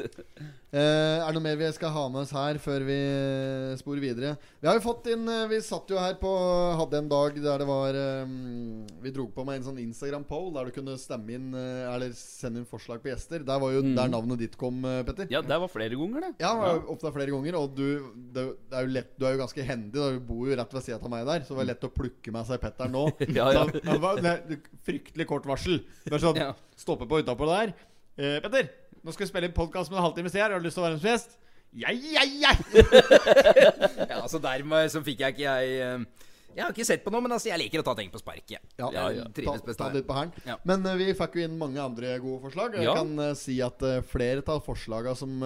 Eh, 0.68 0.76
er 1.24 1.24
det 1.24 1.32
noe 1.32 1.40
mer 1.46 1.54
vi 1.56 1.68
skal 1.72 1.88
ha 1.94 2.02
med 2.12 2.26
oss 2.26 2.32
her 2.36 2.58
før 2.60 2.82
vi 2.84 2.92
eh, 2.92 3.70
sporer 3.80 4.02
videre? 4.04 4.34
Vi 4.60 4.68
har 4.68 4.76
jo 4.76 4.82
fått 4.84 5.06
inn 5.08 5.22
eh, 5.32 5.46
Vi 5.48 5.62
satt 5.64 5.88
jo 5.88 5.96
her 5.96 6.18
på 6.20 6.28
Hadde 6.76 6.98
en 7.00 7.08
dag 7.08 7.38
der 7.40 7.62
det 7.62 7.68
var 7.70 7.96
um, 8.28 8.82
Vi 9.00 9.14
dro 9.16 9.24
på 9.32 9.46
med 9.48 9.62
en 9.62 9.64
sånn 9.70 9.80
Instagram-poll 9.80 10.50
der 10.58 10.68
du 10.68 10.76
kunne 10.76 10.98
stemme 11.00 11.32
inn 11.38 11.56
eh, 11.56 11.88
Eller 11.88 12.12
sende 12.12 12.60
inn 12.60 12.68
forslag 12.68 13.00
på 13.00 13.08
gjester. 13.08 13.46
Der 13.48 13.64
var 13.64 13.72
jo 13.72 13.80
der 13.80 14.12
navnet 14.12 14.44
ditt 14.44 14.60
kom, 14.60 14.84
Petter. 15.08 15.32
Ja, 15.32 15.40
det 15.40 15.60
var 15.64 15.72
flere 15.72 15.96
ganger, 15.96 16.28
det. 16.28 16.32
Ja, 16.44 16.52
det 16.84 17.00
var 17.00 17.16
flere 17.16 17.32
ganger. 17.32 17.60
Og 17.62 17.72
du, 17.72 18.12
det, 18.36 18.48
det 18.68 18.76
er 18.76 18.84
jo 18.84 18.94
lett, 18.98 19.12
du 19.16 19.24
er 19.24 19.38
jo 19.38 19.44
ganske 19.46 19.68
hendig. 19.72 19.96
Da. 19.96 20.12
Du 20.12 20.22
bor 20.28 20.52
jo 20.52 20.60
rett 20.60 20.76
ved 20.76 20.84
siden 20.84 21.08
av 21.08 21.16
meg 21.16 21.24
der, 21.32 21.48
så 21.48 21.56
det 21.56 21.62
var 21.62 21.72
lett 21.72 21.88
å 21.88 21.94
plukke 21.96 22.36
med 22.36 22.52
seg 22.52 22.60
Petter 22.60 22.92
nå. 22.92 23.08
Ja, 23.38 23.48
ja. 23.56 23.64
Så, 23.64 23.80
det 23.88 24.00
var 24.04 24.20
det, 24.20 24.38
det, 24.52 24.80
fryktelig 24.84 25.32
kort 25.32 25.48
varsel. 25.48 25.80
Bare 26.04 26.26
sånn 26.28 26.44
Ja. 26.44 26.52
Stoppe 26.78 27.08
på 27.08 27.24
utapå 27.24 27.48
der. 27.48 27.72
Eh, 28.18 28.40
Petter, 28.42 28.66
nå 29.06 29.12
skal 29.14 29.22
vi 29.22 29.30
spille 29.30 29.46
inn 29.46 29.54
podkast 29.54 29.92
med 29.92 30.00
en 30.00 30.04
halvtime 30.08 30.30
siden. 30.32 30.50
Har 30.50 30.58
du 30.58 30.66
lyst 30.66 30.74
til 30.74 30.82
å 30.82 30.88
være 30.88 30.96
med 30.96 31.04
som 31.04 31.12
gjest? 31.12 31.36
Ja, 31.78 31.92
ja, 31.94 32.24
ja! 32.26 32.50
Ja, 34.10 34.22
altså 34.24 34.40
dermed 34.42 34.90
så 34.90 35.02
fikk 35.06 35.22
jeg 35.22 35.36
ikke 35.36 35.44
jeg 35.44 35.76
eh, 35.84 36.26
Jeg 36.56 36.64
har 36.64 36.72
ikke 36.74 36.86
sett 36.88 37.04
på 37.04 37.12
noe, 37.14 37.22
men 37.22 37.34
altså 37.34 37.50
jeg 37.50 37.60
liker 37.60 37.82
å 37.82 37.86
ta 37.86 37.94
ting 37.98 38.08
på 38.10 38.18
sparket. 38.20 38.62
Ja, 38.80 38.88
Jeg 38.90 39.20
Ta, 39.22 39.30
trives 39.36 39.62
best 39.66 39.78
ta 39.78 39.88
hælen. 39.92 40.32
Ja. 40.48 40.56
Men 40.66 40.86
uh, 40.86 40.94
vi 40.98 41.10
fikk 41.14 41.36
jo 41.38 41.44
inn 41.46 41.58
mange 41.60 41.78
andre 41.82 42.14
gode 42.22 42.40
forslag. 42.46 42.74
Jeg 42.78 42.88
Ja. 42.88 42.94
kan 42.98 43.12
uh, 43.20 43.34
si 43.38 43.58
at 43.62 43.82
uh, 43.86 44.00
flere 44.02 44.42
av 44.48 44.62
forslagene 44.66 45.14
som 45.18 45.36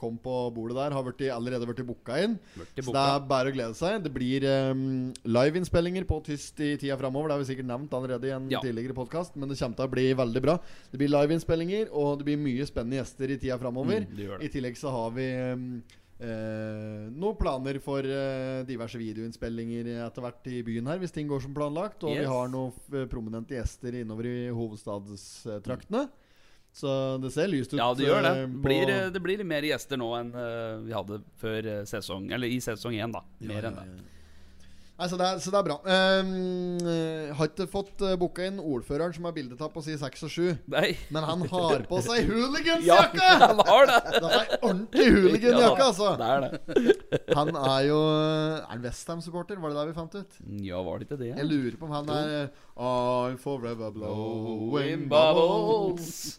kom 0.00 0.16
på 0.22 0.34
bordet 0.54 0.76
der, 0.78 0.94
har 0.96 1.04
vært 1.04 1.20
i, 1.24 1.28
allerede 1.32 1.66
blitt 1.68 1.82
booka 1.86 2.16
inn. 2.22 2.38
Blitt 2.54 2.84
Så 2.84 2.94
det 2.94 3.02
er 3.02 3.26
bare 3.28 3.50
å 3.50 3.54
glede 3.54 3.76
seg. 3.78 4.00
Det 4.04 4.12
blir 4.14 4.46
um, 4.70 5.12
liveinnspillinger 5.26 6.06
på 6.08 6.20
tyst 6.26 6.60
i 6.64 6.74
tida 6.80 6.96
framover. 7.00 7.28
Det 7.28 7.36
har 7.36 7.42
vi 7.44 7.50
sikkert 7.50 7.68
nevnt 7.68 7.96
allerede 7.96 8.30
i 8.30 8.34
en 8.36 8.48
Ja. 8.50 8.60
tidligere 8.64 8.96
podkast, 8.96 9.36
men 9.36 9.48
det 9.48 9.58
kommer 9.58 9.76
til 9.76 9.88
å 9.88 9.92
bli 9.92 10.06
veldig 10.14 10.42
bra. 10.44 10.56
Det 10.92 11.00
blir 11.00 11.12
liveinnspillinger, 11.12 11.90
og 11.92 12.18
det 12.20 12.28
blir 12.30 12.40
mye 12.40 12.66
spennende 12.68 13.02
gjester 13.02 13.30
i 13.30 13.38
tida 13.38 13.58
framover. 13.58 14.06
Mm. 14.08 14.40
I 14.40 14.48
tillegg 14.52 14.76
så 14.80 14.90
har 14.94 15.10
vi 15.16 15.28
um, 15.52 15.82
eh, 16.20 17.08
noen 17.14 17.36
planer 17.38 17.78
for 17.82 18.04
eh, 18.06 18.62
diverse 18.68 18.98
videoinnspillinger 19.00 19.88
etter 20.06 20.24
hvert 20.24 20.46
i 20.52 20.62
byen 20.66 20.86
her, 20.90 20.98
hvis 21.02 21.12
ting 21.14 21.28
går 21.30 21.42
som 21.44 21.54
planlagt. 21.56 22.04
Og 22.06 22.14
vi 22.16 22.24
har 22.28 22.48
noen 22.52 22.72
eh, 22.94 23.06
prominente 23.10 23.56
gjester 23.56 24.00
innover 24.02 24.28
i 24.30 24.36
hovedstadstraktene. 24.54 26.06
Så 26.74 26.90
det 27.22 27.30
ser 27.30 27.46
lyst 27.52 27.70
ut. 27.74 27.78
Ja, 27.78 27.92
det 27.94 28.08
gjør 28.08 28.22
det. 28.26 28.30
eh, 28.34 28.46
Det 28.50 28.62
blir, 28.64 28.88
eh, 28.90 29.10
det 29.14 29.22
blir 29.22 29.44
mer 29.46 29.62
gjester 29.62 29.96
nå 30.00 30.08
enn 30.18 30.32
vi 30.88 30.92
hadde 30.96 31.20
før 31.38 31.68
sesong 31.86 32.32
Eller 32.34 32.50
i 32.50 32.58
sesong 32.64 32.96
én, 32.98 33.12
da. 33.14 33.22
Mer 33.40 33.62
Ja, 33.62 33.70
enn 33.70 33.78
ja, 33.78 33.84
det. 33.84 34.10
Nei, 34.94 35.08
så, 35.10 35.16
det 35.18 35.26
er, 35.26 35.38
så 35.42 35.50
det 35.50 35.58
er 35.58 35.64
bra. 35.66 35.76
Um, 35.82 36.28
eh, 36.86 37.30
har 37.34 37.48
ikke 37.50 37.64
fått 37.66 38.02
uh, 38.06 38.12
booka 38.18 38.44
inn 38.46 38.60
ordføreren 38.62 39.10
som 39.16 39.24
har 39.26 39.32
bildetatt 39.34 39.72
på 39.74 39.82
side 39.82 39.98
6 39.98 40.20
og 40.28 40.30
7. 40.30 40.42
Nei. 40.70 40.92
Men 41.14 41.26
han 41.26 41.40
har 41.50 41.82
på 41.90 41.98
seg 42.04 42.28
Ja, 42.86 43.00
han 43.42 43.62
har 43.66 43.88
det! 43.90 43.96
Det 44.14 44.28
er 44.28 44.52
ordentlig 44.60 45.06
hooliganjakke, 45.16 45.88
altså. 45.88 46.12
Det 46.20 46.28
er 46.30 46.44
det. 46.46 46.94
Han 47.34 47.50
er 47.58 47.80
jo 47.88 47.96
Er 47.98 48.68
han 48.70 48.84
Westham-supporter? 48.84 49.58
Var 49.58 49.72
det 49.72 49.78
der 49.80 49.88
vi 49.88 49.94
fant 49.96 50.14
ut? 50.14 50.36
Ja, 50.62 50.82
var 50.86 51.00
det 51.00 51.08
ikke 51.08 51.18
det? 51.18 51.32
Jeg 51.32 51.48
lurer 51.48 51.78
på 51.80 51.88
om 51.88 51.94
han 51.94 52.10
er 52.14 52.52
I'm 52.78 53.38
forever 53.40 53.90
blowing 53.94 55.08
bubbles. 55.10 56.38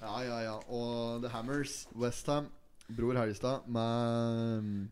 Ja, 0.00 0.14
ja, 0.24 0.38
ja. 0.46 0.56
Og 0.72 1.20
The 1.20 1.32
Hammers, 1.34 1.84
Westham, 1.96 2.48
Bror 2.88 3.18
Helgestad 3.20 3.68
med 3.68 4.64
mm, 4.64 4.88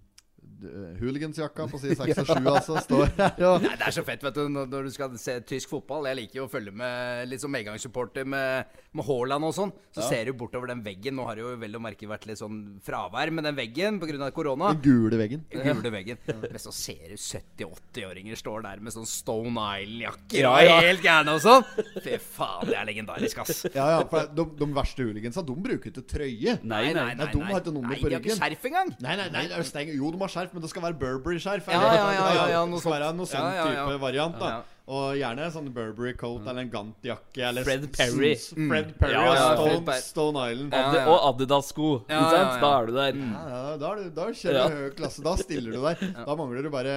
hooligansjakka 1.00 1.66
på 1.70 1.78
side 1.82 1.96
6 1.98 2.18
og 2.22 2.30
7, 2.30 2.48
altså. 2.52 2.78
Står 2.84 3.12
her 3.18 3.44
og 3.48 3.62
Nei, 3.64 3.74
det 3.78 3.86
er 3.88 3.94
så 3.94 4.04
fett 4.06 4.24
vet 4.26 4.38
du 4.38 4.48
når, 4.52 4.88
du 4.88 4.90
skal 4.94 5.14
se 5.20 5.36
tysk 5.48 5.70
fotball. 5.72 6.08
Jeg 6.10 6.18
liker 6.22 6.40
jo 6.42 6.46
å 6.48 6.52
følge 6.52 6.72
med 6.74 7.28
litt 7.30 7.42
som 7.42 7.52
medgangssupporter 7.54 8.26
med, 8.28 8.78
med 8.96 9.08
Haaland 9.08 9.48
og 9.48 9.54
sånn. 9.56 9.72
Så 9.94 10.06
ser 10.08 10.28
du 10.30 10.34
bortover 10.38 10.70
den 10.72 10.82
veggen. 10.86 11.16
Nå 11.18 11.26
har 11.28 11.38
det 11.38 11.44
jo 11.46 11.54
vel 11.60 11.78
å 11.78 11.82
merke 11.82 12.08
vært 12.10 12.26
litt 12.30 12.40
sånn 12.40 12.58
fravær 12.84 13.32
med 13.34 13.46
den 13.48 13.56
veggen 13.58 14.00
pga. 14.02 14.30
korona. 14.34 14.72
den 14.74 14.82
gule 14.84 15.20
veggen. 15.20 15.44
Den 15.52 15.78
Gule 15.78 15.92
veggen. 15.94 16.18
Men 16.42 16.58
så 16.62 16.72
ser 16.74 17.12
du 17.12 17.16
70-80-åringer 17.18 18.38
står 18.38 18.64
der 18.66 18.82
med 18.84 18.94
sånn 18.94 19.06
Stone 19.08 19.52
Island-jakker 19.82 20.40
Ja, 20.42 20.52
og 20.54 20.66
ja. 20.66 20.78
helt 20.86 21.04
gærne 21.04 21.34
og 21.36 21.42
sånn. 21.44 21.64
Fy 22.04 22.16
faen, 22.22 22.66
det 22.70 22.76
er 22.78 22.88
legendarisk, 22.88 23.40
ass. 23.44 23.64
Ja, 23.74 23.86
ja, 23.96 24.00
for 24.08 24.28
de, 24.34 24.46
de 24.58 24.68
verste 24.76 25.04
hooligansa, 25.06 25.44
de 25.46 25.56
bruker 25.68 25.92
ikke 25.92 26.04
trøye. 26.08 26.56
Nei, 26.62 26.82
nei. 26.96 27.10
nei, 27.18 27.28
de 27.32 27.42
har 27.44 27.60
ikke 27.62 27.74
nummer 27.74 27.94
Nei, 27.94 28.00
på 28.02 28.08
de 28.10 28.16
har 28.16 28.22
ikke 28.22 28.32
ryggen. 28.32 28.40
skjerf 28.42 28.68
engang. 28.70 28.92
Nei, 29.04 29.16
nei, 29.20 29.28
nei. 29.34 29.84
Jo, 29.98 30.10
de 30.14 30.22
har 30.22 30.32
skjerf, 30.32 30.47
men 30.54 30.62
det 30.62 30.70
skal 30.70 30.82
være 30.82 30.98
Burberry-skjerf. 31.00 31.68
Ja, 31.68 31.80
ja, 31.82 31.94
ja, 31.94 32.12
ja, 32.12 32.48
ja, 32.54 32.60
det 32.64 32.70
noe 32.72 32.80
skal 32.80 32.92
sånt. 32.92 33.00
være 33.00 33.12
noe 33.18 33.26
sånn 33.26 33.48
type 33.62 34.00
variant. 34.02 34.38
da. 34.40 34.62
Og 34.88 35.18
gjerne 35.20 35.42
en 35.44 35.52
sånn 35.52 35.66
Burberry 35.74 36.14
coat 36.16 36.46
eller 36.48 36.62
en 36.64 36.70
Gant-jakke. 36.72 37.42
Eller 37.44 37.64
Fred 37.66 37.82
Perry. 37.92 38.30
Mm. 38.56 38.68
Fred 38.70 38.92
Perry 38.98 39.12
Ja, 39.12 39.24
ja, 39.26 39.34
ja, 39.34 39.48
Fred 39.58 39.68
Stone, 39.68 39.84
Per- 39.84 40.00
Stone 40.06 40.44
Island. 40.52 40.72
Ja, 40.72 40.84
Adi 40.88 40.96
ja. 40.96 41.02
Og 41.12 41.18
Adidas-sko. 41.28 41.88
Ja, 42.08 42.20
ja, 42.22 42.30
ja. 42.38 42.60
Da 42.62 42.70
er 42.78 42.86
du 42.88 42.92
der. 42.96 43.18
Ja, 43.20 43.42
ja, 43.52 43.76
da, 43.82 43.90
er 43.92 43.96
du- 44.06 44.14
da 44.16 44.26
kjører 44.32 44.56
Ja. 44.58 44.68
du 44.68 44.74
høy 44.78 44.90
klasse. 44.96 45.22
Da 45.26 45.34
stiller 45.36 45.72
du 45.76 45.82
der. 45.82 46.24
Da 46.24 46.34
mangler 46.40 46.62
du 46.64 46.70
bare 46.72 46.94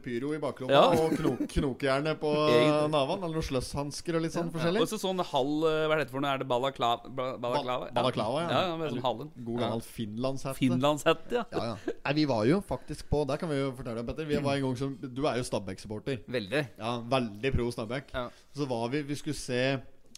pyro 0.00 0.32
i 0.32 0.38
baklomma 0.40 0.72
Ja. 0.72 0.84
og 0.96 1.12
knok, 1.18 1.44
knokejernet 1.52 2.18
på 2.24 2.32
navan. 2.96 3.20
Eller 3.22 3.36
noen 3.36 3.44
sløsshansker 3.50 4.16
og 4.16 4.22
litt 4.24 4.32
sånn 4.32 4.50
forskjellig. 4.50 4.80
Og 4.80 4.88
så 4.88 4.96
sånn 5.04 5.20
halv 5.20 5.68
eh, 5.68 5.84
Hva 5.86 5.92
er 5.92 6.02
dette 6.06 6.10
for 6.16 6.20
noe? 6.24 6.32
Er 6.32 6.38
det 6.38 6.48
balaklava? 6.48 7.04
Ba- 7.12 7.36
Balaklava, 7.36 7.90
Balaklava, 7.92 8.40
ja. 8.46 8.48
ja. 8.48 8.76
ja 8.80 8.90
sånn 8.96 9.02
halv 9.04 9.28
God 9.44 9.60
gammel 9.60 9.82
finlandshette. 9.84 10.56
Finlandshette, 10.56 11.32
ja. 11.36 11.44
Ja, 11.52 11.64
ja. 11.76 11.92
Nei, 12.06 12.12
vi 12.14 12.24
var 12.24 12.44
jo 12.48 12.62
faktisk 12.64 13.10
på 13.12 13.26
Der 13.28 13.36
kan 13.36 13.48
vi 13.52 13.60
jo 13.60 13.72
fortelle 13.76 14.00
deg, 14.00 14.06
Petter. 14.08 14.24
Vi 14.24 14.40
var 14.40 14.56
en 14.56 14.62
gang 14.70 14.76
som 14.80 14.96
Du 15.02 15.22
er 15.28 15.36
jo 15.36 15.44
Stabæk-supporter. 15.44 16.24
Veldig. 16.32 16.64
Ja, 16.78 16.96
veldig 17.02 17.24
pro 17.52 17.70
Stabæk. 17.74 18.10
Ja. 18.14 18.28
Så 18.56 18.66
var 18.70 18.88
vi 18.92 19.02
Vi 19.02 19.14
skulle 19.18 19.36
se 19.38 19.62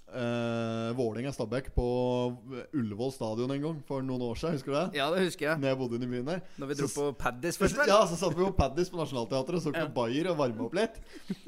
uh, 0.09 0.97
Vålerenga-Stabæk 0.97 1.71
på 1.77 1.87
Ullevål 2.75 3.13
stadion 3.13 3.51
en 3.55 3.63
gang 3.63 3.81
for 3.89 4.05
noen 4.05 4.23
år 4.31 4.39
siden. 4.41 4.57
Husker 4.57 4.73
du 4.73 4.77
det? 4.79 4.99
Ja, 5.01 5.09
det 5.13 5.25
husker 5.27 5.51
jeg. 5.51 5.61
Når 5.63 5.69
jeg 5.73 5.79
bodde 5.83 5.99
inne 5.99 6.09
i 6.09 6.13
byen 6.15 6.31
der. 6.31 6.41
Når 6.59 6.71
vi 6.71 6.77
dro 6.81 6.87
Så- 6.89 7.01
på 7.13 7.19
Paddis 7.25 7.59
først, 7.61 7.77
vel? 7.79 7.89
Ja, 7.93 8.01
så 8.09 8.17
satt 8.21 8.37
vi 8.37 8.45
på 8.45 8.55
Paddis 8.57 8.91
på 8.93 9.01
Nationaltheatret 9.01 9.61
og 9.61 9.63
så 9.67 9.75
på 9.75 9.89
Bayer 9.99 10.31
og 10.33 10.39
varma 10.41 10.65
opp 10.69 10.75
litt. 10.79 10.97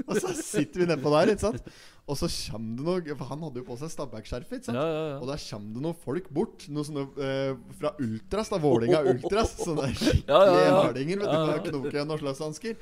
Og 0.07 0.17
så 0.21 0.35
sitter 0.37 0.85
vi 0.85 0.91
nedpå 0.93 1.13
der, 1.17 1.33
ikke 1.35 1.47
sant. 1.49 1.73
Og 2.11 2.17
så 2.19 2.27
kommer 2.51 2.77
det 2.77 3.13
noe 3.15 3.17
For 3.21 3.29
han 3.31 3.43
hadde 3.47 3.61
jo 3.63 3.67
på 3.69 3.77
seg 3.79 3.93
Stabæk-skjerfet, 3.93 4.57
ikke 4.61 4.71
sant. 4.73 4.81
Ja, 4.81 4.87
ja, 4.89 5.05
ja. 5.15 5.19
Og 5.23 5.29
der 5.31 5.45
kommer 5.51 5.75
det 5.77 5.85
noen 5.87 6.01
folk 6.05 6.31
bort. 6.35 6.67
Noen 6.69 6.89
sånne 6.89 7.07
eh, 7.23 7.53
fra 7.79 7.93
Ultras, 8.03 8.51
da. 8.51 8.59
Vålerenga 8.65 9.05
Ultras. 9.15 9.55
Sånne 9.63 9.93
skikkelige 9.95 10.27
Ja, 10.35 10.41
ja, 10.49 10.65
ja. 10.67 10.75
hardinger 10.83 11.23
vet 11.23 11.31
du, 11.31 11.37
Ja, 11.37 11.45
ja. 11.47 11.55
med 11.55 11.71
knoken 11.71 12.11
og 12.17 12.25
sløshansker. 12.25 12.77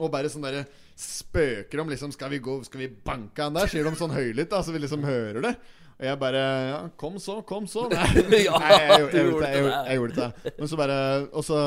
Og 0.00 0.10
bare 0.10 0.30
sånn 0.32 0.42
derre 0.42 0.64
spøker 0.96 1.80
om 1.82 1.88
liksom 1.90 2.12
Skal 2.14 2.30
vi 2.30 2.38
gå 2.44 2.58
Skal 2.66 2.84
vi 2.84 2.88
banke 3.06 3.42
han 3.42 3.54
der? 3.56 3.66
Sier 3.70 3.84
de 3.88 3.94
sånn 3.98 4.12
høylytt, 4.14 4.50
da, 4.52 4.60
så 4.62 4.72
vi 4.74 4.78
liksom 4.84 5.02
hører 5.06 5.40
det. 5.42 5.54
Og 5.94 6.02
jeg 6.08 6.18
bare 6.18 6.40
ja, 6.68 6.78
Kom 6.98 7.18
så, 7.22 7.36
kom 7.46 7.66
så. 7.70 7.84
Nei, 7.92 8.06
Ja, 8.46 8.56
Nei 8.58 8.70
jeg, 8.74 8.88
gjorde- 8.88 9.14
jeg, 9.14 9.24
gjorde 9.24 9.24
gjorde 9.24 9.46
det, 9.46 9.52
jeg, 9.54 9.98
gjorde- 10.00 10.16
det. 10.44 10.54
Men 10.58 10.70
så 10.72 10.78
bare 10.80 10.98
Og 11.32 11.44
så 11.46 11.58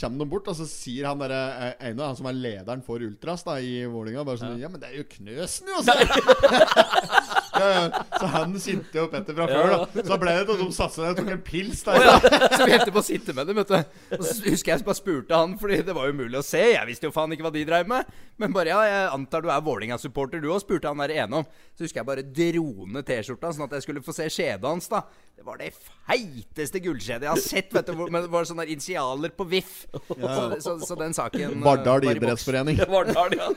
kommer 0.00 0.22
de 0.24 0.28
bort, 0.34 0.50
og 0.52 0.58
så 0.60 0.66
sier 0.70 1.08
han 1.10 1.22
derre 1.22 1.42
Einar, 1.80 2.12
han 2.12 2.18
som 2.20 2.30
er 2.30 2.38
lederen 2.38 2.82
for 2.86 3.02
Ultras 3.02 3.42
da 3.48 3.58
i 3.62 3.82
Vålinga 3.90 4.22
bare 4.26 4.38
sånn 4.42 4.58
Ja, 4.62 4.70
men 4.70 4.82
det 4.82 4.92
er 4.92 5.00
jo 5.02 5.08
Knøsen, 5.16 5.72
jo! 5.72 5.82
Ja, 7.52 8.02
så 8.16 8.28
han 8.32 8.54
kjente 8.56 8.96
jo 8.96 9.04
Petter 9.12 9.36
fra 9.36 9.46
før, 9.50 9.72
da. 9.72 9.78
Så 9.98 10.06
da 10.08 10.18
ble 10.22 10.34
det 10.38 10.44
til 10.48 10.54
at 10.56 10.62
de 10.62 10.76
satsa 10.76 11.08
og 11.10 11.18
tok 11.18 11.30
en 11.34 11.42
pils 11.44 11.82
der. 11.84 11.98
Oh, 11.98 12.06
ja, 12.06 12.48
så 12.56 12.66
vi 12.68 12.76
endte 12.78 12.94
på 12.94 13.02
å 13.02 13.04
sitte 13.06 13.34
med 13.36 13.50
dem, 13.50 13.58
vet 13.60 13.72
du. 13.72 13.98
Og 14.16 14.24
så 14.24 14.36
husker 14.46 14.72
jeg 14.72 14.86
bare 14.86 14.98
spurte 14.98 15.40
han, 15.42 15.56
Fordi 15.60 15.80
det 15.84 15.96
var 15.96 16.12
umulig 16.12 16.40
å 16.40 16.44
se. 16.46 16.62
Jeg 16.72 16.88
visste 16.88 17.08
jo 17.10 17.14
faen 17.14 17.34
ikke 17.36 17.46
hva 17.46 17.52
de 17.54 17.64
dreiv 17.68 17.90
med. 17.92 18.08
Men 18.40 18.54
bare 18.56 18.72
ja, 18.72 18.80
jeg 18.88 19.10
antar 19.12 19.44
du 19.44 19.50
er 19.52 19.64
Vålerenga-supporter 19.66 20.40
du 20.42 20.48
òg, 20.50 20.62
spurte 20.64 20.88
han 20.88 21.02
der 21.04 21.12
ene 21.24 21.42
om. 21.42 21.50
Så 21.76 21.84
husker 21.84 22.00
jeg 22.00 22.08
bare 22.08 22.24
dro 22.24 22.88
ned 22.88 23.06
T-skjorta, 23.08 23.52
sånn 23.52 23.68
at 23.68 23.76
jeg 23.76 23.86
skulle 23.86 24.04
få 24.04 24.16
se 24.16 24.30
skjedet 24.32 24.66
hans, 24.68 24.88
da. 24.92 25.04
Det 25.36 25.46
var 25.46 25.56
det 25.58 25.72
feiteste 25.74 26.78
gullskjedet 26.84 27.26
jeg 27.26 27.32
har 27.32 27.40
sett, 27.40 27.72
vet 27.74 27.88
du. 27.88 27.96
Men 28.04 28.20
det 28.22 28.30
var 28.30 28.46
sånne 28.46 28.66
initialer 28.70 29.32
på 29.34 29.46
VIF. 29.48 29.72
Så, 29.90 30.60
så, 30.62 30.74
så 30.84 30.96
den 31.00 31.16
saken 31.16 31.56
eh, 31.56 31.64
Vardal 31.64 32.04
idrettsforening. 32.12 32.78
Vardal, 32.92 33.34
ja. 33.38 33.48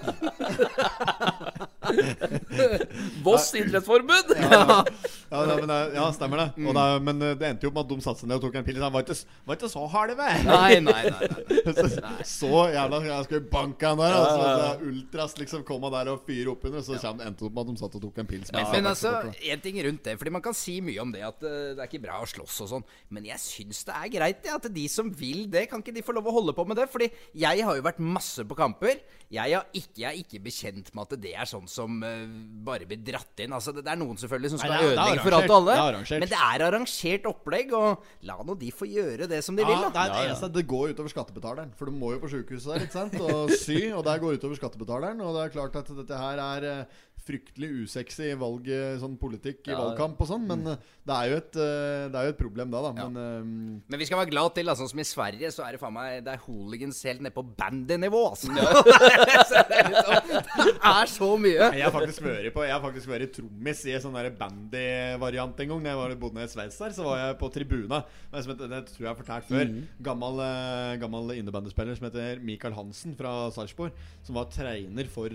Voss 3.26 3.52
idrettsforbund! 3.60 4.34
Ja, 4.40 4.86
ja, 5.30 5.56
men, 5.60 5.74
ja 5.94 6.08
stemmer 6.16 6.42
det. 6.42 6.48
Og 6.66 6.74
da, 6.78 6.86
men 7.04 7.22
eh, 7.22 7.36
det 7.38 7.52
endte 7.52 7.68
jo 7.68 7.74
med 7.76 7.84
at 7.84 7.92
de 7.92 8.00
satte 8.08 8.24
seg 8.24 8.32
ned 8.32 8.40
og 8.40 8.48
tok 8.48 8.58
en 8.62 8.66
pils. 8.66 8.82
Han 8.82 8.96
var 8.96 9.06
ikke, 9.06 9.18
var 9.46 9.60
ikke 9.60 9.72
så 9.76 9.86
halve. 9.94 10.32
Nei, 10.48 10.80
nei, 10.80 10.80
nei. 10.88 11.06
nei. 11.12 11.32
Så, 11.76 11.88
så 12.30 12.60
jævla 12.72 13.00
Jeg 13.04 13.26
skulle 13.28 13.48
banke 13.52 13.90
han 13.90 14.00
der. 14.00 14.14
Altså, 14.16 14.42
så 14.46 14.90
Ultras 14.90 15.34
liksom 15.40 15.64
komme 15.68 15.90
der 15.92 16.12
og 16.14 16.22
fyre 16.28 16.54
oppunder, 16.54 16.84
så 16.86 16.96
endte 16.96 17.42
det 17.42 17.48
opp 17.50 17.56
med 17.58 17.64
at 17.66 17.72
de 17.72 17.82
satt 17.82 17.98
og 17.98 18.04
tok 18.06 18.22
en 18.22 18.30
pils. 18.30 18.52
med 18.54 18.70
Men 18.72 18.90
altså, 18.92 19.14
en 19.34 19.64
ting 19.64 19.80
rundt 19.86 20.06
det. 20.06 20.16
Fordi 20.22 20.34
man 20.38 20.44
kan 20.46 20.56
si 20.58 20.78
mye 20.86 21.02
om 21.04 21.12
det 21.14 21.26
at 21.26 21.46
eh, 21.46 21.65
det 21.74 21.82
er 21.82 21.90
ikke 21.90 22.04
bra 22.06 22.22
å 22.22 22.30
slåss 22.30 22.62
og 22.66 22.72
sånn. 22.72 22.86
Men 23.16 23.26
jeg 23.32 23.42
syns 23.42 23.82
det 23.88 23.96
er 23.98 24.12
greit 24.14 24.46
ja, 24.46 24.60
at 24.60 24.68
de 24.76 24.86
som 24.92 25.10
vil 25.18 25.46
det, 25.52 25.66
kan 25.72 25.82
ikke 25.84 25.96
de 25.96 26.04
få 26.06 26.14
lov 26.16 26.30
å 26.30 26.36
holde 26.38 26.54
på 26.58 26.66
med 26.70 26.78
det? 26.80 26.86
Fordi 26.94 27.10
jeg 27.34 27.66
har 27.66 27.80
jo 27.80 27.86
vært 27.86 28.02
masse 28.04 28.46
på 28.46 28.58
kamper. 28.58 29.02
Jeg, 29.34 29.56
har 29.58 29.66
ikke, 29.74 29.98
jeg 30.04 30.08
er 30.12 30.20
ikke 30.22 30.40
bekjent 30.46 30.92
med 30.94 31.08
at 31.08 31.16
det 31.24 31.32
er 31.34 31.50
sånn 31.50 31.66
som 31.72 31.98
uh, 32.06 32.26
bare 32.68 32.86
blir 32.88 33.02
dratt 33.02 33.42
inn. 33.42 33.56
Altså, 33.58 33.74
det, 33.74 33.82
det 33.88 33.94
er 33.96 34.00
noen 34.00 34.20
selvfølgelig 34.22 34.54
som 34.54 34.62
skal 34.62 34.76
Nei, 34.76 34.78
det 34.78 34.86
er- 34.86 34.92
det 34.92 35.00
ødelegge 35.00 35.26
for 35.26 35.38
alt 35.40 35.50
og 35.50 35.58
alle. 35.58 35.78
Det. 36.06 36.20
Men 36.22 36.32
det 36.36 36.42
er 36.46 36.66
arrangert 36.68 37.26
opplegg, 37.32 37.74
og 37.80 38.06
la 38.30 38.38
nå 38.46 38.58
de 38.62 38.70
få 38.76 38.88
gjøre 38.90 39.30
det 39.32 39.42
som 39.46 39.58
de 39.58 39.66
Ja, 39.66 39.72
vil, 39.72 39.82
det, 39.90 40.04
er 40.04 40.14
det, 40.14 40.22
eneste, 40.30 40.52
det 40.54 40.66
går 40.70 40.94
utover 40.94 41.12
skattebetaleren. 41.16 41.74
For 41.80 41.90
du 41.90 41.98
må 41.98 42.14
jo 42.14 42.22
på 42.22 42.30
sjukehuset 42.36 42.70
der 42.76 42.86
ikke 42.86 42.98
sant? 43.00 43.18
og 43.26 43.52
sy. 43.58 43.80
Og 43.96 44.06
det 44.06 44.20
går 44.22 44.38
utover 44.38 44.62
skattebetaleren. 44.62 45.26
Og 45.26 45.34
det 45.40 45.48
er 45.48 45.56
klart 45.58 45.82
at 45.82 45.90
dette 45.98 46.22
her 46.22 46.42
er 46.46 46.70
eh, 46.70 47.04
fryktelig 47.26 47.70
usexy 47.86 48.28
valg, 48.38 48.68
eh, 48.70 48.98
sånn 49.02 49.16
politikk 49.18 49.66
i 49.68 49.74
Ja. 49.74 49.80
valgkamp 49.82 50.20
og 50.22 50.28
sånn. 50.30 50.46
Men 50.46 50.66
eh, 50.68 50.78
det 51.06 51.16
er 51.16 51.30
jo 51.32 51.38
et, 51.42 51.56
eh, 51.58 52.04
det 52.14 52.20
er 52.20 52.28
jo 52.28 52.34
et 52.36 52.38
problem 52.38 52.70
da, 52.72 52.82
da. 52.86 52.92
Ja. 53.02 53.08
Men 53.10 53.18
eh, 53.18 53.82
Men 53.90 54.00
vi 54.00 54.06
skal 54.06 54.20
være 54.22 54.30
glad 54.30 54.54
til, 54.56 54.66
da, 54.70 54.76
sånn 54.78 54.90
som 54.92 55.02
i 55.02 55.08
Sverige, 55.08 55.50
så 55.54 55.66
er 55.66 55.74
det 55.74 55.82
faen 55.82 55.94
meg 55.96 56.24
Det 56.26 56.34
er 56.36 56.44
hooligans 56.46 57.02
helt 57.08 57.22
ned 57.26 57.34
på 57.34 57.44
bandynivå, 57.58 58.22
altså. 58.30 58.52
Ja. 58.54 58.70
det, 58.86 59.80
er 59.80 59.90
liksom, 59.90 60.30
det 60.30 60.92
er 60.92 61.12
så 61.16 61.30
mye. 61.42 61.70
Jeg 61.80 61.86
har 61.88 61.96
faktisk 61.96 62.26
vært 62.26 62.54
på 62.54 62.66
Jeg 62.68 62.76
har 62.76 62.84
faktisk 62.86 63.10
vært 63.10 63.34
trommis 63.36 63.86
i 63.86 63.98
sånn 64.04 64.20
bandy-variant 64.40 65.64
en 65.66 65.72
gang. 65.74 65.84
Da 65.86 65.94
jeg 65.94 66.02
var, 66.02 66.16
bodde 66.22 66.40
nede 66.40 66.50
i 66.50 66.54
Sveits 66.54 66.78
der, 66.82 66.94
så 66.96 67.08
var 67.08 67.22
jeg 67.24 67.40
på 67.42 67.50
tribuna. 67.54 68.04
Det, 68.32 68.44
det 68.70 68.84
tror 68.92 69.02
jeg 69.02 69.10
har 69.12 69.18
fortalt 69.20 69.50
før. 69.50 69.74
Gammel, 70.06 70.44
eh, 70.46 70.92
gammel 71.02 71.34
innebandyspiller 71.40 71.98
som 71.98 72.10
heter 72.10 72.44
Mikael 72.46 72.78
Hansen 72.78 73.18
fra 73.18 73.50
Sarpsborg. 73.56 73.98
Som 74.26 74.38
var 74.38 74.52
trener 74.54 75.10
for 75.10 75.34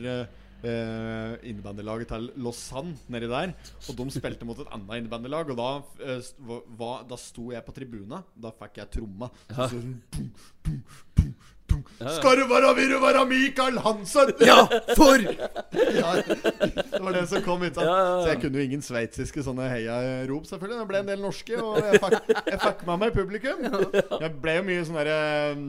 eh, 0.64 0.70
eh, 0.70 1.36
innebandylaget 1.50 2.08
til 2.12 2.30
Lausanne 2.42 2.96
nedi 3.08 3.28
der. 3.30 3.54
Og 3.88 3.96
de 4.00 4.08
spilte 4.14 4.44
mot 4.48 4.58
et 4.60 4.72
annet 4.74 5.02
innebandylag. 5.02 5.50
Og 5.50 5.56
da, 5.60 5.70
uh, 6.04 6.18
st- 6.20 6.64
var- 6.78 7.04
da 7.08 7.16
sto 7.16 7.50
jeg 7.52 7.64
på 7.66 7.72
tribuna. 7.76 8.22
Da 8.36 8.50
fikk 8.50 8.76
jeg 8.82 8.90
tromma. 8.98 9.30
Så, 9.50 9.68
sånn, 9.74 9.96
pum, 10.10 10.30
pum, 10.64 10.82
pum, 11.14 11.32
pum. 11.68 11.84
Skal 12.00 12.40
du 12.40 12.46
være, 12.50 12.74
vil 12.74 12.88
du 12.90 12.96
være 12.98 13.20
Mikael 13.30 13.76
Hansen? 13.84 14.32
Ja, 14.50 14.64
for 14.98 15.22
Ja, 15.22 16.14
det 16.18 16.98
var 17.00 17.12
det 17.14 17.28
som 17.30 17.44
kom 17.46 17.62
ut. 17.62 17.76
Ja, 17.78 17.84
ja, 17.84 17.94
ja. 17.94 18.16
Så 18.24 18.32
jeg 18.32 18.40
kunne 18.42 18.58
jo 18.58 18.64
ingen 18.66 18.82
sveitsiske 18.82 19.44
sånne 19.46 19.68
heiarop, 19.70 20.48
selvfølgelig. 20.50 20.80
Det 20.82 20.88
ble 20.90 20.98
en 21.04 21.10
del 21.12 21.22
norske, 21.22 21.60
og 21.62 21.78
jeg 21.78 22.00
fikk, 22.02 22.34
jeg 22.50 22.60
fikk 22.66 22.82
med 22.90 23.02
meg 23.04 23.14
publikum. 23.14 23.62
Jeg 23.94 24.32
ble 24.42 24.56
jo 24.58 24.66
mye 24.66 24.84
sånn 24.88 24.98
derre 24.98 25.20
um, 25.54 25.68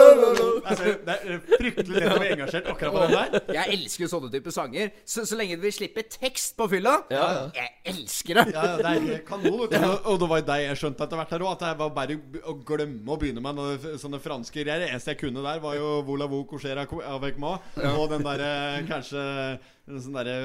fryktelig 1.61 2.01
lett 2.01 2.11
å 2.11 2.19
bli 2.19 2.31
engasjert 2.35 2.67
akkurat 2.73 2.93
på 2.95 3.03
den 3.05 3.15
der. 3.15 3.55
Jeg 3.57 3.77
elsker 3.77 4.05
jo 4.05 4.09
sånne 4.11 4.31
typer 4.33 4.55
sanger. 4.55 4.91
Så, 5.05 5.23
så 5.29 5.37
lenge 5.39 5.57
vi 5.61 5.71
slipper 5.73 6.05
tekst 6.11 6.55
på 6.59 6.67
fylla 6.71 6.97
Ja, 7.13 7.25
Jeg 7.55 7.71
elsker 7.93 8.41
det. 8.41 8.45
Ja, 8.55 8.65
ja, 8.71 8.77
det 8.81 9.15
er 9.17 9.25
kanon. 9.27 9.65
Og- 9.65 10.19
det 10.21 10.29
var 10.29 10.41
det 10.45 10.59
jeg 10.65 10.77
skjønte 10.81 11.05
etter 11.07 11.17
hvert 11.21 11.31
her 11.35 11.43
òg, 11.45 11.51
at 11.55 11.63
det 11.65 11.73
var 11.79 11.89
bare 11.95 12.17
å 12.45 12.53
glemme 12.67 13.09
å 13.13 13.17
begynne 13.21 13.41
med 13.43 13.55
noe, 13.57 13.97
sånne 14.01 14.19
franske 14.21 14.61
greier. 14.63 14.83
Det 14.85 14.89
eneste 14.91 15.13
jeg 15.15 15.21
kunne 15.23 15.41
der, 15.45 15.59
var 15.63 15.75
jo 15.77 16.01
Vola 16.07 16.27
Vo 16.29 16.43
Couchera 16.49 16.85
avec 17.15 17.37
moi. 17.41 17.57
Og 17.95 18.09
den 18.11 18.23
derre 18.25 18.83
kanskje 18.89 19.21
en 19.21 19.59
sånn 19.89 20.13
derre 20.15 20.35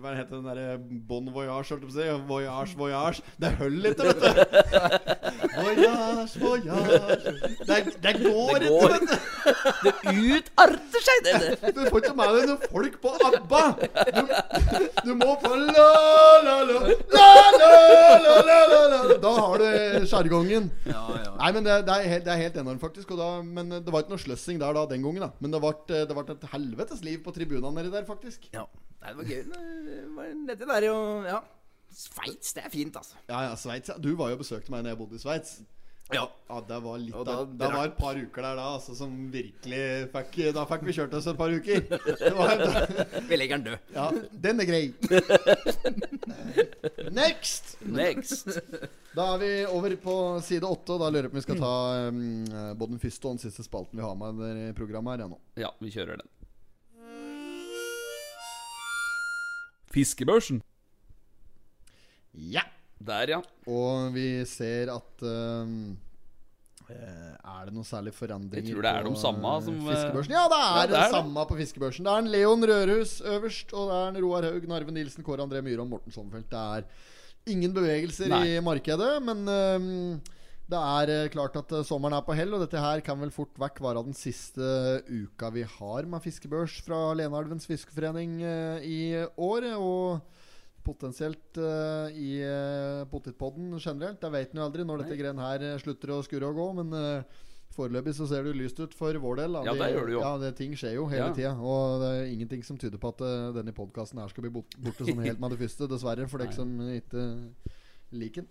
Hva 0.00 0.12
heter 0.14 0.38
den 0.38 0.46
derre 0.46 0.76
Bon 0.78 1.26
voyage, 1.34 1.74
holdt 1.74 1.82
jeg 1.82 1.90
på 1.90 1.90
å 1.90 1.96
si. 1.96 2.06
Voyage, 2.28 2.76
voyage. 2.78 3.24
Det 3.40 3.50
holder 3.58 3.94
ikke, 3.94 4.04
vet 4.08 4.20
du. 4.22 4.28
Voyage, 5.54 6.40
voyage 6.40 7.32
Det, 7.68 7.78
det 8.02 8.14
går 8.22 8.62
Det 8.62 8.70
ikke, 8.70 8.88
vet 8.94 9.06
du. 9.10 9.16
Det 9.84 9.94
utarter 10.38 11.06
seg, 11.08 11.26
det. 11.26 11.34
Du 11.74 11.80
får 11.90 11.98
ikke 12.00 12.14
med 12.16 12.38
deg 12.38 12.48
noen 12.52 12.62
folk 12.70 12.96
på 13.02 13.12
ABBA! 13.28 13.62
Du, 14.14 14.22
du 15.04 15.12
må 15.18 15.34
få 15.42 15.52
la, 15.58 15.88
la, 16.44 16.56
la, 16.68 16.78
la, 16.78 17.28
la, 17.58 17.70
la, 18.14 18.36
la, 18.48 18.58
la, 18.70 18.80
la. 18.92 19.18
Da 19.20 19.32
har 19.40 19.64
du 19.64 20.06
sjargongen. 20.10 20.70
Nei, 20.86 21.50
men 21.56 21.66
det, 21.66 21.80
det, 21.88 21.96
er 21.96 22.10
helt, 22.14 22.26
det 22.26 22.34
er 22.34 22.42
helt 22.46 22.58
enormt, 22.62 22.82
faktisk. 22.82 23.14
Da, 23.18 23.28
men 23.44 23.72
det 23.74 23.90
var 23.90 24.04
ikke 24.04 24.14
noe 24.14 24.24
sløssing 24.24 24.62
der 24.62 24.76
da 24.76 24.86
den 24.90 25.04
gangen. 25.04 25.26
da 25.26 25.32
Men 25.42 25.54
det 25.54 25.62
ble, 25.64 25.74
det 25.90 26.16
ble 26.16 26.24
et 26.36 26.48
helvetes 26.54 27.04
liv 27.06 27.20
på 27.24 27.34
tribunene 27.34 27.74
nedi 27.74 27.92
der, 27.92 28.06
faktisk. 28.08 28.43
Ja. 28.52 28.66
Nei, 29.00 29.10
det 29.12 29.16
var 29.16 29.24
gøy. 29.24 29.42
Det 29.88 30.00
var 30.16 30.34
nedi 30.44 30.64
der 30.72 30.88
og 30.92 31.24
Ja. 31.28 31.42
Sveits, 31.94 32.52
det 32.56 32.64
er 32.66 32.70
fint, 32.72 32.96
altså. 32.98 33.14
Ja, 33.28 33.42
ja, 33.48 33.54
Sveits. 33.54 33.88
Ja. 33.88 33.94
Du 34.02 34.16
var 34.18 34.32
jo 34.32 34.34
og 34.34 34.40
besøkte 34.42 34.70
meg 34.74 34.82
når 34.82 34.90
jeg 34.94 34.98
bodde 34.98 35.14
i 35.14 35.22
Sveits. 35.22 35.60
Ja. 36.12 36.26
Ja, 36.50 36.58
det 36.68 36.76
var 36.84 36.98
litt 37.00 37.14
da 37.24 37.32
av- 37.40 37.52
Det 37.58 37.68
var 37.72 37.86
et 37.86 37.94
par 37.96 38.14
uker 38.18 38.42
der 38.44 38.56
da 38.58 38.64
altså, 38.76 38.92
som 38.94 39.30
virkelig 39.32 40.10
fikk 40.12 40.34
Da 40.52 40.64
fikk 40.68 40.82
vi 40.84 40.92
kjørt 40.92 41.14
oss 41.16 41.26
et 41.30 41.38
par 41.38 41.48
uker. 41.54 41.80
Det 41.80 42.32
var, 42.36 42.60
Vi 43.30 43.36
legger 43.38 43.56
den 43.56 43.64
død. 43.70 43.78
ja, 43.94 44.10
den 44.44 44.60
er 44.60 44.64
grei. 44.68 44.92
Next! 47.10 47.76
Next. 47.80 48.48
Da 49.14 49.26
er 49.34 49.38
vi 49.40 49.50
over 49.70 49.96
på 50.02 50.14
side 50.44 50.66
åtte, 50.66 50.92
og 50.96 51.00
da 51.04 51.08
lurer 51.14 51.28
jeg 51.28 51.32
på 51.32 51.38
om 51.38 51.40
vi 51.40 51.46
skal 51.46 51.60
ta 51.62 51.74
um, 52.08 52.20
både 52.78 52.96
den 52.96 53.02
første 53.02 53.28
og 53.30 53.36
den 53.36 53.44
siste 53.46 53.64
spalten 53.66 54.00
vi 54.00 54.04
har 54.04 54.14
med 54.18 54.62
i 54.68 54.72
programmet 54.76 55.14
her. 55.14 55.24
Ja, 55.24 55.28
nå. 55.30 55.38
Ja, 55.62 55.70
vi 55.80 55.92
kjører 55.94 56.20
den. 56.20 56.28
Fiskebørsen. 59.94 60.62
Ja. 62.34 62.64
Der, 63.04 63.28
ja. 63.34 63.40
Og 63.68 64.14
vi 64.14 64.26
ser 64.48 64.88
at 64.94 65.24
eh, 65.26 65.66
Er 66.94 67.66
det 67.66 67.74
noe 67.74 67.84
særlig 67.84 68.12
forandringer 68.16 68.70
Jeg 68.70 68.76
tror 68.76 68.86
det 68.86 68.92
er 68.92 69.06
de 69.08 69.14
samme 69.20 69.52
som, 69.66 69.76
eh, 69.82 69.88
Fiskebørsen? 69.90 70.34
Ja, 70.36 70.44
det 70.52 70.60
er 70.60 70.70
Ja, 70.78 70.86
det, 70.86 70.96
er 70.98 71.02
det. 71.02 71.16
samme 71.18 71.44
på 71.50 71.58
Fiskebørsen. 71.58 72.06
Det 72.06 72.12
er 72.14 72.22
en 72.24 72.30
Leon 72.32 72.64
Rørhus 72.70 73.12
øverst, 73.34 73.74
og 73.74 73.90
det 73.90 73.98
er 73.98 74.08
en 74.14 74.20
Roar 74.24 74.46
Haug, 74.48 74.68
Narve 74.70 74.94
Nilsen, 74.94 75.24
Kåre 75.26 75.44
André 75.44 75.60
Myhre 75.64 75.84
og 75.84 75.90
Morten 75.90 76.12
Sommerfelt. 76.14 76.48
Det 76.50 76.62
er 76.78 76.86
ingen 77.52 77.74
bevegelser 77.76 78.28
Nei. 78.32 78.44
i 78.56 78.60
markedet, 78.64 79.10
men 79.26 79.44
ehm, 79.52 80.20
det 80.64 80.80
er 80.80 81.10
eh, 81.12 81.26
klart 81.32 81.56
at 81.60 81.72
eh, 81.76 81.84
sommeren 81.84 82.16
er 82.16 82.24
på 82.24 82.34
hell, 82.36 82.54
og 82.56 82.62
dette 82.64 82.80
her 82.80 83.02
kan 83.04 83.20
vel 83.20 83.32
fort 83.34 83.52
vekk 83.60 83.82
være 83.84 84.04
den 84.06 84.16
siste 84.16 84.64
uka 85.10 85.50
vi 85.52 85.64
har 85.68 86.08
med 86.08 86.24
fiskebørs 86.24 86.78
fra 86.86 87.00
Leneelvens 87.18 87.68
fiskeforening 87.68 88.38
eh, 88.40 88.86
i 88.88 88.98
år. 89.36 89.68
Og 89.76 90.40
potensielt 90.84 91.56
i 92.12 92.32
potetpodden 93.08 93.70
generelt. 93.78 94.20
Jeg 94.20 94.32
vet 94.34 94.50
nå 94.52 94.66
aldri 94.66 94.84
når 94.84 95.00
dette 95.00 95.16
greiene 95.16 95.40
her 95.40 95.78
slutter 95.80 96.10
å 96.12 96.18
skurre 96.26 96.50
og 96.50 96.58
gå, 96.60 96.66
men 96.82 97.24
Foreløpig 97.72 98.12
så 98.18 98.26
ser 98.28 98.44
det 98.44 98.52
lyst 98.58 98.76
ut 98.84 98.92
for 98.92 99.16
vår 99.16 99.38
del. 99.40 99.56
Ja, 99.64 99.72
det 99.80 99.86
gjør 99.94 100.10
det 100.10 100.12
jo. 100.12 100.20
Ja, 100.20 100.34
det, 100.42 100.50
Ting 100.60 100.76
skjer 100.76 100.92
jo 100.98 101.06
hele 101.08 101.30
Ja. 101.30 101.32
tida. 101.32 101.54
Og 101.56 102.04
det 102.04 102.10
er 102.12 102.28
ingenting 102.34 102.60
som 102.68 102.76
tyder 102.76 103.00
på 103.00 103.14
at 103.14 103.24
denne 103.56 103.72
podkasten 103.72 104.20
her 104.20 104.28
skal 104.28 104.44
bli 104.44 104.52
borte 104.60 104.92
sånn 105.08 105.24
helt 105.30 105.40
med 105.40 105.56
det 105.56 105.62
første, 105.64 105.88
dessverre. 105.88 106.28
For 106.28 106.44
dere 106.44 106.52
som 106.52 106.76
ikke 106.84 107.24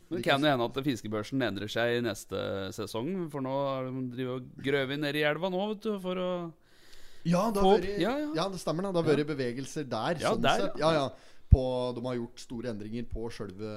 Men 0.09 0.19
det 0.19 0.25
kan 0.25 0.43
jo 0.43 0.51
hende 0.51 0.67
at 0.69 0.79
fiskebørsen 0.85 1.41
endrer 1.45 1.71
seg 1.71 1.97
i 1.97 2.03
neste 2.05 2.39
sesong. 2.75 3.13
For 3.33 3.45
nå 3.45 3.55
driver 4.13 4.39
og 4.41 4.63
grøvet 4.65 5.01
ned 5.01 5.19
i 5.19 5.25
elva 5.29 5.51
nå, 5.53 5.63
vet 5.73 5.87
du, 5.87 5.93
for 6.03 6.21
å 6.21 6.31
Ja, 7.23 7.45
det 7.55 7.63
har 7.63 7.77
vært, 7.77 7.91
ja, 8.01 8.15
ja, 8.19 8.31
ja. 8.35 8.47
det 8.51 8.59
stemmer. 8.61 8.87
da 8.89 8.91
Det 8.91 9.03
har 9.03 9.11
vært 9.15 9.31
bevegelser 9.33 9.87
der. 9.87 10.19
Ja, 10.19 10.33
sånn 10.35 10.43
der, 10.43 10.65
sett. 10.67 10.81
Ja, 10.81 10.91
ja. 10.97 11.05
På, 11.53 11.63
de 11.95 12.03
har 12.07 12.17
gjort 12.17 12.41
store 12.41 12.71
endringer 12.73 13.05
på 13.11 13.29
sjølve 13.31 13.73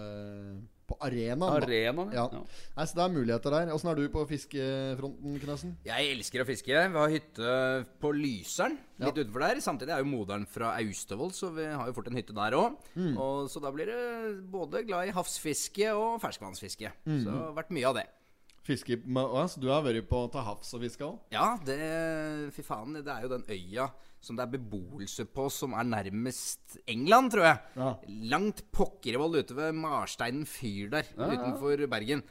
På 0.87 0.95
arenaen. 1.03 1.43
Arena 1.43 1.67
arenaen. 1.67 2.13
Ja. 2.15 2.25
Ja. 2.31 2.41
Nei, 2.77 2.85
så 2.87 2.95
det 2.95 3.03
er 3.03 3.15
muligheter 3.17 3.51
der. 3.51 3.73
Åssen 3.75 3.91
er 3.91 3.97
du 3.99 4.05
på 4.15 4.23
fiskefronten, 4.31 5.39
Knøsen? 5.43 5.73
Jeg 5.87 6.13
elsker 6.15 6.45
å 6.45 6.47
fiske. 6.47 6.71
Vi 6.93 7.01
har 7.01 7.11
hytte 7.11 7.55
på 8.03 8.13
Lyseren, 8.15 8.77
litt 9.03 9.09
Ja. 9.17 9.25
utenfor 9.25 9.41
der. 9.43 9.61
Samtidig 9.61 9.91
er 9.91 9.99
jo 10.05 10.11
moderen 10.13 10.47
fra 10.47 10.77
Austevoll, 10.79 11.33
så 11.35 11.51
vi 11.55 11.65
har 11.67 11.87
jo 11.89 11.93
fort 11.93 12.07
en 12.07 12.15
hytte 12.17 12.33
der 12.35 12.53
òg. 12.55 12.77
Mm. 12.95 13.17
Så 13.51 13.61
da 13.61 13.73
blir 13.73 13.87
det 13.91 14.51
både 14.51 14.87
glad 14.87 15.09
i 15.09 15.13
havsfiske 15.17 15.91
og 15.93 16.21
ferskvannsfiske. 16.23 16.93
Mm. 17.05 17.19
Så 17.25 17.25
det 17.25 17.35
har 17.35 17.55
vært 17.59 17.71
mye 17.75 17.89
av 17.91 17.95
det. 17.97 18.07
Fiske 18.67 18.97
med, 19.07 19.23
oss? 19.25 19.55
du 19.55 19.69
har 19.69 19.83
vært 19.83 20.09
på 20.09 20.25
til 20.31 20.41
havs 20.43 20.75
og 20.75 20.81
fiska 20.83 21.05
òg? 21.07 21.19
Ja, 21.31 21.57
det 21.65 22.53
Fy 22.55 22.63
faen, 22.63 22.95
det 22.95 23.07
er 23.07 23.23
jo 23.23 23.29
den 23.29 23.45
øya 23.49 23.91
som 24.21 24.39
det 24.39 24.47
er 24.47 24.55
beboelse 24.57 25.27
på, 25.31 25.47
som 25.53 25.77
er 25.79 25.87
nærmest 25.87 26.81
England, 26.91 27.31
tror 27.35 27.47
jeg. 27.47 27.61
Ja. 27.77 27.93
Langt 28.33 28.65
pokkervoll 28.75 29.39
ute 29.43 29.57
ved 29.59 29.77
Marsteinen 29.79 30.49
fyr 30.51 30.91
der, 30.97 31.13
utenfor 31.15 31.87
Bergen. 31.91 32.25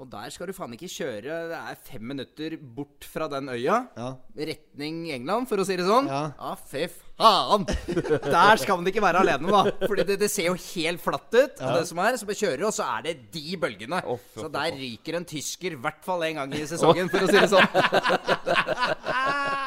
Og 0.00 0.06
der 0.08 0.30
skal 0.32 0.48
du 0.48 0.54
faen 0.56 0.72
ikke 0.72 0.88
kjøre. 0.88 1.34
Det 1.50 1.56
er 1.58 1.80
fem 1.84 2.04
minutter 2.14 2.54
bort 2.56 3.04
fra 3.04 3.26
den 3.28 3.50
øya. 3.52 3.74
Ja. 3.92 4.06
Retning 4.48 5.02
England, 5.12 5.50
for 5.50 5.60
å 5.60 5.66
si 5.68 5.76
det 5.76 5.84
sånn. 5.84 6.08
Ja. 6.08 6.54
fy 6.56 6.86
faen! 6.88 7.66
Der 8.24 8.62
skal 8.62 8.80
man 8.80 8.88
ikke 8.88 9.04
være 9.04 9.20
alene, 9.20 9.52
da. 9.52 9.74
Fordi 9.84 10.06
det, 10.08 10.16
det 10.24 10.30
ser 10.32 10.48
jo 10.48 10.56
helt 10.56 11.02
flatt 11.04 11.28
ut. 11.36 11.60
Og 11.60 11.76
det 11.76 11.84
som 11.90 12.00
er, 12.00 12.16
så 12.16 12.24
kjører, 12.32 12.64
og 12.70 12.72
så 12.72 12.88
er 12.88 13.04
det 13.10 13.14
de 13.36 13.58
bølgene. 13.60 14.00
Å, 14.00 14.16
fy 14.32 14.40
så 14.40 14.48
der 14.56 14.72
ryker 14.80 15.20
en 15.20 15.28
tysker 15.28 15.76
i 15.76 15.80
hvert 15.84 16.00
fall 16.08 16.24
en 16.30 16.40
gang 16.40 16.56
i 16.56 16.64
sesongen, 16.72 17.12
for 17.12 17.20
å 17.20 17.28
si 17.28 17.36
det 17.36 17.52
sånn. 17.52 17.68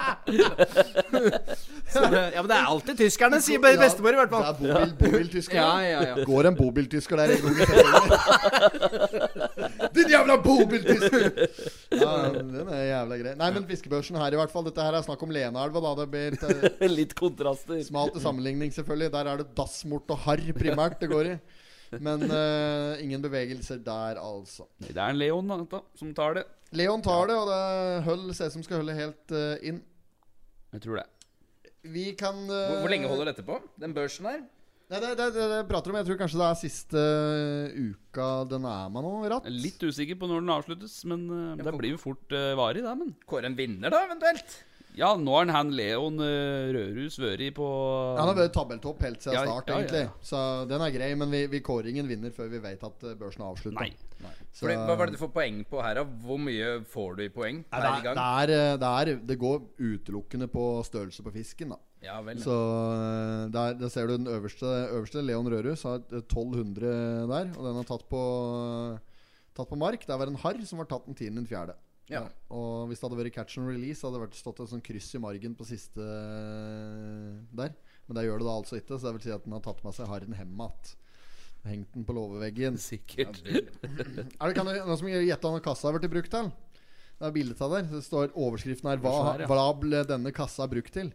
ja, 1.95 2.41
men 2.41 2.49
det 2.49 2.55
er 2.57 2.65
alltid 2.67 2.97
tyskerne, 2.99 3.37
sier 3.43 3.59
be- 3.63 3.75
bestemor 3.79 4.15
i 4.15 4.19
hvert 4.19 4.31
fall. 4.33 4.43
Det 4.45 4.49
er 4.51 4.57
bobil, 4.75 4.93
bobiltysker. 4.99 5.57
Ja, 5.59 5.73
ja, 5.85 5.99
ja. 6.09 6.15
Går 6.27 6.49
en 6.49 6.57
bobiltysker 6.57 7.15
der 7.21 7.33
en 7.35 7.41
gang 7.45 7.55
i 7.55 7.67
sesongen? 7.69 8.09
Din 9.95 10.09
jævla 10.15 10.35
bobiltysker! 10.45 11.23
Ja, 11.95 12.11
den 12.35 12.67
er 12.67 12.81
jævla 12.89 13.15
grei. 13.21 13.33
Nei, 13.39 13.47
men 13.55 13.63
fiskebørsen 13.69 14.17
her 14.19 14.33
i 14.35 14.39
hvert 14.39 14.51
fall. 14.51 14.65
Dette 14.67 14.83
her 14.83 14.93
er 14.97 15.03
snakk 15.05 15.21
om 15.23 15.31
Lenaelva, 15.31 15.79
da. 15.85 15.91
Det 16.01 16.07
blir 16.11 16.89
Litt 16.91 17.13
kontraster. 17.21 17.79
smalt 17.87 18.11
til 18.17 18.23
sammenligning, 18.25 18.73
selvfølgelig. 18.75 19.11
Der 19.13 19.29
er 19.31 19.35
det 19.43 19.47
dassmort 19.55 20.11
og 20.11 20.19
harr 20.25 20.43
primært 20.57 20.97
det 20.99 21.09
går 21.13 21.25
i. 21.31 21.35
Men 22.03 22.25
uh, 22.27 22.97
ingen 22.99 23.21
bevegelser 23.23 23.79
der, 23.85 24.17
altså. 24.19 24.65
Det 24.83 24.97
er 24.97 25.13
en 25.13 25.19
Leon 25.21 25.47
da, 25.71 25.79
som 25.95 26.11
tar 26.17 26.31
det. 26.41 26.43
Leon 26.75 27.01
tar 27.05 27.29
det, 27.31 27.37
og 27.39 27.47
det 27.47 27.59
er 27.61 28.01
Høll 28.09 28.25
ser 28.35 28.49
ut 28.51 28.55
som 28.57 28.65
skal 28.65 28.81
holde 28.81 28.97
helt 28.97 29.31
uh, 29.37 29.55
inn. 29.63 29.79
Jeg 30.75 30.83
tror 30.83 30.99
det. 30.99 31.07
Vi 31.85 32.09
kan 32.19 32.43
eh, 32.49 32.67
Hvor, 32.69 32.83
hvor 32.83 32.91
lenge 32.91 33.09
holder 33.09 33.31
dette 33.31 33.45
på? 33.45 33.59
Den 33.81 33.95
børsen 33.95 34.27
her? 34.27 34.43
Nei, 34.85 34.99
det, 35.01 35.15
det, 35.17 35.31
det, 35.33 35.45
det 35.49 35.61
prater 35.65 35.89
om 35.89 35.97
Jeg 35.97 36.05
tror 36.05 36.17
kanskje 36.19 36.37
det 36.37 36.47
er 36.47 36.57
siste 36.59 37.03
uka 37.73 38.27
den 38.51 38.67
er 38.69 38.91
med 38.93 39.05
nå, 39.05 39.13
Ratt. 39.31 39.47
Jeg 39.47 39.55
er 39.55 39.63
litt 39.63 39.81
usikker 39.81 40.19
på 40.21 40.29
når 40.29 40.43
den 40.43 40.53
avsluttes, 40.53 40.99
men 41.09 41.25
eh, 41.25 41.63
det 41.65 41.73
blir 41.73 41.95
jo 41.95 42.01
fort 42.01 42.35
uh, 42.35 42.53
varig, 42.59 42.83
det. 42.85 42.93
Men 42.99 43.15
Kåre 43.25 43.49
en 43.49 43.57
vinner, 43.57 43.93
da, 43.93 44.03
eventuelt? 44.05 44.59
ja, 44.95 45.09
nå 45.19 45.33
har 45.35 45.49
han 45.51 45.73
Leon 45.75 46.21
uh, 46.21 46.71
Rørhus 46.75 47.17
vært 47.19 47.49
på 47.57 47.65
Han 48.19 48.29
har 48.29 48.37
vært 48.37 48.53
tabelltopp 48.55 49.01
helt 49.03 49.25
siden 49.25 49.39
Ja, 49.39 49.45
start, 49.49 49.71
ja, 49.71 49.73
ja, 49.73 49.81
egentlig. 49.81 50.03
ja. 50.05 50.13
Så 50.23 50.43
den 50.69 50.85
er 50.85 50.93
grei, 50.95 51.09
men 51.19 51.33
vi, 51.33 51.45
vi 51.51 51.63
kårer 51.65 51.91
ingen 51.91 52.07
vinner 52.11 52.33
før 52.35 52.51
vi 52.53 52.61
vet 52.63 52.85
at 52.85 53.07
eh, 53.09 53.17
børsen 53.19 53.43
er 53.43 53.51
avslutta. 53.51 53.89
Så, 54.21 54.63
Fordi, 54.63 54.75
hva 54.87 54.95
var 54.95 55.09
det 55.09 55.17
du 55.17 55.21
får 55.21 55.31
poeng 55.35 55.57
på 55.67 55.81
her, 55.83 55.97
da? 55.99 56.03
Hvor 56.25 56.39
mye 56.39 56.69
får 56.91 57.17
du 57.17 57.23
i 57.25 57.31
poeng 57.33 57.63
per 57.71 57.83
det, 57.83 57.89
er, 57.91 58.05
gang? 58.05 58.19
det, 58.19 58.27
er, 58.43 58.53
eh, 58.55 58.77
det, 58.81 58.91
er, 59.01 59.11
det 59.31 59.37
går 59.41 59.65
utelukkende 59.81 60.47
på 60.51 60.67
størrelse 60.87 61.25
på 61.25 61.33
fisken, 61.35 61.75
da. 61.75 61.81
Ja 62.05 62.19
vel. 62.23 62.39
Så 62.43 62.53
eh, 62.53 63.41
der, 63.53 63.75
der 63.79 63.91
ser 63.91 64.07
du 64.07 64.15
den 64.15 64.29
øverste, 64.31 64.69
øverste 64.93 65.25
Leon 65.25 65.49
Rørus 65.51 65.83
har 65.87 66.05
1200 66.07 67.27
der. 67.31 67.51
Og 67.57 67.67
den 67.67 67.81
har 67.81 67.89
tatt 67.89 68.07
på 68.11 68.23
Tatt 69.55 69.69
på 69.71 69.77
mark. 69.79 70.01
Det 70.03 70.15
var 70.19 70.27
en 70.27 70.41
harr 70.41 70.57
som 70.67 70.81
var 70.81 70.87
tatt 70.91 71.05
den 71.07 71.15
tiende 71.15 71.39
den 71.39 71.47
fjerde. 71.47 71.77
Ja. 72.11 72.25
Og 72.53 72.89
hvis 72.89 72.99
det 72.99 73.07
hadde 73.07 73.17
vært 73.21 73.37
catch 73.37 73.57
and 73.57 73.69
release, 73.71 74.03
hadde 74.03 74.19
det 74.19 74.25
vært 74.27 74.37
stått 74.37 74.59
et 74.61 74.69
sånn 74.69 74.83
kryss 74.83 75.13
i 75.15 75.21
margen 75.23 75.55
på 75.57 75.65
siste 75.65 76.03
eh, 76.03 77.39
der. 77.55 77.73
Men 78.05 78.19
det 78.19 78.25
gjør 78.27 78.43
det 78.43 78.49
da 78.49 78.57
altså 78.59 78.77
ikke. 78.77 78.99
Så 78.99 79.07
det 79.07 79.15
vil 79.15 79.25
si 79.25 79.33
at 79.33 79.47
den 79.47 79.55
har 79.55 79.63
tatt 79.65 79.81
med 79.85 79.95
seg 79.97 80.11
harren 80.11 80.35
hjem 80.35 80.53
igjen. 80.59 80.93
Hengt 81.65 81.93
den 81.95 82.05
på 82.05 82.13
låveveggen. 82.13 82.77
Sikkert. 82.77 83.41
Er 83.45 84.47
det 84.47 84.53
kan 84.57 84.67
du, 84.67 84.73
noen 84.75 84.99
som 84.99 85.09
gjette 85.09 85.51
hva 85.51 85.61
kassa 85.65 85.89
har 85.89 85.97
blitt 85.97 86.13
brukt 86.13 86.33
til? 86.33 86.51
Det 87.15 87.29
er 87.29 87.35
bildet 87.35 87.61
av 87.63 87.73
der. 87.73 87.85
Det 87.89 88.01
står 88.05 88.33
overskriften 88.35 88.91
her. 88.91 88.99
Hva, 89.01 89.37
hva 89.49 89.67
ble 89.79 90.03
denne 90.07 90.33
kassa 90.35 90.67
brukt 90.69 90.93
til? 90.93 91.13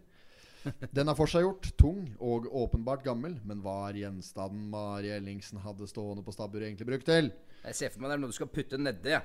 Den 0.93 1.09
er 1.09 1.17
forseggjort, 1.17 1.71
tung 1.81 2.03
og 2.21 2.49
åpenbart 2.51 3.05
gammel. 3.05 3.37
Men 3.49 3.61
hva 3.65 3.77
er 3.89 4.01
gjenstanden 4.03 4.67
Mari 4.73 5.13
Ellingsen 5.15 5.61
hadde 5.65 5.89
stående 5.89 6.25
på 6.27 6.35
stabburet 6.35 6.69
egentlig 6.69 6.89
brukt 6.89 7.07
til? 7.09 7.31
Jeg 7.65 7.77
ser 7.77 7.93
for 7.93 8.03
meg 8.03 8.11
det 8.13 8.17
er 8.19 8.25
noe 8.25 8.33
du 8.33 8.37
skal 8.37 8.51
putte 8.53 8.81
nedi. 8.81 9.15
Ja. 9.15 9.23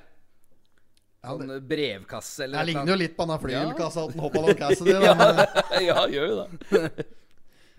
Ja, 1.26 1.34
Sånn 1.34 1.49
det, 1.49 1.61
brevkasse 1.65 2.43
eller 2.45 2.59
det 2.59 2.61
et 2.61 2.69
ligner 2.69 2.91
jo 2.93 2.97
litt 3.01 3.15
på 3.17 3.26
den 3.26 3.39
flygilkassa 3.41 4.03
at 4.05 4.11
den 4.13 4.21
hoppa 4.21 4.43
over 4.43 4.57
kassa 4.59 4.86
di. 4.86 4.93
ja, 4.93 5.15
ja, 5.89 6.03
gjør 6.11 6.28
jo 6.30 6.36
det. 6.43 7.05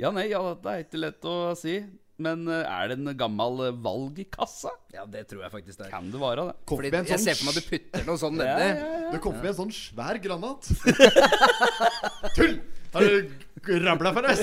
Ja, 0.02 0.10
nei, 0.10 0.24
ja, 0.32 0.40
det 0.64 0.72
er 0.72 0.82
ikke 0.82 0.98
lett 1.04 1.28
å 1.30 1.36
si. 1.56 1.76
Men 2.22 2.46
eh, 2.48 2.62
er 2.64 2.88
det 2.88 2.96
en 2.96 3.10
gammel 3.18 3.58
eh, 3.66 3.74
valgkasse? 3.84 4.70
Ja, 4.94 5.02
det 5.10 5.26
tror 5.28 5.42
jeg 5.44 5.52
faktisk 5.52 5.80
det 5.82 5.88
er. 5.88 5.92
Kan 5.92 6.08
det 6.12 6.20
være 6.22 6.46
det? 6.48 6.54
Fordi 6.70 6.92
jeg 6.92 7.08
sånn 7.10 7.24
ser 7.26 7.36
for 7.36 7.48
meg 7.48 7.52
at 7.52 7.58
du 7.58 7.66
putter 7.74 8.06
noe 8.08 8.20
sånn 8.22 8.40
Ja, 8.40 8.54
nedi. 8.56 8.68
ja, 8.70 8.94
ja. 9.02 9.10
Det 9.12 9.20
kommer 9.26 9.42
med 9.44 9.52
en 9.52 9.58
sånn 9.58 9.74
svær 9.76 10.20
granat. 10.24 10.70
Tull! 12.38 12.56
Har 12.96 13.04
du 13.04 13.72
rabla 13.84 14.12
for 14.16 14.24
deg? 14.24 14.38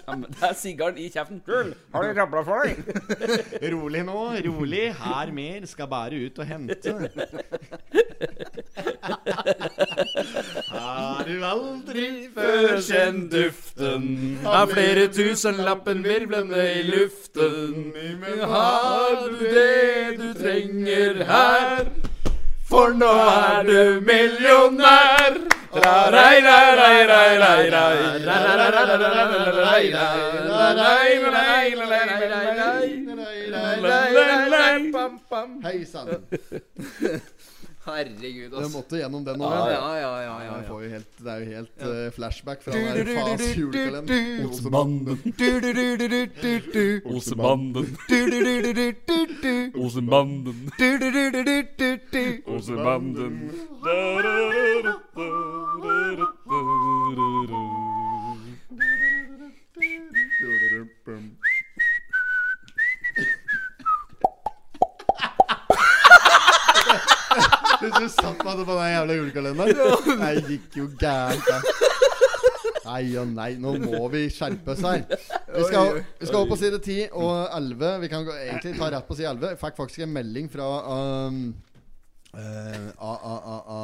Ja, 0.00 0.14
men 0.16 0.24
det 0.32 0.42
er 0.48 0.54
sigaren 0.58 0.96
i 0.98 1.06
kjeften. 1.14 1.38
Tull! 1.46 1.70
har 1.94 2.08
du 2.08 2.18
rabla 2.18 2.42
for 2.48 2.66
deg? 2.66 2.80
Rolig 3.76 4.02
nå, 4.08 4.18
rolig. 4.48 4.82
Her 4.98 5.30
mer 5.36 5.68
skal 5.70 5.86
bare 5.92 6.18
ut 6.26 6.40
og 6.42 6.50
hente. 6.50 6.96
Har 10.68 11.24
du 11.26 11.44
aldri 11.44 12.28
Før 12.34 12.80
kjent 12.84 13.30
duften 13.32 14.38
av 14.44 14.72
flere 14.74 15.06
tusenlappen 15.12 16.04
virvlende 16.04 16.64
i 16.80 16.82
luften. 16.90 17.92
Men 17.94 18.40
Har 18.50 19.28
du 19.30 19.38
det 19.40 20.18
du 20.20 20.28
trenger 20.42 21.24
her? 21.30 21.84
For 22.68 22.90
nå 22.98 23.12
er 23.12 23.62
du 23.68 24.00
millionær. 24.06 25.38
Hei 35.62 35.84
sann. 35.84 36.08
Herregud, 37.86 38.52
altså. 38.52 38.66
ass. 38.66 38.74
måtte 38.74 38.96
gjennom 38.98 39.24
den 39.24 39.40
Ja, 39.40 39.70
ja, 39.70 39.98
ja, 40.00 40.22
ja, 40.22 40.36
ja, 40.44 40.56
ja. 40.56 40.62
får 40.68 40.82
jo 40.82 40.88
helt, 40.90 41.12
det 41.18 41.30
er 41.32 41.38
jo 41.38 41.46
helt 41.54 41.82
eh, 41.86 42.10
flashback 42.16 42.62
fra 42.64 42.72
den 42.72 43.06
Fas 43.14 43.56
julekalender. 43.56 44.46
Osebanden. 44.48 45.16
Osebanden. 47.04 47.86
Osebanden. 49.74 50.56
Osebanden. 52.46 53.50
Du 67.82 68.08
satt 68.12 68.42
meg 68.44 68.62
på 68.62 68.76
den 68.76 68.90
jævla 68.92 69.18
julekalenderen. 69.20 70.22
Det 70.22 70.32
gikk 70.50 70.78
jo 70.80 70.88
gærent, 71.00 71.46
der. 71.50 71.94
Nei 72.86 73.02
og 73.18 73.30
nei, 73.34 73.48
nå 73.58 73.72
må 73.82 74.06
vi 74.12 74.26
skjerpe 74.30 74.76
oss 74.76 74.84
her. 74.86 75.02
Vi 75.10 75.64
skal, 75.66 76.00
vi 76.20 76.28
skal 76.28 76.38
opp 76.42 76.52
på 76.52 76.58
side 76.60 76.78
10 76.78 77.16
og 77.18 77.32
11. 77.56 77.94
Vi 78.04 78.10
kan 78.12 78.28
egentlig 78.36 78.76
ta 78.78 78.90
rett 78.94 79.08
på 79.08 79.16
side 79.18 79.32
11. 79.34 79.54
Jeg 79.54 79.60
fikk 79.62 79.80
faktisk 79.80 80.04
en 80.06 80.14
melding 80.14 80.50
fra 80.52 80.68
um, 81.26 81.40
uh, 82.36 82.40
uh, 82.40 83.10
uh, 83.10 83.50
a, 83.56 83.58
a, 83.78 83.80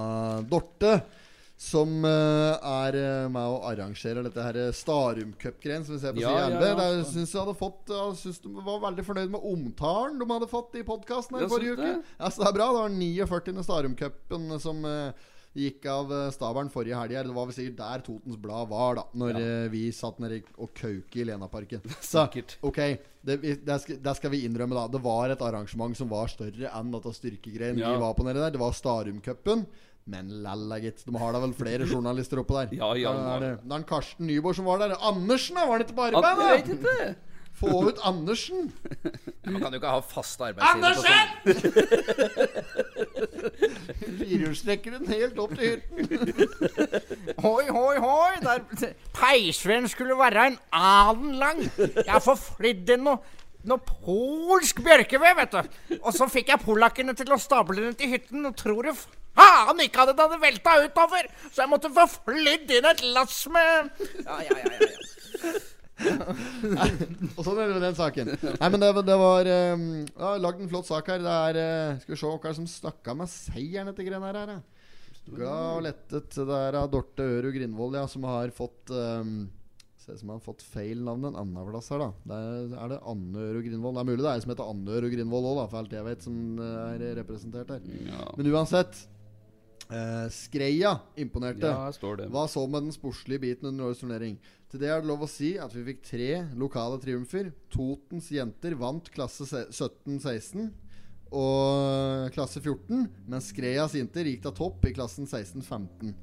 Dorte. 0.46 0.94
Som 1.62 2.02
eh, 2.08 2.56
er 2.58 2.96
eh, 2.98 3.26
med 3.30 3.52
og 3.54 3.66
arrangerer 3.70 4.24
dette 4.26 4.42
her 4.42 4.56
Starum 4.74 5.34
Cup-greien 5.38 5.84
som 5.86 5.94
vi 5.94 6.00
ser 6.02 6.16
på 6.16 6.22
Ja, 6.24 6.32
side 6.48 6.70
ja, 6.72 6.72
ja. 6.74 7.04
Syns 7.06 7.34
jeg 7.34 7.38
hadde 7.38 7.54
fått 7.60 7.92
Jeg 7.92 8.16
synes 8.18 8.40
de 8.42 8.54
var 8.66 8.80
veldig 8.88 9.04
fornøyd 9.06 9.30
med 9.36 9.46
omtalen 9.52 10.18
de 10.18 10.26
hadde 10.32 10.48
fått 10.50 10.74
i 10.80 10.82
podkasten 10.88 11.38
Ja, 11.38 11.50
forrige 11.52 11.76
syns 11.76 11.84
uke. 11.84 12.16
Ja, 12.18 12.32
så 12.32 12.42
det 12.42 12.48
er 12.50 12.56
bra. 12.58 12.70
Det 12.72 12.80
var 12.82 12.96
49. 12.96 13.62
Starum 13.68 13.94
Cupen 14.00 14.58
som 14.64 14.82
eh, 14.90 15.28
gikk 15.58 15.86
av 15.92 16.12
eh, 16.12 16.30
stabelen 16.32 16.70
forrige 16.72 16.98
helg. 16.98 17.14
Det 17.28 17.36
var 17.36 17.48
vel 17.48 17.56
sikkert 17.56 17.78
der 17.80 18.04
Totens 18.06 18.40
Blad 18.40 18.70
var, 18.72 18.98
da 18.98 19.04
Når 19.22 19.38
eh, 19.40 19.68
vi 19.72 19.84
satt 19.94 20.20
nede 20.22 20.42
og 20.56 20.72
kauke 20.78 21.20
i 21.22 21.26
Lenaparken. 21.28 21.84
Så 22.00 22.24
ok, 22.64 22.80
det, 23.22 23.38
det, 23.62 23.78
skal, 23.84 24.00
det 24.02 24.16
skal 24.18 24.32
vi 24.34 24.42
innrømme, 24.48 24.76
da. 24.78 24.86
Det 24.92 25.02
var 25.04 25.32
et 25.34 25.44
arrangement 25.44 25.96
som 25.98 26.10
var 26.12 26.32
større 26.32 26.72
enn 26.72 26.92
dette 26.94 27.14
styrkegreien 27.20 27.80
Ja. 27.80 27.94
vi 27.94 28.02
var 28.02 28.16
på 28.18 28.26
nede 28.26 28.40
der. 28.42 28.54
Det 28.56 28.62
var 28.62 28.74
Starum-cupen. 28.76 29.66
Men 30.10 30.28
lalla, 30.42 30.78
gitt. 30.82 31.04
De 31.06 31.14
har 31.18 31.32
da 31.32 31.40
vel 31.44 31.52
flere 31.54 31.86
journalister 31.86 32.40
oppå 32.42 32.56
der. 32.58 32.72
Ja, 32.82 32.92
ja, 32.98 33.12
Da 33.14 33.36
er 33.36 33.40
det, 33.44 33.52
det 33.62 33.72
er 33.72 33.76
en 33.82 33.84
Karsten 33.88 34.26
Nyborg 34.26 34.56
som 34.58 34.66
var 34.66 34.82
der. 34.82 34.96
Andersen, 34.98 35.54
da! 35.58 35.66
Var 35.68 35.78
han 35.78 35.84
ikke 35.86 35.98
på 35.98 36.02
arbeid? 36.08 36.72
da? 36.82 37.12
Få 37.62 37.82
ut 37.90 37.98
Andersen! 38.08 38.72
Man 39.44 39.60
kan 39.60 39.74
jo 39.74 39.78
ikke 39.78 39.90
ha 39.92 40.00
fast 40.00 40.40
arbeidstid. 40.40 40.82
Andersen! 40.82 41.26
Firehjulstrekkeren 44.18 45.04
den 45.04 45.12
helt 45.12 45.38
opp 45.42 45.52
til 45.58 45.76
hytten. 45.76 46.00
Hoi, 47.44 47.64
hoi, 47.68 47.96
hoi! 48.02 48.32
Der 48.42 48.64
peisvennen 49.14 49.88
skulle 49.92 50.16
være 50.18 50.46
en 50.52 50.58
alen 50.72 51.36
lang. 51.38 51.62
Jeg 51.78 52.08
har 52.08 52.24
forflidd 52.24 52.90
inn 52.96 53.04
noe, 53.06 53.20
noe 53.68 53.82
polsk 53.86 54.82
bjørkeved, 54.84 55.36
vet 55.38 55.56
du. 55.56 55.98
Og 56.00 56.12
så 56.16 56.28
fikk 56.30 56.52
jeg 56.52 56.64
polakkene 56.64 57.14
til 57.18 57.32
å 57.34 57.40
stable 57.40 57.84
den 57.84 57.98
til 57.98 58.14
hytten, 58.14 58.46
og 58.48 58.56
tror 58.58 58.88
du 58.88 58.92
faen 59.36 59.84
ikke 59.84 60.02
at 60.02 60.12
den 60.12 60.22
hadde 60.24 60.40
velta 60.42 60.78
utover! 60.84 61.28
Så 61.50 61.64
jeg 61.64 61.72
måtte 61.72 61.92
få 61.94 62.08
flydd 62.14 62.74
inn 62.78 62.90
et 62.90 63.04
lass 63.14 63.44
med 63.52 63.92
Ja, 64.24 64.40
ja, 64.44 64.58
ja. 64.58 64.74
ja, 64.74 64.90
ja. 64.90 65.62
Og 67.36 67.44
sånn 67.44 67.58
er 67.60 67.68
det 67.68 67.76
med 67.76 67.84
den 67.84 67.96
saken. 67.98 68.32
Nei, 68.32 68.68
men 68.74 68.82
det, 68.82 68.90
det 69.06 69.16
var 69.20 69.48
um, 69.76 69.88
ja, 70.08 70.34
Lagd 70.42 70.62
en 70.62 70.70
flott 70.72 70.88
sak 70.88 71.10
her. 71.12 71.22
Det 71.22 71.34
er 71.48 71.58
uh, 71.60 72.00
Skal 72.02 72.14
vi 72.14 72.20
se 72.20 72.30
hva 72.32 72.54
som 72.56 72.68
stakk 72.68 72.98
snakka 72.98 73.16
med 73.20 73.30
seieren 73.30 73.92
etter 73.92 74.08
greiene 74.08 74.32
her. 74.32 74.54
Glad 75.32 75.66
og 75.76 75.84
lettet. 75.86 76.34
Det 76.34 76.58
er 76.58 76.78
av 76.80 76.88
Dorte 76.90 77.26
Øru 77.38 77.52
Grindvold, 77.54 78.00
ja, 78.00 78.06
som 78.10 78.26
har 78.26 78.50
fått 78.56 78.90
um, 78.90 79.44
Ser 80.02 80.16
ut 80.16 80.20
som 80.20 80.32
han 80.32 80.40
har 80.40 80.42
fått 80.42 80.64
feil 80.66 81.02
navn 81.06 81.28
en 81.28 81.36
annen 81.38 81.66
plass 81.68 81.92
her, 81.94 82.02
da. 82.02 82.08
Det 82.26 82.38
er, 82.74 82.88
det 82.90 83.00
Anne 83.06 83.42
og 83.52 83.62
Grindvoll. 83.62 83.94
Det 83.94 84.02
er 84.02 84.08
mulig 84.08 84.22
det 84.24 84.30
er 84.32 84.40
en 84.40 84.44
som 84.44 84.52
heter 84.52 84.70
Anne 84.72 84.96
og 84.98 85.12
Grindvoll 85.14 85.46
òg, 85.52 85.60
for 85.62 85.78
alt 85.78 85.94
jeg 85.94 86.06
vet, 86.08 86.26
som 86.26 86.38
uh, 86.58 86.94
er 86.96 87.18
representert 87.20 87.70
her. 87.70 87.84
Ja. 88.08 88.24
Men 88.38 88.50
uansett. 88.50 89.04
Eh, 89.92 90.26
Skreia 90.32 90.94
imponerte. 91.20 91.68
Ja, 91.68 91.84
her 91.84 91.94
står 91.94 92.22
det. 92.22 92.26
Hva 92.32 92.46
så 92.48 92.64
med 92.70 92.86
den 92.86 92.94
sportslige 92.94 93.42
biten 93.42 93.68
under 93.68 93.90
årets 93.90 94.00
turnering? 94.00 94.38
Til 94.72 94.80
det 94.80 94.88
er 94.88 95.02
det 95.02 95.10
lov 95.10 95.26
å 95.26 95.28
si 95.28 95.52
at 95.60 95.74
vi 95.76 95.84
fikk 95.90 96.00
tre 96.08 96.28
lokale 96.56 96.96
triumfer. 97.02 97.50
Totens 97.72 98.30
jenter 98.32 98.74
vant 98.80 99.10
klasse 99.12 99.44
17-16 99.44 100.70
og 101.32 102.32
klasse 102.32 102.60
14, 102.60 103.06
mens 103.28 103.50
Skreias 103.52 103.94
jenter 103.96 104.28
gikk 104.28 104.42
da 104.46 104.52
topp 104.56 104.84
i 104.88 104.94
klassen 104.96 105.28
16-15. 105.28 106.14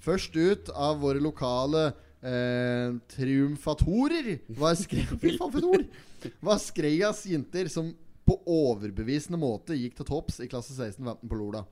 Først 0.00 0.36
ut 0.36 0.72
av 0.72 1.00
våre 1.02 1.20
lokale 1.20 1.90
eh, 2.22 2.96
triumfatorer 3.14 4.38
var, 4.58 4.76
Skre 4.78 5.06
var 6.46 6.60
Skreias 6.62 7.24
jenter 7.26 7.70
som 7.72 7.90
på 8.28 8.36
overbevisende 8.44 9.40
måte 9.40 9.76
gikk 9.78 9.96
til 9.96 10.08
topps 10.08 10.40
i 10.44 10.48
klasse 10.50 10.74
16-15 10.76 11.22
på 11.30 11.38
Lola. 11.38 11.64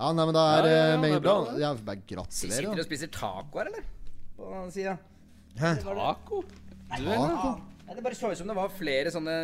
Ja, 0.00 0.10
nei, 0.16 0.24
men 0.24 0.36
det 0.36 0.42
er 0.42 0.66
Ja, 0.66 0.70
ja, 0.70 0.76
ja, 0.76 0.92
eh, 0.94 1.00
meget 1.00 1.22
bra, 1.24 1.36
bra. 1.44 1.56
Ja, 1.60 1.72
bare 1.74 2.02
gratulerer. 2.04 2.56
Sitter 2.56 2.68
du 2.68 2.82
og 2.84 2.88
spiser 2.88 3.12
taco 3.12 3.60
her, 3.60 3.68
eller? 3.72 3.88
På 4.36 4.62
sida. 4.72 4.96
Taco? 5.56 6.42
Taco? 6.88 7.52
Nei, 7.86 7.96
det 7.96 8.04
bare 8.04 8.16
så 8.16 8.30
ut 8.32 8.38
som 8.38 8.48
det 8.48 8.56
var 8.56 8.72
flere 8.76 9.12
sånne 9.12 9.36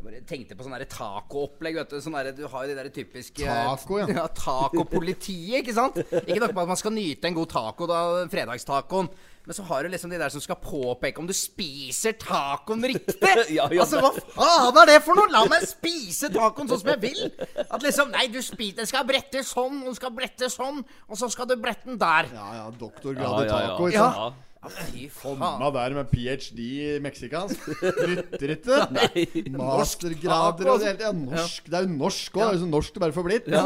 Jeg 0.00 0.06
bare 0.06 0.20
tenkte 0.24 0.56
på 0.56 0.64
sånn 0.64 0.80
tacoopplegg. 0.88 1.76
vet 1.76 1.90
Du 1.92 2.00
sånn 2.00 2.14
der, 2.16 2.30
du 2.32 2.46
har 2.48 2.62
jo 2.64 2.70
de 2.70 2.76
der 2.78 2.86
typiske 2.94 3.44
Taco, 3.44 3.98
ja. 4.00 4.06
ja 4.22 4.22
Tacopolitiet, 4.32 5.58
ikke 5.60 5.74
sant? 5.76 5.98
Ikke 6.00 6.38
nok 6.40 6.54
med 6.54 6.62
at 6.62 6.70
man 6.72 6.80
skal 6.80 6.94
nyte 6.96 7.28
en 7.28 7.36
god 7.36 7.50
taco, 7.52 7.88
da, 7.90 7.98
fredagstacoen. 8.32 9.10
Men 9.44 9.56
så 9.58 9.66
har 9.68 9.84
du 9.84 9.92
liksom 9.92 10.12
de 10.12 10.16
der 10.20 10.32
som 10.32 10.40
skal 10.40 10.56
påpeke 10.62 11.20
om 11.20 11.28
du 11.28 11.36
spiser 11.36 12.16
tacoen 12.16 12.88
riktig. 12.88 13.20
Ja, 13.50 13.66
ja, 13.68 13.84
altså, 13.84 14.00
hva 14.00 14.14
faen 14.16 14.80
er 14.86 14.92
det 14.94 14.98
for 15.04 15.20
noe? 15.20 15.28
La 15.32 15.44
meg 15.50 15.68
spise 15.68 16.32
tacoen 16.32 16.70
sånn 16.70 16.80
som 16.80 16.94
jeg 16.94 17.02
vil. 17.04 17.24
At 17.66 17.84
liksom 17.84 18.14
Nei, 18.16 18.30
du 18.32 18.40
spiser, 18.40 18.80
den 18.80 18.88
skal 18.88 19.04
brette 19.08 19.44
sånn, 19.44 19.82
og 19.82 19.90
den 19.92 20.00
skal 20.00 20.16
brette 20.16 20.48
sånn, 20.48 20.80
og 21.10 21.20
så 21.20 21.28
skal 21.28 21.52
du 21.52 21.58
brette 21.60 21.92
den 21.92 22.00
der. 22.00 22.32
Ja, 22.32 22.52
ja, 22.62 22.70
doktorgrad 22.72 23.44
i 23.44 23.50
Ja, 23.50 23.66
ja, 23.66 23.74
taco. 23.74 23.90
ja. 23.92 24.14
Ja. 24.16 24.30
Ja. 24.60 25.34
Mamma 25.38 25.70
der 25.72 25.94
med 25.94 26.04
ph.d. 26.04 26.58
i 26.60 26.98
meksikansk. 27.00 27.62
Rytter 27.80 28.50
ikke. 28.50 29.52
Mastergrader 29.56 30.68
og 30.68 30.80
det 30.80 30.86
hele 30.86 31.06
ja, 31.06 31.12
norsk. 31.12 31.66
Det 31.66 31.78
er 31.78 31.86
jo 31.86 31.94
norsk 31.94 32.36
òg. 32.36 32.42
Det 32.42 32.48
er 32.48 32.52
jo 32.52 32.60
så 32.60 32.68
norsk 32.68 32.94
det 32.94 33.00
bare 33.00 33.14
får 33.16 33.24
blitt. 33.24 33.48
Ja. 33.48 33.62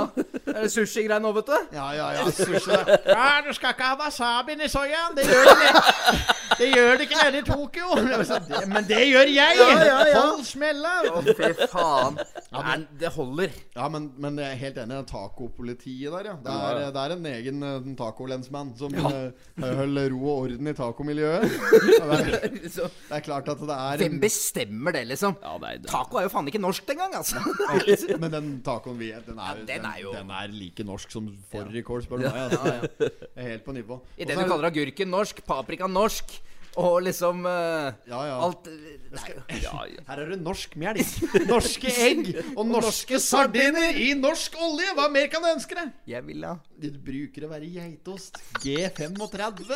Er 0.46 0.60
det 0.62 0.70
sushigreier 0.70 1.18
nå, 1.18 1.32
vet 1.34 1.50
du? 1.50 1.56
ja, 1.74 1.88
ja. 1.98 2.10
ja 2.14 2.30
sushi. 2.30 2.78
Ja, 3.14 3.42
du 3.46 3.50
skal 3.56 3.74
ikke 3.74 3.88
ha 3.88 3.96
wasabien 3.98 4.62
i 4.62 4.68
soyaen. 4.70 5.16
Det 5.18 5.26
gjør 5.26 5.50
det 5.50 5.72
Det 6.58 6.68
gjør 6.70 6.92
det 6.92 7.08
ikke 7.08 7.18
nede 7.24 7.38
i 7.38 7.44
Tokyo. 7.48 7.90
Men 8.74 8.86
det 8.86 9.02
gjør 9.10 9.32
jeg. 9.34 9.58
Ja, 9.58 9.68
ja, 9.74 9.98
ja. 10.12 10.22
Hold 10.22 10.46
smella. 10.46 10.94
Å, 11.10 11.24
fy 11.26 11.50
faen. 11.74 12.22
Nei, 12.54 12.78
det 13.00 13.10
holder. 13.16 13.50
Ja, 13.74 13.88
men, 13.90 14.12
men 14.22 14.38
jeg 14.38 14.46
er 14.52 14.60
helt 14.60 14.78
enig. 14.84 15.00
Tacopolitiet 15.10 16.14
der, 16.14 16.30
ja. 16.30 16.36
Det 16.44 16.54
er, 16.54 16.80
det 16.94 17.02
er 17.02 17.14
en 17.16 17.26
egen 17.32 17.66
uh, 17.66 17.92
tacolensmann 17.98 18.70
som 18.78 18.94
ja. 18.94 19.10
holder 19.58 20.14
ro 20.14 20.22
og 20.22 20.44
orden 20.44 20.70
i 20.70 20.76
tacomiljøet. 20.84 21.48
Ja, 22.04 22.16
det, 22.20 22.62
det 22.62 22.88
er 23.16 23.22
klart 23.24 23.48
at 23.48 23.60
det 23.64 23.74
er 23.76 24.00
hvem 24.04 24.16
bestemmer 24.22 24.92
det, 24.96 25.04
liksom? 25.10 25.36
Ja, 25.42 25.54
nei, 25.62 25.74
det- 25.80 25.90
Taco 25.90 26.18
er 26.20 26.26
jo 26.28 26.32
faen 26.32 26.48
ikke 26.52 26.60
norsk 26.62 26.88
engang, 26.94 27.14
altså. 27.18 27.40
Men 28.20 28.30
den 28.32 28.48
tacoen 28.66 28.98
vi 29.00 29.10
den 29.26 29.38
er, 29.38 29.60
Ja, 29.60 29.66
den 29.68 29.86
er 29.90 30.00
jo- 30.02 30.12
den, 30.14 30.28
den 30.28 30.36
er 30.38 30.52
like 30.54 30.84
norsk 30.86 31.10
som 31.14 31.28
fårikål, 31.52 32.04
spør 32.06 32.22
du 32.22 32.28
meg. 32.28 32.40
Altså. 32.50 33.10
Helt 33.36 33.64
på 33.66 33.72
nivå. 33.76 34.00
I 34.18 34.24
det 34.28 34.36
du 34.36 34.42
er 34.44 34.48
kaller 34.50 34.70
agurken 34.70 35.10
norsk, 35.12 35.40
paprika 35.46 35.88
norsk, 35.90 36.36
og 36.80 36.96
liksom 37.06 37.44
uh, 37.46 37.92
Ja, 38.08 38.20
ja. 38.28 38.38
Alt 38.42 38.66
Nei, 39.14 39.34
Ja, 39.64 39.74
ja. 39.90 40.04
Her 40.08 40.22
er 40.24 40.32
det 40.34 40.40
norsk 40.42 40.74
melk, 40.80 41.12
norske 41.52 41.92
egg 42.06 42.32
og 42.56 42.64
norske 42.70 43.20
sardiner 43.22 43.94
i 43.94 44.10
norsk 44.18 44.56
olje! 44.58 44.90
Hva 44.98 45.06
mer 45.12 45.30
kan 45.32 45.44
du 45.44 45.52
ønske 45.52 45.78
deg? 45.78 45.92
jeg 46.10 46.26
vil 46.26 46.44
ha 46.48 46.56
Du 46.80 46.88
bruker 47.04 47.46
å 47.46 47.52
være 47.52 47.68
geitost. 47.70 48.40
G35. 48.64 49.70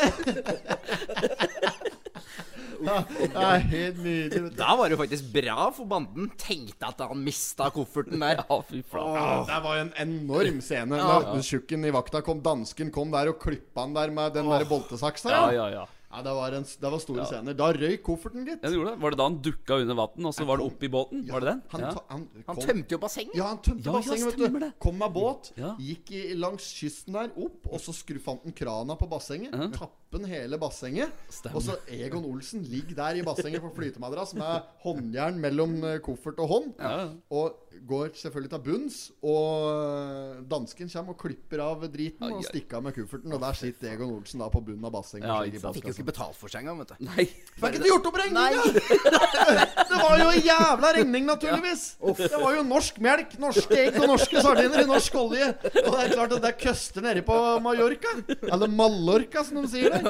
ja, 3.34 3.50
helt 3.58 3.98
nydelig. 4.02 4.52
Da 4.58 4.74
var 4.78 4.88
det 4.88 4.96
jo 4.96 5.00
faktisk 5.00 5.30
bra, 5.34 5.68
for 5.74 5.88
banden 5.90 6.30
tenkte 6.40 6.90
at 6.90 7.02
han 7.02 7.22
mista 7.24 7.70
kofferten 7.74 8.20
der. 8.22 8.42
Ja, 8.42 8.58
fy 8.68 8.82
flate. 8.86 9.18
Ja, 9.18 9.36
det 9.48 9.60
var 9.64 9.78
jo 9.78 9.84
en 9.86 9.94
enorm 10.04 10.60
scene. 10.64 10.98
Da 11.00 11.38
Tjukken 11.48 11.86
i 11.88 11.94
vakta 11.94 12.22
kom, 12.26 12.42
dansken 12.44 12.92
kom 12.94 13.14
der 13.14 13.32
og 13.32 13.38
klippa 13.42 13.86
han 13.86 13.96
der 13.96 14.12
med 14.14 14.36
den 14.38 14.50
der 14.50 14.66
boltesaksa. 14.68 15.32
Ja, 15.32 15.46
Ja, 15.58 15.68
ja, 15.80 15.86
ja. 16.10 16.16
Ja, 16.18 16.22
det 16.24 16.32
var, 16.34 16.54
en, 16.56 16.64
det 16.64 16.90
var 16.90 16.98
store 17.04 17.24
scener. 17.28 17.54
Da 17.54 17.66
røyk 17.76 18.02
kofferten, 18.02 18.46
gitt. 18.48 18.62
Ja, 18.64 18.70
det 18.70 18.76
gjorde 18.78 18.94
det. 18.94 19.00
Var 19.02 19.10
det 19.10 19.18
da 19.20 19.24
han 19.28 19.36
dukka 19.44 19.76
under 19.82 19.94
vann, 19.98 20.26
og 20.26 20.32
så 20.34 20.46
var 20.48 20.56
det 20.56 20.64
oppi 20.66 20.88
båten? 20.88 21.26
Var 21.28 21.40
det 21.44 21.48
den? 21.50 21.62
Han, 21.74 21.80
Ja. 21.84 21.90
han, 22.08 22.22
Han 22.46 22.56
tømte 22.56 22.90
jo 22.96 22.98
bassenget. 22.98 23.36
Ja, 23.36 23.48
han 23.52 23.58
tømte 23.58 23.84
Ja, 23.84 23.92
ja, 23.92 23.98
bassenget, 23.98 24.38
vet 24.40 24.52
du. 24.54 24.58
det. 24.58 24.72
Kom 24.80 24.96
med 24.98 25.12
båt, 25.12 25.52
Ja. 25.60 25.74
gikk 25.78 26.10
i, 26.16 26.22
langs 26.34 26.64
kysten 26.72 27.12
der 27.12 27.28
opp, 27.36 27.68
og 27.70 27.78
så 27.84 27.92
skru, 27.92 28.18
fant 28.18 28.42
han 28.42 28.52
krana 28.56 28.96
på 28.96 29.06
bassenget. 29.08 29.52
Ja. 29.52 29.68
Tappen 29.76 30.24
hele 30.24 30.56
bassenget. 30.58 31.12
Stemmer. 31.28 31.56
Og 31.56 31.62
så 31.62 31.76
Egon 31.92 32.24
Olsen 32.24 32.62
ligger 32.64 32.96
der 32.96 33.20
i 33.20 33.22
bassenget 33.22 33.60
på 33.60 33.74
flytemadrass 33.76 34.32
med 34.34 34.62
håndjern 34.82 35.38
mellom 35.38 35.76
eh, 35.84 35.98
koffert 36.00 36.38
og 36.40 36.48
hånd. 36.48 36.72
Ja, 36.80 36.96
ja. 37.04 37.08
Og 37.30 37.67
går 37.88 38.10
selvfølgelig 38.18 38.50
til 38.52 38.62
bunns. 38.66 38.96
Og 39.22 40.44
dansken 40.50 40.90
kommer 40.92 41.14
og 41.14 41.20
klipper 41.22 41.62
av 41.64 41.84
driten 41.92 42.26
Ai, 42.26 42.32
og 42.36 42.46
stikker 42.46 42.78
av 42.80 42.86
med 42.88 42.96
kufferten. 42.96 43.32
Og 43.34 43.42
der 43.42 43.58
sitter 43.58 43.92
Egon 43.92 44.14
Olsen 44.18 44.42
da 44.42 44.48
på 44.52 44.62
bunnen 44.64 44.84
av 44.88 44.94
bassenget. 44.94 45.28
Ja, 45.28 45.60
sant. 45.62 45.78
Fikk 45.78 45.88
jo 45.90 45.94
ikke 45.96 46.08
betalt 46.10 46.38
for 46.38 46.52
seg 46.52 46.64
engang, 46.64 46.82
vet 46.82 46.94
du. 46.94 47.06
Nei. 47.08 47.26
Fikk 47.58 47.78
ikke 47.78 47.92
gjort 47.92 48.10
opp 48.10 48.20
regninga! 48.22 48.62
Det 49.88 49.98
var 49.98 50.20
jo 50.20 50.26
en 50.30 50.44
jævla 50.44 50.90
regning, 50.98 51.24
naturligvis. 51.28 51.84
Det 52.18 52.38
var 52.38 52.56
jo 52.58 52.62
norsk 52.68 52.98
melk, 53.02 53.32
norske 53.40 53.78
egg 53.78 53.96
og 54.02 54.06
norske 54.12 54.42
sardiner 54.44 54.82
i 54.82 54.88
norsk 54.88 55.16
olje. 55.18 55.48
Og 55.64 55.88
det 55.88 56.02
er 56.04 56.12
klart 56.12 56.34
at 56.36 56.44
det 56.44 56.52
køster 56.60 57.04
nede 57.04 57.22
på 57.26 57.36
Mallorca. 57.64 58.12
Eller 58.42 58.68
Mallorca, 58.70 59.44
som 59.46 59.62
de 59.62 59.70
sier 59.72 59.94
det. 59.94 60.02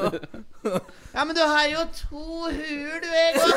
Ja, 1.14 1.24
men 1.24 1.34
du 1.34 1.40
har 1.40 1.64
jo 1.70 1.82
to 1.96 2.24
huer, 2.52 2.98
du, 3.02 3.08
Egon. 3.08 3.50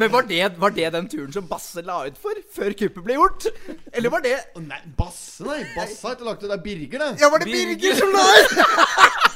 Men 0.00 0.12
var 0.12 0.22
det, 0.28 0.40
var 0.60 0.70
det 0.76 0.88
den 0.94 1.08
turen 1.10 1.32
som 1.34 1.46
Basse 1.50 1.82
la 1.84 1.98
ut 2.08 2.18
for, 2.20 2.38
før 2.54 2.74
kuppet 2.78 3.04
ble 3.06 3.16
gjort? 3.18 3.46
Eller 3.92 4.12
var 4.12 4.22
det 4.24 4.36
oh, 4.56 4.62
Nei, 4.64 4.78
Basse, 4.98 5.44
nei. 5.46 5.60
Basse 5.76 6.00
har 6.06 6.16
ikke 6.16 6.28
lagt 6.30 6.44
ut. 6.44 6.48
Det 6.52 6.58
er 6.58 6.64
Birger, 6.64 7.02
det. 7.06 7.10
Ja, 7.22 7.30
var 7.32 7.42
det 7.42 7.50
Birger. 7.50 7.76
Birger 7.76 8.00
som 8.00 8.12
la 8.14 8.24
ut? 8.38 9.18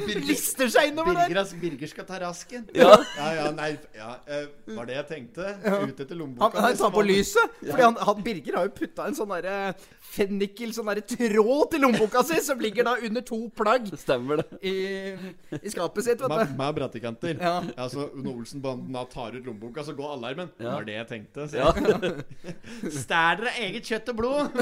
Lister 0.00 0.70
seg 0.72 0.90
innover 0.90 1.14
der. 1.14 1.28
Birger, 1.28 1.40
er- 1.44 1.60
Birger 1.60 1.90
skal 1.90 2.06
ta 2.08 2.18
rasken. 2.22 2.64
Ja. 2.74 2.90
ja, 3.18 3.28
ja, 3.36 3.46
nei, 3.54 3.70
ja, 3.96 4.10
uh, 4.30 4.74
var 4.76 4.88
det 4.88 4.96
jeg 4.96 5.06
tenkte. 5.10 5.50
Ut 5.60 6.00
etter 6.02 6.16
lommeboka. 6.18 6.62
han 6.64 6.76
tar 6.78 6.92
på 6.94 7.04
lyset. 7.06 7.56
Fordi 7.62 7.84
han, 7.84 7.98
han 8.08 8.22
Birger 8.26 8.58
har 8.60 8.68
jo 8.70 8.74
putta 8.80 9.06
en 9.10 9.16
sånn 9.18 9.30
derre 9.34 9.74
fennikel, 10.10 10.72
sånn 10.74 10.88
derre 10.90 11.04
tråd 11.06 11.70
til 11.74 11.84
lommeboka 11.84 12.22
si, 12.26 12.40
som 12.44 12.60
ligger 12.62 12.86
da 12.88 12.96
under 13.06 13.22
to 13.26 13.40
plagg 13.56 13.86
Stemmer 14.00 14.40
det. 14.42 14.46
i, 14.66 14.74
i 15.60 15.70
skapet 15.72 16.06
sitt, 16.06 16.18
vet 16.22 16.30
Med, 16.32 16.50
du. 16.50 16.56
med 16.58 16.74
brattekanter. 16.80 17.36
Ja. 17.38 17.54
Ja. 17.76 17.88
så 17.92 18.08
Når 18.14 18.40
Olsenbanden 18.40 18.94
da 18.96 19.04
tar 19.10 19.36
ut 19.36 19.44
lommeboka, 19.46 19.84
så 19.86 19.94
går 20.00 20.14
alarmen. 20.16 20.48
Det 20.58 20.66
var 20.66 20.86
det 20.86 20.96
jeg 20.96 21.06
tenkte. 21.10 21.46
Ja. 21.54 21.70
Stjal 23.00 23.40
dere 23.40 23.52
eget 23.60 23.86
kjøtt 23.86 24.10
og 24.12 24.18
blod? 24.18 24.58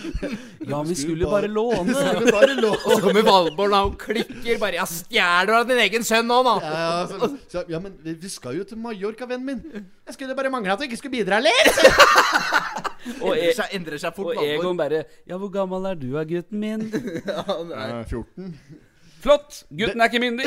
ja, 0.72 0.80
vi 0.88 0.96
skulle 0.98 1.28
bare 1.30 1.50
låne. 1.50 1.94
Skulle 1.94 2.34
bare 2.34 2.56
låne. 2.56 2.80
Og 2.86 2.96
så 2.96 3.00
kommer 3.04 3.26
Valborg 3.26 3.76
og 3.78 3.96
klikker 4.00 4.58
bare 4.60 4.80
Ja, 4.80 4.86
stjeler 4.88 5.50
du 5.50 5.56
av 5.60 5.70
din 5.70 5.82
egen 5.84 6.06
sønn 6.06 6.28
nå, 6.30 6.40
da? 6.46 6.56
Ja, 6.64 6.74
ja, 6.80 7.06
så, 7.10 7.30
så, 7.52 7.64
ja, 7.70 7.80
men 7.82 7.96
vi, 8.04 8.16
skal 8.32 8.58
jo 8.58 8.66
til 8.66 8.80
Mallorca, 8.80 9.28
vennen 9.30 9.46
min. 9.62 9.88
Jeg 10.08 10.16
skulle 10.16 10.36
bare 10.38 10.52
mangle 10.52 10.74
at 10.74 10.82
du 10.82 10.88
ikke 10.88 11.00
skulle 11.00 11.20
bidra 11.20 11.40
litt. 11.42 11.80
Og, 13.20 13.32
Endrer 13.32 13.46
e 13.46 13.56
seg, 13.56 13.74
endrer 13.78 14.00
seg 14.02 14.16
fort, 14.16 14.36
og 14.36 14.44
Egon 14.44 14.76
bare 14.76 15.04
Ja, 15.28 15.38
hvor 15.40 15.48
gammel 15.52 15.88
er 15.88 15.98
du 15.98 16.12
gutten 16.28 16.60
min? 16.60 16.86
Ja, 17.24 18.04
14. 18.04 18.54
Flott! 19.20 19.64
Gutten 19.76 20.00
er 20.00 20.08
ikke 20.08 20.20
myndig. 20.22 20.46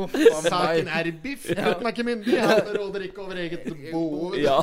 Uff, 0.00 0.14
Saken 0.46 0.88
er 0.88 1.10
biff. 1.22 1.44
Gutten 1.50 1.86
er 1.86 1.92
ikke 1.92 2.06
myndig. 2.06 2.36
Han 2.40 2.70
råder 2.76 3.04
ikke 3.08 3.22
over 3.24 3.40
eget 3.42 3.66
bo. 3.92 4.32
Ja. 4.38 4.56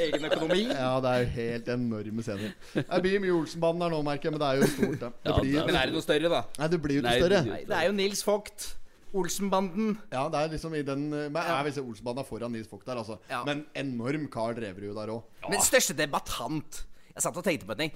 Egen 0.00 0.26
økonomi. 0.30 0.62
Ja, 0.70 0.92
det 1.02 1.12
er 1.12 1.24
jo 1.24 1.28
helt 1.36 1.70
enorme 1.76 2.22
scener. 2.26 2.54
Det 2.76 3.00
blir 3.04 3.20
mye 3.24 3.34
Olsenbanden 3.40 3.86
her 3.86 3.94
nå, 3.96 4.00
merker 4.06 4.30
jeg, 4.30 4.36
men 4.36 4.42
det 4.44 4.48
er 4.48 4.62
jo 4.62 4.70
stort. 4.72 4.98
Det 5.02 5.12
Ja, 5.30 5.36
blir, 5.40 5.52
det 5.58 5.66
Men 5.70 5.78
er 5.80 5.90
det 5.90 5.96
noe 5.96 6.06
større, 6.06 6.32
da? 6.32 6.42
nei, 6.60 6.68
det 6.74 6.80
blir 6.84 6.98
jo 6.98 7.02
ikke 7.04 7.10
Nei, 7.10 7.20
større. 7.20 7.40
det- 7.42 7.52
Nei, 7.52 7.62
det 7.70 7.76
er 7.80 7.86
jo 7.90 7.92
Nils 8.02 8.22
Vogt. 8.26 8.68
Olsenbanden. 9.16 9.94
Ja, 10.12 10.26
det 10.28 10.38
er 10.42 10.48
liksom 10.52 10.74
i 10.76 10.82
den 10.84 11.08
Men 11.10 11.36
jeg 11.40 11.64
vil 11.64 11.72
si 11.72 11.80
Olsenbanden 11.80 12.20
er 12.24 12.28
foran 12.28 12.52
Nils 12.52 12.68
Vogt 12.70 12.86
der, 12.86 12.96
altså. 13.00 13.18
Ja. 13.30 13.42
Men 13.44 13.64
enorm 13.74 14.28
Carl 14.28 14.54
Dreverud 14.54 14.94
der 14.98 15.12
òg. 15.14 15.22
Men 15.48 15.60
største 15.64 15.96
debattant 15.96 16.84
Jeg 17.14 17.22
satt 17.24 17.36
og 17.36 17.44
tenkte 17.46 17.64
på 17.66 17.72
en 17.72 17.78
ting. 17.86 17.92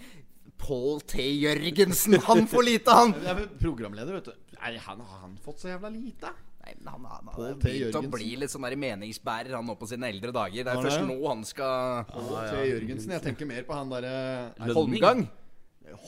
Pål 0.61 1.01
T. 1.09 1.25
Jørgensen. 1.41 2.19
Han 2.29 2.47
får 2.51 2.67
lite, 2.67 2.95
han. 2.95 3.15
Ja, 3.25 3.35
er 3.35 3.49
programleder, 3.61 4.21
vet 4.21 4.31
du. 4.31 4.55
Nei, 4.61 4.77
han 4.77 5.01
har 5.01 5.21
han 5.25 5.37
fått 5.41 5.63
så 5.63 5.71
jævla 5.73 5.89
lite? 5.95 6.33
Nei, 6.61 6.75
men 6.77 6.91
han, 6.93 7.05
han, 7.09 7.29
han 7.33 7.45
har 7.47 7.55
begynt 7.63 7.97
å 7.97 8.03
bli 8.13 8.35
litt 8.43 8.53
sånn 8.53 8.67
der 8.69 8.77
meningsbærer, 8.79 9.55
han 9.57 9.65
nå 9.67 9.75
på 9.81 9.89
sine 9.89 10.11
eldre 10.13 10.33
dager. 10.37 10.67
Det 10.67 10.75
er 10.75 10.83
først 10.85 11.07
nå 11.09 11.17
han 11.25 11.45
skal 11.49 12.05
T. 12.13 12.65
Jørgensen. 12.69 13.15
Jeg 13.17 13.25
tenker 13.25 13.49
mer 13.49 13.65
på 13.69 13.77
han 13.79 13.93
derre 13.93 14.75
Holmgang. 14.77 15.25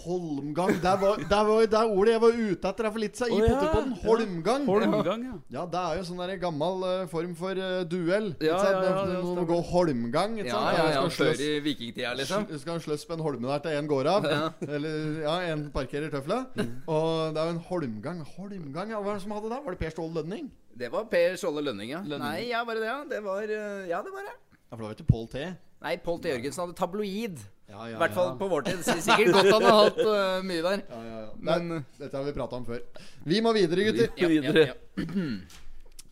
Holmgang. 0.03 0.75
Der 0.83 0.97
var, 1.01 1.17
der 1.31 1.43
var 1.49 1.67
det 1.67 1.83
ordet 1.83 2.13
jeg 2.13 2.23
var 2.23 2.37
ute 2.37 2.71
etter 2.71 2.87
her 2.87 2.93
for 2.95 3.03
litt 3.03 3.19
siden. 3.19 3.35
I 3.37 3.41
Å, 3.41 3.47
ja. 3.47 3.53
Potterpodden. 3.53 3.93
Holmgang. 4.03 4.67
Holmgang, 4.69 5.25
ja. 5.27 5.35
Ja, 5.57 5.65
det 5.75 5.83
er 5.83 6.01
jo 6.01 6.07
sånn 6.09 6.23
der 6.23 6.35
gammel 6.43 6.87
uh, 6.87 6.93
form 7.13 7.35
for 7.39 7.59
uh, 7.59 7.83
duell. 7.89 8.31
Ja, 8.43 8.57
ja, 8.57 8.73
ja, 8.73 8.95
ja, 9.13 9.21
Når 9.23 9.41
må 9.41 9.47
gå 9.51 9.61
holmgang. 9.73 10.39
Ja, 10.43 10.63
ja, 10.77 10.87
ja. 10.97 11.05
Før 11.13 11.43
i 11.43 11.51
vikingtida, 11.65 12.15
liksom. 12.19 12.47
Du 12.51 12.57
skal 12.63 12.81
slåss 12.85 13.07
på 13.09 13.19
en 13.19 13.25
holme 13.27 13.51
der 13.51 13.65
til 13.67 13.79
en 13.81 13.91
går 13.91 14.11
av. 14.13 14.29
Eller 14.67 15.23
ja, 15.25 15.37
en 15.53 15.69
parkerer 15.75 16.13
tøfla. 16.13 16.45
Og 16.87 17.35
det 17.35 17.43
er 17.43 17.51
jo 17.51 17.57
en 17.57 17.63
holmgang. 17.69 18.25
Holmgang, 18.37 18.95
ja. 18.95 19.01
Hva 19.01 19.13
var 19.13 19.21
det 19.21 19.27
som 19.27 19.35
hadde 19.37 19.53
det? 19.53 19.61
Var 19.67 19.77
det 19.77 19.83
Per 19.85 19.95
Ståle 19.97 20.21
Lønning? 20.21 20.49
Det 20.79 20.89
var 20.93 21.05
Per 21.13 21.37
Ståle 21.41 21.65
Lønning, 21.67 21.91
ja. 21.93 22.01
Lønning. 22.01 22.29
Nei, 22.29 22.49
ja, 22.51 22.63
var 22.65 22.79
det 22.79 22.87
det? 22.87 22.93
ja? 22.93 23.03
Det 23.11 23.21
var 23.25 23.43
eh, 23.43 23.91
Ja, 23.91 24.01
det 24.05 24.15
var 24.15 24.29
det. 24.31 24.37
Ja, 24.73 24.77
for 24.77 24.81
det 24.81 24.87
var 24.87 24.97
ikke 24.97 25.11
Pål 25.11 25.27
T. 25.29 25.49
Nei, 25.83 25.97
Pål 26.01 26.23
T. 26.23 26.31
Jørgensen 26.33 26.63
hadde 26.63 26.79
tabloid. 26.79 27.43
Ja, 27.73 27.89
ja, 27.89 27.97
I 27.97 28.01
hvert 28.03 28.15
fall 28.17 28.29
ja. 28.29 28.37
på 28.37 28.49
vår 28.53 28.67
tid. 28.69 28.81
Så 28.87 28.97
Sikkert 29.01 29.33
godt 29.33 29.51
han 29.55 29.67
har 29.67 29.79
hatt 29.81 30.01
uh, 30.05 30.45
mye 30.45 30.63
der. 30.65 30.85
Ja, 30.85 31.03
ja, 31.09 31.21
ja. 31.25 31.29
Men- 31.49 31.69
Nei, 31.73 31.83
dette 31.99 32.19
har 32.19 32.27
vi 32.29 32.35
prata 32.37 32.59
om 32.61 32.67
før. 32.69 32.83
Vi 33.25 33.41
må 33.45 33.55
videre, 33.57 33.89
gutter. 33.89 34.13
Ja, 34.21 34.33
videre. 34.33 34.67
ja. 34.73 34.79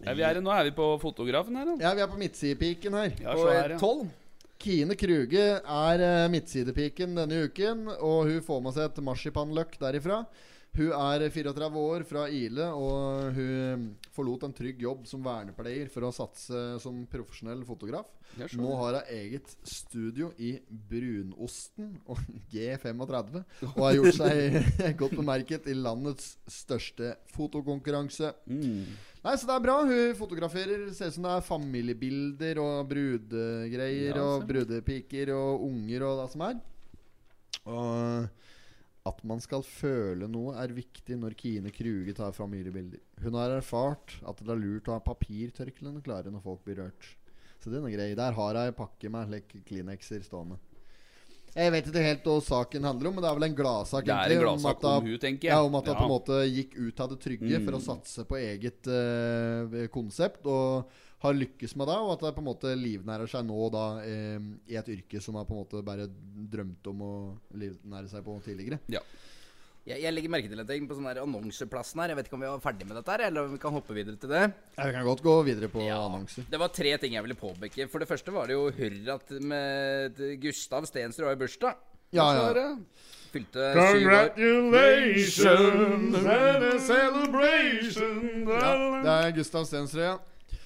Ja, 0.00 0.14
vi 0.16 0.22
er, 0.24 0.38
nå 0.40 0.48
er 0.48 0.64
vi 0.64 0.70
på 0.72 0.84
fotografen 0.96 1.58
her, 1.60 1.66
da. 1.68 1.74
Ja, 1.82 1.90
Vi 1.92 2.00
er 2.00 2.08
på 2.08 2.16
midtsidepiken 2.16 2.94
her. 2.96 3.10
Ja, 3.20 3.34
på 3.36 3.50
her, 3.50 3.74
ja. 3.74 3.76
tolv. 3.76 4.06
Kine 4.60 4.96
Kruge 4.96 5.42
er 5.60 6.02
eh, 6.04 6.28
midtsidepiken 6.32 7.18
denne 7.18 7.42
uken, 7.48 7.82
og 7.98 8.30
hun 8.30 8.40
får 8.44 8.62
med 8.64 8.76
seg 8.76 8.88
et 8.88 9.02
marsipanløk 9.04 9.76
derifra. 9.80 10.22
Hun 10.70 10.92
er 10.94 11.24
34 11.34 11.80
år 11.82 12.04
fra 12.06 12.28
Ile, 12.30 12.68
og 12.70 13.34
hun 13.34 13.88
forlot 14.14 14.44
en 14.46 14.54
trygg 14.54 14.82
jobb 14.84 15.02
som 15.10 15.24
vernepleier 15.24 15.90
for 15.90 16.06
å 16.06 16.12
satse 16.14 16.60
som 16.82 17.02
profesjonell 17.10 17.64
fotograf. 17.66 18.06
Nå 18.54 18.70
har 18.78 19.00
hun 19.00 19.10
eget 19.16 19.50
studio 19.66 20.30
i 20.38 20.52
Brunosten 20.68 21.96
og 22.06 22.20
G35, 22.52 23.40
og 23.72 23.80
har 23.82 23.96
gjort 23.98 24.18
seg 24.20 24.94
godt 25.00 25.16
bemerket 25.18 25.66
i 25.70 25.74
landets 25.74 26.36
største 26.46 27.16
fotokonkurranse. 27.34 28.30
Mm. 28.46 28.84
Nei, 29.24 29.34
så 29.36 29.50
det 29.50 29.56
er 29.56 29.64
bra. 29.64 29.80
Hun 29.84 30.14
fotograferer. 30.16 30.86
Ser 30.96 31.10
ut 31.10 31.18
som 31.18 31.26
det 31.26 31.34
er 31.34 31.48
familiebilder 31.50 32.62
og 32.62 32.86
brudegreier 32.92 34.14
Ja, 34.14 34.22
og 34.22 34.46
brudepiker 34.48 35.34
og 35.34 35.66
unger 35.66 36.06
og 36.06 36.22
det 36.22 36.30
som 36.32 36.46
er. 36.46 36.62
Og 37.68 38.30
at 39.06 39.22
man 39.24 39.40
skal 39.40 39.62
føle 39.64 40.26
noe, 40.28 40.52
er 40.60 40.68
viktig 40.76 41.16
når 41.16 41.34
Kine 41.40 41.70
Kruge 41.72 42.12
tar 42.14 42.32
familiebilder. 42.36 43.00
Hun 43.24 43.34
har 43.38 43.50
erfart 43.56 44.18
at 44.28 44.36
det 44.44 44.50
er 44.52 44.60
lurt 44.60 44.88
å 44.88 44.98
ha 44.98 45.00
papirtørklærne 45.00 46.02
klare 46.04 46.30
når 46.30 46.42
folk 46.44 46.64
blir 46.66 46.76
rørt. 46.82 47.08
Så 47.60 47.70
det 47.70 47.78
er 47.78 47.84
noe 47.86 47.92
grei. 47.94 48.10
Der 48.16 48.32
har 48.36 48.54
jeg 48.60 48.76
pakke 48.76 49.10
med 49.12 49.30
like, 49.32 49.62
Kleenexer 49.68 50.20
stående. 50.24 50.58
Jeg 51.50 51.72
vet 51.74 51.88
ikke 51.90 52.02
helt 52.04 52.22
hva 52.28 52.36
saken 52.46 52.84
handler 52.86 53.08
om, 53.10 53.14
men 53.16 53.24
det 53.24 53.30
er 53.30 53.38
vel 53.40 53.46
en 53.48 53.56
gladsak. 53.58 54.04
Det 54.06 54.14
er 54.14 54.34
en 54.36 54.42
gladsak 54.44 54.80
det- 54.80 54.90
om 54.90 55.04
hun, 55.08 55.18
tenker 55.18 55.48
jeg. 55.48 55.50
Ja, 55.50 55.62
om 55.64 55.74
at 55.74 55.84
hun 55.88 55.94
Ja. 55.94 55.98
på 55.98 56.04
en 56.06 56.14
måte 56.14 56.36
gikk 56.46 56.76
ut 56.78 57.00
av 57.00 57.08
det 57.10 57.18
trygge 57.20 57.64
for 57.64 57.72
å 57.72 57.80
Mm. 57.80 57.86
satse 57.88 58.24
på 58.24 58.36
eget 58.38 58.86
uh, 58.86 59.86
konsept. 59.88 60.46
Og 60.46 60.86
har 61.20 61.36
lykkes 61.36 61.74
med 61.76 61.90
det, 61.90 61.96
og 62.00 62.14
at 62.14 62.22
det 62.24 62.30
på 62.36 62.40
en 62.40 62.48
måte 62.48 62.70
livnærer 62.80 63.28
seg 63.28 63.44
nå 63.44 63.66
da 63.72 63.84
eh, 64.06 64.38
i 64.72 64.78
et 64.80 64.88
yrke 64.94 65.20
som 65.20 65.36
har 65.36 65.44
på 65.48 65.52
en 65.52 65.60
måte 65.60 65.82
bare 65.84 66.06
drømt 66.52 66.86
om 66.92 67.02
å 67.04 67.12
livnære 67.60 68.08
seg 68.12 68.24
på 68.24 68.38
tidligere. 68.46 68.78
Ja. 68.92 69.02
Jeg, 69.88 70.02
jeg 70.04 70.12
legger 70.12 70.30
merke 70.32 70.48
til 70.50 70.60
en 70.60 70.66
ting 70.68 70.86
på 70.88 70.94
sånn 70.96 71.08
annonseplassen 71.10 72.00
her. 72.02 72.08
Jeg 72.12 72.18
vet 72.18 72.26
ikke 72.28 72.36
om 72.36 72.42
vi 72.44 72.48
er 72.50 72.64
ferdig 72.64 72.86
med 72.88 72.96
dette, 73.00 73.12
her 73.14 73.22
eller 73.26 73.40
om 73.48 73.52
vi 73.54 73.60
kan 73.60 73.74
hoppe 73.74 73.92
videre 73.96 74.16
til 74.20 74.30
det. 74.32 74.42
Ja, 74.76 74.82
vi 74.86 74.92
kan 74.96 75.08
godt 75.08 75.22
gå 75.24 75.34
videre 75.44 75.68
på 75.72 75.80
annonser. 75.88 76.42
Det 76.52 76.60
var 76.60 76.70
tre 76.76 76.92
ting 77.00 77.12
jeg 77.16 77.24
ville 77.26 77.40
påpeke. 77.40 77.82
For 77.92 77.98
det 78.02 78.08
første 78.08 78.30
var 78.34 78.44
det 78.48 78.54
jo 78.56 78.64
hurra 78.76 79.14
med 79.52 80.12
Gustav 80.42 80.82
Stensrud 80.88 81.28
har 81.28 81.40
bursdag. 81.40 81.74
Ja, 82.16 82.26
ja. 82.34 82.42
Fylte. 83.30 83.62
Congratulations 83.76 86.16
and 86.16 86.64
a 86.64 86.66
celebration. 86.82 88.16
Ja, 88.50 88.72
det 89.04 89.12
er 89.14 89.30
Gustav 89.36 89.64
Stensrud, 89.68 90.02
ja. 90.02 90.16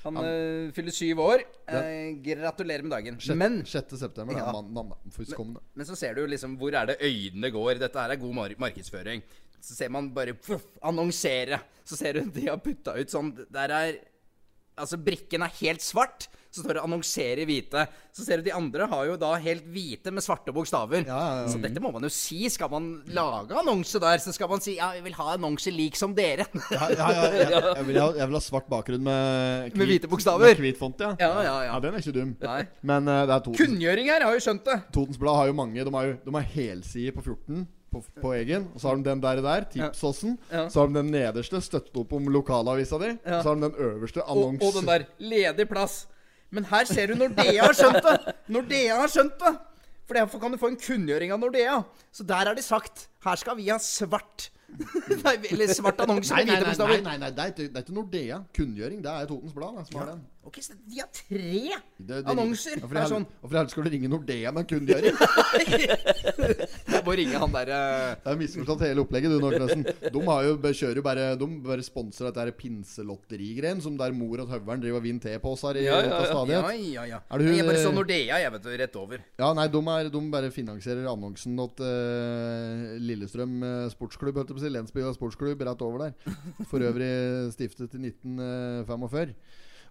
Han 0.05 0.19
eh, 0.21 0.71
fyller 0.77 0.95
syv 0.95 1.21
år. 1.25 1.43
Eh, 1.69 2.11
gratulerer 2.25 2.85
med 2.85 2.93
dagen. 2.93 3.19
Men 3.41 3.63
6. 3.67 3.97
september. 4.01 4.37
Ja. 4.37 4.47
Ja. 4.47 4.53
Man, 4.53 4.73
man. 4.75 5.65
Men 5.75 5.89
så 5.89 5.97
ser 5.97 6.15
du 6.19 6.27
liksom 6.29 6.59
hvor 6.61 6.77
er 6.77 6.93
det 6.93 6.99
øynene 7.01 7.51
går. 7.55 7.81
Dette 7.81 8.01
her 8.05 8.15
er 8.15 8.21
god 8.21 8.35
mar 8.37 8.55
markedsføring. 8.67 9.25
Så 9.65 9.77
ser 9.79 9.89
man 9.89 10.11
bare 10.15 10.35
puff, 10.37 10.67
annonsere. 10.85 11.61
Så 11.89 11.97
ser 11.97 12.19
du 12.19 12.29
de 12.35 12.49
har 12.51 12.61
putta 12.61 12.97
ut 12.99 13.13
sånn 13.13 13.33
Der 13.53 13.73
er 13.73 13.95
Altså, 14.75 14.99
brikken 14.99 15.45
er 15.47 15.53
helt 15.61 15.85
svart. 15.87 16.25
Så 16.55 16.63
står 16.63 16.77
det 16.79 16.83
'annonsere 16.85 17.43
i 17.43 17.47
hvite'. 17.49 17.87
Så 18.15 18.23
ser 18.23 18.39
du 18.39 18.45
de 18.47 18.53
andre 18.55 18.87
har 18.87 19.07
jo 19.09 19.17
da 19.19 19.33
helt 19.43 19.65
hvite 19.67 20.13
med 20.15 20.23
svarte 20.23 20.55
bokstaver. 20.55 21.03
Ja, 21.03 21.19
ja, 21.19 21.41
ja. 21.43 21.49
Så 21.51 21.59
dette 21.59 21.83
må 21.83 21.91
man 21.91 22.07
jo 22.07 22.11
si. 22.15 22.47
Skal 22.49 22.71
man 22.71 23.03
lage 23.11 23.59
annonse 23.59 23.99
der, 23.99 24.23
så 24.23 24.33
skal 24.33 24.49
man 24.49 24.63
si 24.63 24.77
'ja, 24.77 24.93
jeg 24.95 25.03
vil 25.03 25.19
ha 25.19 25.35
annonse 25.35 25.73
lik 25.75 25.97
som 25.99 26.15
dere'. 26.15 26.47
Ja, 26.71 26.89
ja, 26.95 27.11
ja, 27.11 27.25
jeg, 27.33 27.51
jeg, 27.51 27.87
vil 27.87 28.01
ha, 28.01 28.13
jeg 28.15 28.27
vil 28.29 28.39
ha 28.39 28.41
svart 28.41 28.71
bakgrunn 28.71 29.03
med 29.03 29.75
Med 29.75 29.87
hvite 29.87 30.09
bokstaver. 30.09 30.47
Med 30.55 30.63
hvit 30.63 30.79
font, 30.79 31.01
ja. 31.01 31.17
Ja, 31.19 31.43
ja, 31.43 31.63
ja. 31.65 31.75
Ja, 31.75 31.81
Den 31.81 31.95
er 31.95 31.99
ikke 31.99 32.15
dum. 32.21 32.37
Nei. 32.41 32.63
Men 32.83 33.09
uh, 33.09 33.27
det 33.27 33.35
er 33.35 33.41
Totens, 33.41 33.59
Kunngjøring 33.59 34.11
her, 34.13 34.23
har 34.23 34.33
jo 34.33 34.43
skjønt 34.47 34.65
det. 34.65 34.83
Totens 34.95 35.19
Blad 35.19 35.37
har 35.37 35.47
jo 35.51 35.57
mange. 35.59 35.85
De 35.85 35.91
har 35.91 36.05
jo 36.07 36.19
de 36.25 36.35
har 36.35 36.47
helside 36.55 37.13
på 37.13 37.23
14 37.25 37.67
på, 37.95 38.03
på 38.23 38.33
egen. 38.39 38.69
Og 38.75 38.81
så 38.81 38.89
har 38.89 38.97
de 38.99 39.07
den 39.07 39.23
der, 39.23 39.43
der 39.43 39.67
tipsåsen. 39.75 40.39
Ja. 40.51 40.69
Så 40.71 40.81
har 40.81 40.91
de 40.91 40.99
den 41.01 41.13
nederste, 41.15 41.61
støtte 41.65 42.03
opp 42.03 42.13
om 42.17 42.31
lokalavisa 42.33 42.99
di. 43.03 43.13
Ja. 43.25 43.43
Så 43.43 43.51
har 43.51 43.61
de 43.61 43.69
den 43.69 43.79
øverste, 43.91 44.23
Og, 44.23 44.59
og 44.61 44.75
den 44.79 44.91
der 44.91 45.07
ledig 45.19 45.69
plass. 45.71 46.05
Men 46.55 46.67
her 46.71 46.89
ser 46.89 47.11
du 47.11 47.19
Nordea 47.19 47.65
har 47.67 47.77
skjønt 47.77 48.03
det! 48.05 48.35
Nordea 48.55 48.99
har 49.03 49.11
skjønt 49.13 49.39
det! 49.43 49.55
For 50.05 50.19
derfor 50.19 50.43
kan 50.43 50.53
du 50.53 50.61
få 50.61 50.69
en 50.71 50.77
kunngjøring 50.81 51.33
av 51.33 51.41
Nordea. 51.41 51.79
Så 52.13 52.27
der 52.29 52.51
har 52.51 52.57
de 52.57 52.63
sagt 52.63 53.07
her 53.25 53.41
skal 53.41 53.57
vi 53.57 53.71
ha 53.73 53.79
svart 53.81 54.51
Nei, 55.25 55.37
Eller 55.53 55.71
svart 55.71 56.01
annonse 56.03 56.35
med 56.35 56.51
hvite 56.51 56.67
nei, 56.67 56.75
nei, 56.75 57.01
nei, 57.07 57.17
nei 57.23 57.49
det 57.55 57.69
er 57.71 57.83
ikke 57.85 57.97
Nordea. 57.97 58.43
Kunngjøring. 58.57 59.03
Det 59.05 59.13
er 59.13 59.29
Totens 59.31 59.55
Blad 59.57 59.81
som 59.89 60.01
har 60.01 60.13
den. 60.13 60.25
Ok, 60.45 60.59
så 60.61 60.75
de 60.77 60.99
har 61.01 61.09
tre 61.09 61.41
Det- 61.99 62.07
det- 62.07 62.25
annonser. 62.29 62.77
Ja, 62.77 62.87
for 62.87 62.95
Det 62.95 62.97
er 62.97 63.01
hel- 63.05 63.13
sånn 63.15 63.27
Hvorfor 63.43 63.57
helst 63.59 63.71
skal 63.73 63.85
du 63.85 63.91
ringe 63.91 64.09
Nordea 64.13 64.53
med 64.53 64.61
en 64.65 64.69
kundegjøring? 64.73 65.17
Jeg 66.95 67.03
må 67.07 67.15
ringe 67.17 67.39
han 67.41 67.53
der 67.55 67.71
eh, 67.73 68.15
Det 68.25 68.33
er 68.33 68.37
misforstått 68.41 68.85
hele 68.85 69.01
opplegget, 69.05 69.33
du, 69.33 69.39
Nordnesen. 69.41 69.85
De 69.85 70.21
har 70.29 70.45
jo, 70.45 70.57
kjører 70.59 71.01
jo 71.01 71.05
bare 71.07 71.25
De 71.41 71.49
bare 71.65 71.83
sponser 71.87 72.29
dette 72.31 72.55
pinselotterigreien 72.61 73.81
som 73.85 73.97
der 73.97 74.13
mor 74.17 74.43
og 74.45 74.49
høveren 74.53 74.83
driver 74.85 75.01
og 75.01 75.07
vinner 75.07 75.21
te 75.25 75.35
på 75.43 75.53
oss 75.55 75.63
her 75.67 75.81
i 75.81 75.85
Ja, 75.87 76.01
ja, 76.03 76.21
ja. 76.23 76.45
Ja, 76.55 76.71
ja, 76.75 77.05
ja. 77.15 77.21
Er 77.31 77.39
du- 77.39 77.45
Jeg 77.55 77.67
bare 77.67 77.83
så 77.83 77.93
Nordea, 77.95 78.39
jeg, 78.45 78.53
vet 78.53 78.63
du. 78.63 78.71
Rett 78.85 78.97
over. 78.97 79.19
Ja, 79.39 79.53
nei, 79.55 79.67
de, 79.69 79.79
er, 79.97 80.09
de 80.11 80.21
bare 80.31 80.51
finansierer 80.51 81.07
annonsen 81.11 81.57
til 81.57 81.85
uh, 81.87 82.99
Lillestrøm 83.01 83.63
eh, 83.63 83.89
sportsklubb, 83.93 84.35
holdt 84.41 84.51
jeg 84.51 84.57
på 84.59 84.63
å 84.63 84.65
si. 84.65 84.73
Lensby 84.75 85.05
sportsklubb, 85.15 85.61
rett 85.69 85.83
over 85.85 85.99
der. 86.09 86.15
For 86.71 86.81
øvrig 86.85 87.53
stiftet 87.55 87.95
i 87.95 88.03
1945. 88.11 89.35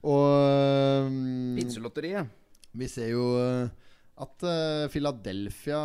Og 0.03 1.07
um, 1.07 1.55
Pinselotteriet. 1.55 2.27
vi 2.73 2.87
ser 2.91 3.13
jo 3.13 3.27
eh, 3.39 3.69
at 4.13 4.43
uh, 4.45 4.85
Philadelphia 4.93 5.77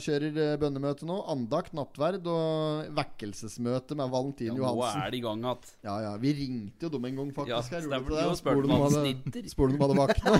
kjører 0.00 0.38
uh, 0.38 0.52
bønnemøte 0.60 1.04
nå. 1.04 1.18
Andakt, 1.28 1.74
nattverd 1.76 2.24
og 2.32 2.86
vekkelsesmøte 2.96 3.96
med 3.98 4.08
Valentin 4.12 4.56
Ja, 4.56 4.70
nå 4.72 4.86
er 4.88 5.12
det 5.12 5.18
i 5.18 5.24
gang 5.24 5.44
igjen. 5.44 5.68
Ja, 5.84 5.98
ja. 6.06 6.12
Vi 6.22 6.32
ringte 6.38 6.88
jo 6.88 6.92
dem 6.94 7.04
en 7.10 7.20
gang, 7.20 7.34
faktisk. 7.36 7.52
Ja, 7.52 7.60
her, 7.76 7.84
stemmer 7.84 8.08
vi 8.08 8.16
det, 8.16 8.24
og 8.30 8.38
spurte 8.40 8.64
om 8.64 8.84
hadde-. 8.86 9.44
Spurte 9.54 9.68
om 9.68 9.76
de 9.76 9.84
hadde 9.84 9.98
vakna. 10.00 10.32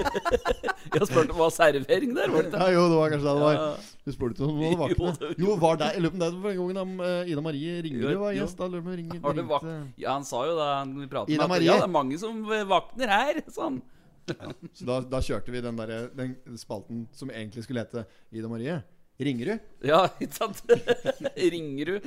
Jeg 0.95 1.11
spurte 1.11 1.27
om 1.27 1.31
det 1.35 1.39
var 1.43 1.55
servering 1.59 2.17
der, 2.17 2.33
var 2.33 2.49
det? 2.49 2.65
Ja, 2.65 2.73
jo, 2.79 2.89
det 2.89 2.99
var 3.03 3.15
kanskje 3.15 3.29
det 3.29 3.37
det 3.37 3.47
var. 3.47 3.87
Du 4.05 4.13
spurte 4.17 4.49
om 4.49 4.59
de 4.63 4.71
hadde 4.71 4.81
vakna. 4.81 5.33
Jo, 5.45 5.61
var 5.61 5.81
det 5.83 5.93
Jeg 5.93 6.07
lurer 6.07 6.15
på 6.15 6.21
om 6.21 6.25
det 6.25 6.45
var 6.49 6.57
en 6.57 6.63
gang 6.65 6.77
da 6.81 7.13
uh, 7.13 7.33
Ida 7.35 7.45
Marie 7.45 7.81
Ringerud 7.85 8.23
var 8.25 8.39
gjest. 8.41 8.61
Da 8.61 8.71
lurer 8.73 8.87
på 8.89 8.95
om 8.95 9.01
ringer- 9.03 9.33
det 9.35 9.75
ja, 10.01 10.15
han 10.15 10.25
sa 10.25 10.47
jo 10.49 10.57
da 10.57 10.71
han 10.79 10.97
vi 10.97 11.11
pratet 11.13 11.37
Ida 11.37 11.49
med 11.51 11.61
at 11.61 11.69
ja, 11.69 11.77
det 11.83 11.91
er 11.91 11.93
mange 11.93 12.17
som 12.21 12.41
vakner 12.73 13.13
her. 13.21 13.45
Sånn. 13.53 13.83
Så 14.75 14.87
da, 14.89 14.99
da 15.05 15.21
kjørte 15.25 15.53
vi 15.55 15.63
den, 15.65 15.79
der, 15.79 16.09
den 16.17 16.59
spalten 16.61 17.07
som 17.17 17.33
egentlig 17.33 17.65
skulle 17.67 17.85
hete 17.85 18.07
Ida 18.33 18.51
Marie. 18.51 18.81
Ringerud? 19.15 19.61
Ja, 19.87 20.01
ikke 20.19 20.35
sant? 20.35 20.63
Ringerud. 21.55 22.03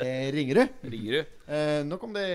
Eh, 0.00 0.28
Ringerud? 0.32 0.78
Ringerud. 0.88 1.32
Eh, 1.52 1.80
nok 1.84 2.06
om 2.06 2.14
det. 2.16 2.28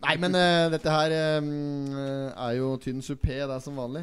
Nei, 0.00 0.14
men 0.18 0.34
eh, 0.34 0.70
dette 0.74 0.90
her 0.90 1.14
eh, 1.14 1.36
mm, 1.38 2.32
er 2.34 2.56
jo 2.58 2.72
tynn 2.82 3.04
supé, 3.04 3.36
det 3.44 3.54
er 3.54 3.62
som 3.62 3.78
vanlig. 3.78 4.02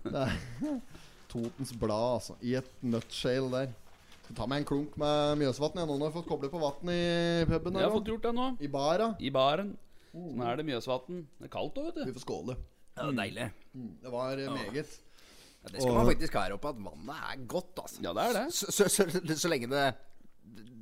Det 0.00 0.22
er 0.22 0.78
Totens 1.32 1.74
Blad, 1.76 2.14
altså. 2.22 2.38
I 2.40 2.56
et 2.62 2.70
nutshale 2.80 3.50
der. 3.52 3.74
Skal 4.22 4.38
ta 4.38 4.46
meg 4.48 4.62
en 4.62 4.68
klunk 4.72 4.96
med 4.98 5.42
Mjøsvatn. 5.42 5.82
Jeg 5.82 5.90
nå 5.90 5.98
har 6.00 6.08
jeg 6.08 6.16
fått 6.16 6.30
koblet 6.30 6.54
på 6.54 6.62
vann 6.62 6.94
i 6.94 7.02
puben. 7.50 7.76
Jeg 7.76 7.86
har 7.86 7.92
fått 7.98 8.08
gjort 8.14 8.24
det 8.24 8.32
nå. 8.38 8.48
I 8.64 8.70
bara. 8.72 9.10
I 9.20 9.34
baren. 9.34 9.74
Sånn 10.08 10.40
er 10.40 10.56
det 10.56 10.64
Mjøsvatn. 10.70 11.20
Det 11.36 11.50
er 11.50 11.52
kaldt 11.52 11.76
òg, 11.82 11.90
vet 11.90 12.00
du. 12.00 12.08
Vi 12.08 12.16
får 12.16 12.24
skåle. 12.24 12.56
Ja, 12.96 13.04
det 13.04 13.08
var 13.10 13.18
deilig. 13.20 13.46
Det 14.02 14.12
var 14.12 14.40
eh, 14.40 14.52
meget. 14.56 14.96
Ja, 14.96 15.70
det 15.72 15.82
skal 15.82 15.94
man 15.98 16.08
faktisk 16.08 16.36
ha 16.38 16.44
her 16.46 16.56
oppe, 16.56 16.72
at 16.72 16.80
vannet 16.80 17.30
er 17.30 17.46
godt, 17.50 17.82
altså. 17.82 18.02
Ja, 18.04 18.12
det 18.16 18.24
er 18.24 18.36
det. 18.38 18.44
Så, 18.56 18.70
så, 18.72 18.88
så, 18.88 19.06
så 19.36 19.50
lenge 19.52 19.68
det 19.72 19.84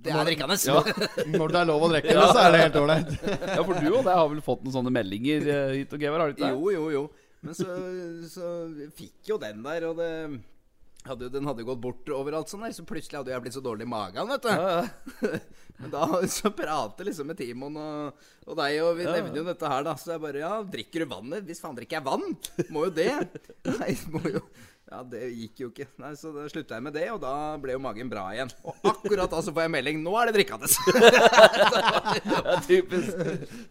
Det 0.05 0.13
er 0.13 0.29
drikkende. 0.29 0.59
Ja. 0.69 0.83
Når 1.39 1.55
det 1.55 1.61
er 1.61 1.69
lov 1.73 1.87
å 1.87 1.91
drikke 1.91 2.15
det, 2.15 2.27
så 2.31 2.41
er 2.45 2.55
det 2.55 2.63
helt 2.63 2.81
ålreit. 2.83 3.13
Ja, 3.25 3.61
for 3.65 3.75
du 3.81 3.91
og 3.91 4.01
jeg 4.01 4.19
har 4.21 4.31
vel 4.31 4.43
fått 4.45 4.67
noen 4.67 4.77
sånne 4.79 4.95
meldinger 4.95 5.53
eh, 5.57 5.77
hit 5.81 5.95
og 5.97 6.07
Gevar, 6.07 6.23
har 6.23 6.31
du 6.31 6.37
ikke 6.37 6.47
det? 6.47 6.55
Jo, 6.55 6.75
jo, 6.77 6.89
jo. 6.95 7.05
Men 7.45 7.57
så, 7.59 7.79
så 8.31 8.51
fikk 8.97 9.33
jo 9.35 9.41
den 9.41 9.65
der, 9.65 9.89
og 9.91 9.99
det 9.99 10.11
hadde 11.09 11.29
Den 11.33 11.47
hadde 11.49 11.67
gått 11.67 11.83
bort 11.83 12.11
overalt 12.15 12.51
sånn 12.51 12.65
der, 12.65 12.75
så 12.77 12.85
plutselig 12.89 13.21
hadde 13.21 13.35
jeg 13.35 13.45
blitt 13.45 13.57
så 13.57 13.63
dårlig 13.65 13.87
i 13.87 13.93
magen, 13.93 14.31
vet 14.31 14.47
du. 14.47 14.53
Ja, 14.53 14.75
ja. 14.81 15.39
Men 15.81 15.91
da 15.91 16.07
så 16.31 16.53
prater 16.55 17.09
liksom 17.09 17.27
med 17.29 17.39
Timon 17.41 17.77
og, 17.81 18.27
og 18.47 18.59
deg, 18.61 18.77
og 18.85 18.93
vi 19.01 19.09
nevner 19.09 19.41
jo 19.41 19.47
dette 19.49 19.71
her, 19.73 19.87
da. 19.87 19.97
Så 19.99 20.15
jeg 20.15 20.23
bare 20.23 20.45
Ja, 20.45 20.53
drikker 20.77 21.05
du 21.05 21.11
vannet? 21.11 21.49
Hvis 21.49 21.63
faen 21.65 21.77
drikker 21.79 21.99
jeg 21.99 22.07
vann? 22.07 22.29
Må 22.75 22.87
jo 22.89 22.95
det. 22.95 23.11
Nei, 23.81 23.91
må 24.15 24.23
jo 24.31 24.45
Ja, 24.95 25.01
det 25.11 25.21
gikk 25.35 25.59
jo 25.65 25.69
ikke. 25.73 25.89
Nei, 25.99 26.13
Så 26.15 26.31
da 26.31 26.45
slutta 26.47 26.77
jeg 26.79 26.85
med 26.87 26.95
det, 26.95 27.09
og 27.11 27.19
da 27.25 27.33
ble 27.59 27.75
jo 27.75 27.81
magen 27.83 28.07
bra 28.13 28.29
igjen. 28.31 28.53
Og 28.63 28.77
akkurat 28.93 29.33
da 29.33 29.41
så 29.43 29.51
får 29.51 29.65
jeg 29.67 29.73
melding 29.75 30.03
Nå 30.05 30.13
er 30.21 30.31
det 30.31 30.37
drikkende! 30.39 30.71
Ja, 32.25 32.55
typisk. 32.67 33.17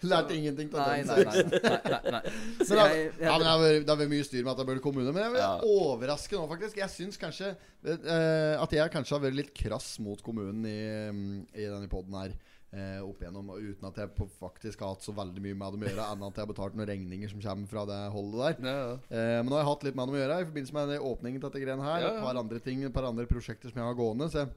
Lærte 0.04 0.36
ingenting 0.36 0.70
til 0.72 0.80
Nei, 0.80 1.04
nei, 1.08 1.24
nei. 1.24 1.44
nei, 1.64 1.78
nei, 1.94 2.00
nei. 2.16 2.22
Men 2.60 2.72
da, 2.78 2.86
jeg, 2.92 3.06
ja, 3.22 3.34
men 3.38 3.44
det 3.46 3.50
har 3.52 3.62
vært- 3.62 3.84
det 3.86 3.92
har 3.94 4.00
vært 4.02 4.12
mye 4.14 4.26
styr 4.28 4.44
med 4.44 4.52
at 4.54 4.60
det 4.62 4.66
burde 4.70 4.84
kommune. 4.84 5.12
Men 5.14 5.24
jeg 5.24 5.32
vil 5.36 5.42
Ja. 5.44 5.52
overraske 5.64 6.36
nå, 6.38 6.48
faktisk. 6.52 6.78
Jeg 6.82 6.90
syns 6.94 7.18
kanskje 7.22 7.54
eh, 7.86 8.56
at 8.62 8.72
jeg 8.76 8.92
kanskje 8.94 9.16
har 9.18 9.24
vært 9.28 9.38
litt 9.40 9.54
krass 9.56 9.94
mot 10.04 10.22
kommunen 10.26 10.66
i, 10.66 10.80
mm, 11.14 11.46
i 11.56 11.68
denne 11.70 11.90
poden 11.92 12.14
her. 12.20 12.36
Eh, 12.74 12.98
opp 13.06 13.20
igjennom, 13.22 13.52
uten 13.54 13.86
at 13.86 13.98
jeg 14.02 14.10
på 14.18 14.26
faktisk 14.40 14.82
har 14.82 14.96
hatt 14.96 15.04
så 15.06 15.14
veldig 15.14 15.42
mye 15.46 15.58
med 15.60 15.76
dem 15.76 15.84
å 15.84 15.90
gjøre, 15.92 16.06
enn 16.10 16.24
at 16.26 16.40
jeg 16.40 16.42
har 16.42 16.50
betalt 16.50 16.78
noen 16.80 16.88
regninger 16.90 17.30
som 17.30 17.42
kommer 17.44 17.70
fra 17.70 17.84
det 17.86 18.00
holdet 18.16 18.40
der. 18.42 18.56
Ja, 18.66 18.80
ja. 18.88 18.96
Eh, 19.14 19.34
men 19.44 19.52
nå 19.52 19.60
har 19.60 19.62
jeg 19.62 19.70
hatt 19.70 19.86
litt 19.86 20.00
med 20.00 20.10
dem 20.10 20.18
å 20.18 20.22
gjøre 20.24 20.38
i 20.42 20.48
forbindelse 20.48 20.78
med 20.80 21.06
åpningen 21.12 21.38
til 21.44 21.46
dette 21.52 21.62
greiene 21.62 21.86
her. 21.86 22.00
Ja, 22.02 22.10
Et 22.16 22.26
par 22.26 22.40
andre 22.42 22.62
ting, 22.66 22.82
et 22.82 22.96
par 22.96 23.06
andre 23.06 23.28
prosjekter 23.30 23.70
som 23.70 23.78
jeg 23.78 23.86
har 23.92 24.00
gående. 24.00 24.26
Så 24.34 24.42
jeg 24.42 24.50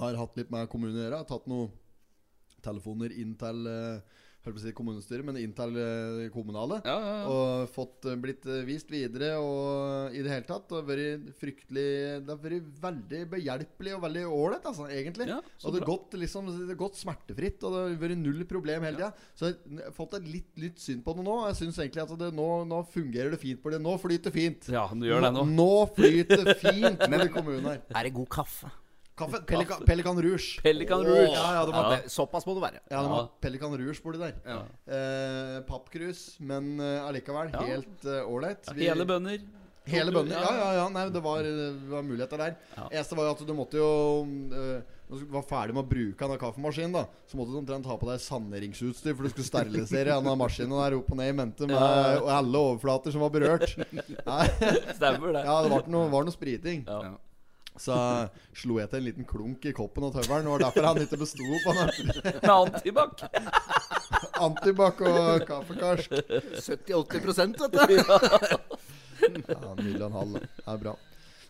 har 0.00 0.18
hatt 0.18 0.40
litt 0.40 0.50
med 0.50 0.66
kommunen 0.72 0.98
å 0.98 1.04
gjøre. 1.04 1.20
Jeg 1.20 1.22
har 1.22 1.30
tatt 1.30 1.46
noen 1.52 1.70
telefoner 2.66 3.14
inn 3.14 3.36
til 3.38 3.70
eh, 3.70 4.24
Holdt 4.46 4.60
på 4.60 4.60
å 4.60 4.62
si 4.62 4.72
kommunestyret, 4.78 5.26
men 5.26 5.40
interkommunale. 5.40 6.28
kommunale. 6.30 6.76
Ja, 6.86 6.94
ja, 7.02 7.14
ja. 7.18 7.30
Og 7.34 7.70
fått 7.74 8.06
eh, 8.06 8.14
blitt 8.22 8.44
eh, 8.46 8.60
vist 8.68 8.92
videre 8.92 9.32
og 9.42 10.14
i 10.14 10.22
det 10.22 10.30
hele 10.30 10.46
tatt. 10.46 10.70
Og 10.70 10.86
vært 10.86 11.32
fryktelig 11.40 11.86
Det 12.22 12.30
har 12.30 12.38
vært 12.44 12.68
veldig 12.84 13.22
behjelpelig 13.32 13.96
og 13.96 14.04
veldig 14.06 14.22
ålreit, 14.30 14.70
altså, 14.70 14.86
egentlig. 14.86 15.26
Ja, 15.32 15.40
og 15.42 15.74
det 15.74 15.82
har 15.82 15.90
gått, 15.90 16.14
liksom, 16.22 16.52
gått 16.78 17.00
smertefritt, 17.02 17.58
og 17.66 17.74
det 17.74 17.82
har 17.82 17.98
vært 18.06 18.22
null 18.22 18.46
problem 18.46 18.86
hele 18.86 19.02
tida. 19.02 19.10
Så 19.34 19.50
jeg 19.50 19.82
har 19.82 19.98
fått 19.98 20.14
et 20.20 20.30
litt, 20.30 20.52
nytt 20.62 20.78
syn 20.86 21.02
på 21.02 21.18
det 21.18 21.26
nå. 21.26 21.36
Jeg 21.50 21.60
syns 21.64 21.82
egentlig 21.82 22.06
at 22.06 22.16
det, 22.22 22.32
nå, 22.38 22.48
nå 22.70 22.82
fungerer 22.94 23.34
det 23.34 23.42
fint 23.42 23.66
på 23.66 23.74
det. 23.74 23.82
Nå 23.82 23.98
flyter 23.98 24.34
fint. 24.34 24.70
ja, 24.70 24.86
du 24.94 25.10
gjør 25.10 25.26
det 25.26 25.34
nå. 25.40 25.46
Nå 25.58 25.70
flyter 25.98 26.46
det 26.46 26.58
fint 26.62 27.06
med 27.10 27.32
kommunen 27.34 27.72
her. 27.74 27.82
er 27.90 28.06
det 28.06 28.14
god 28.14 28.30
kaffe? 28.38 28.70
Kaffe, 29.16 29.40
Pelikan, 29.48 29.84
Pelikan 29.88 30.18
Rouge. 30.20 30.60
Pelikan 30.62 31.00
Rouge. 31.06 31.32
Ja, 31.32 31.46
ja, 31.56 31.64
de 31.66 31.72
Ja. 31.72 31.96
Det, 31.96 32.10
såpass 32.12 32.44
må 32.46 32.54
det 32.54 32.62
være. 32.66 32.80
ja, 32.90 33.00
de 33.02 33.08
Ja. 33.08 33.14
har 33.14 33.28
Pelikan 33.40 33.72
Rouge 33.72 34.02
borti 34.04 34.18
der. 34.18 34.34
Ja. 34.44 34.58
Eh, 34.86 35.60
Pappkrus, 35.68 36.36
men 36.40 36.78
eh, 36.80 37.00
allikevel 37.08 37.50
Ja. 37.52 37.62
helt 37.62 38.04
eh, 38.04 38.20
ålreit. 38.28 38.74
Vi- 38.74 38.84
Hele 38.88 39.06
bønner. 39.06 39.38
Hele 39.86 40.10
bønder? 40.10 40.34
Ja, 40.34 40.50
ja, 40.58 40.72
ja. 40.82 40.88
Nei, 40.90 41.08
det 41.14 41.22
var, 41.22 41.42
det 41.44 41.88
var 41.88 42.02
muligheter 42.02 42.36
der. 42.36 42.56
Ja. 42.76 42.88
Eneste 42.90 43.14
var 43.16 43.24
jo 43.28 43.30
at 43.36 43.46
du 43.46 43.54
måtte 43.54 43.74
jo 43.78 44.26
øh, 44.52 44.82
Når 45.08 45.20
du 45.20 45.26
var 45.30 45.42
ferdig 45.46 45.72
med 45.76 45.84
å 45.84 45.88
bruke 45.88 46.18
denne 46.18 46.36
kaffemaskinen, 46.40 46.92
da 46.92 47.04
Så 47.30 47.36
måtte 47.38 47.52
du 47.54 47.58
omtrent 47.60 47.86
ha 47.86 47.94
på 47.96 48.08
deg 48.10 48.18
saneringsutstyr, 48.18 49.14
for 49.14 49.22
du 49.22 49.28
skulle 49.30 49.46
sterilisere 49.46 50.10
denne 50.10 50.34
maskinen 50.36 50.74
der 50.74 50.96
opp 50.98 51.08
og 51.12 51.16
ned 51.16 51.28
i 51.30 51.36
mente 51.38 51.60
med 51.68 51.76
Ja. 51.78 52.18
alle 52.40 52.58
overflater 52.58 53.12
som 53.12 53.20
var 53.22 53.30
berørt. 53.30 53.76
Stemmer 54.98 55.32
det. 55.32 55.44
ja, 55.46 55.62
det 55.62 55.70
var 55.70 55.86
noe, 55.86 56.08
var 56.10 56.24
noe 56.26 56.34
spriting. 56.34 56.82
Ja. 56.88 57.14
Så 57.80 57.96
slo 58.56 58.78
jeg 58.80 58.90
til 58.90 59.00
en 59.00 59.06
liten 59.08 59.26
klunk 59.28 59.66
i 59.68 59.74
koppen 59.76 60.06
og 60.08 60.14
tøvelen. 60.16 60.46
Det 60.46 60.52
var 60.54 60.64
derfor 60.66 60.88
han 60.88 61.02
ikke 61.02 61.18
besto 61.20 61.48
på 61.64 61.74
den. 61.76 62.12
Med 62.26 62.52
antibac. 62.54 63.26
Antibac 64.46 65.02
og 65.08 65.44
kaffekarsk. 65.48 66.16
70-80% 66.62 67.60
vet 67.66 67.76
du. 67.76 67.96
Ja, 69.26 69.74
Nydelig 69.80 70.06
en 70.06 70.16
halv. 70.20 70.40
Det 70.40 70.64
er 70.68 70.80
bra. 70.86 70.96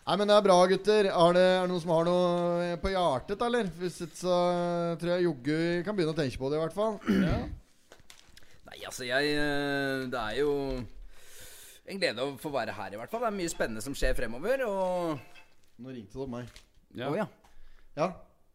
Nei, 0.06 0.14
men 0.20 0.30
det 0.30 0.34
er 0.36 0.44
bra, 0.46 0.56
gutter. 0.70 1.08
Er 1.10 1.32
det, 1.34 1.42
er 1.42 1.64
det 1.64 1.70
noen 1.72 1.82
som 1.82 1.92
har 1.96 2.04
noe 2.06 2.74
på 2.82 2.92
hjertet, 2.92 3.40
eller? 3.42 3.70
Hvis 3.80 3.96
ikke, 4.04 4.18
så 4.20 4.36
tror 5.00 5.16
jeg 5.16 5.24
joggu 5.26 5.56
kan 5.86 5.96
begynne 5.98 6.14
å 6.14 6.18
tenke 6.18 6.38
på 6.38 6.50
det, 6.52 6.60
i 6.60 6.62
hvert 6.62 6.76
fall. 6.76 7.00
Nei, 8.66 8.84
altså, 8.86 9.06
jeg 9.08 9.32
eh, 9.34 10.04
Det 10.12 10.20
er 10.20 10.38
jo 10.44 10.52
en 11.86 12.02
glede 12.02 12.22
å 12.22 12.36
få 12.38 12.52
være 12.54 12.74
her, 12.76 12.94
i 12.94 13.00
hvert 13.00 13.10
fall. 13.10 13.24
Det 13.26 13.32
er 13.32 13.40
mye 13.40 13.50
spennende 13.50 13.82
som 13.82 13.98
skjer 13.98 14.14
fremover, 14.18 14.62
og 14.66 15.35
Nå 15.78 15.92
ringte 15.92 16.18
det 16.22 16.30
meg. 16.32 16.62
Ja. 16.96 17.10
Oh, 17.10 17.16
ja. 17.18 17.26
Ja. 17.96 18.06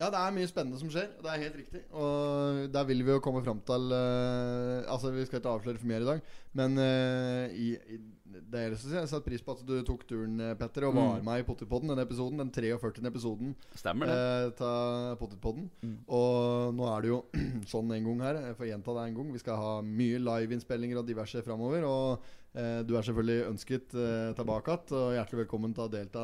ja, 0.02 0.08
det 0.14 0.22
er 0.22 0.34
mye 0.36 0.50
spennende 0.50 0.80
som 0.82 0.90
skjer. 0.94 1.12
Det 1.22 1.30
er 1.30 1.44
helt 1.44 1.60
riktig. 1.60 1.84
Og 1.94 2.64
der 2.74 2.88
vil 2.90 3.04
vi 3.06 3.14
jo 3.14 3.22
komme 3.24 3.44
fram 3.46 3.62
til 3.66 3.94
uh, 3.94 4.82
Altså, 4.90 5.12
vi 5.14 5.26
skal 5.26 5.42
ikke 5.42 5.54
avsløre 5.54 5.82
for 5.82 5.90
mer 5.90 6.06
i 6.06 6.10
dag, 6.10 6.26
men 6.58 6.82
uh, 6.82 7.46
i, 7.54 7.76
i 7.94 8.02
det 8.32 8.62
er, 8.62 8.74
så 8.80 8.92
jeg 8.94 9.10
setter 9.10 9.26
pris 9.26 9.44
på 9.44 9.54
at 9.56 9.64
du 9.68 9.74
tok 9.86 10.06
turen, 10.08 10.38
eh, 10.40 10.54
Petter, 10.60 10.86
og 10.88 10.96
var 10.96 11.24
med 11.26 11.42
i 11.42 11.46
Pottipodden, 11.48 11.92
Denne 11.92 12.06
episoden, 12.08 12.40
den 12.40 12.52
43. 12.54 13.04
episoden 13.10 13.54
Stemmer 13.76 14.08
det. 14.08 14.16
uh, 14.16 14.54
til 14.56 15.18
Pottitpodden. 15.20 15.66
Mm. 15.84 15.98
Og 16.08 16.78
nå 16.78 16.88
er 16.88 17.04
det 17.04 17.12
jo 17.12 17.20
sånn 17.74 17.92
en 17.92 18.08
gang 18.08 18.24
her. 18.28 18.40
Jeg 18.48 18.58
får 18.60 18.70
gjenta 18.70 18.96
det 18.98 19.08
en 19.10 19.18
gang. 19.20 19.34
Vi 19.36 19.44
skal 19.44 19.60
ha 19.60 19.74
mye 19.84 20.22
liveinnspillinger 20.24 21.02
og 21.02 21.10
diverse 21.12 21.44
framover. 21.44 21.88
Og 21.88 22.32
du 22.52 22.97
er 22.99 23.06
selvfølgelig 23.08 23.45
ønsket 23.47 23.93
eh, 23.95 24.34
tilbake 24.36 24.74
igjen. 24.74 24.91
Og 24.99 25.14
hjertelig 25.16 25.39
velkommen 25.45 25.72
til 25.76 25.84
å 25.86 25.88
delta 25.91 26.24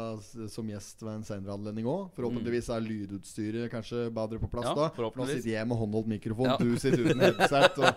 som 0.51 0.67
gjest 0.67 0.99
ved 1.05 1.13
en 1.13 1.23
senere 1.23 1.53
anledning 1.55 1.86
òg. 1.88 2.09
Forhåpentligvis 2.17 2.67
er 2.75 2.82
lydutstyret 2.84 3.71
kanskje 3.71 4.09
bedre 4.11 4.36
på 4.41 4.49
plass 4.51 4.67
Ja, 4.67 4.73
da. 4.75 4.88
Nå 5.15 5.23
sitter 5.30 5.47
jeg 5.53 5.63
med 5.71 5.78
håndholdt 5.80 6.09
mikrofon, 6.11 6.49
Ja. 6.51 6.57
du 6.59 6.75
sitter 6.82 6.99
uten 7.05 7.21
headset, 7.23 7.80
og 7.80 7.88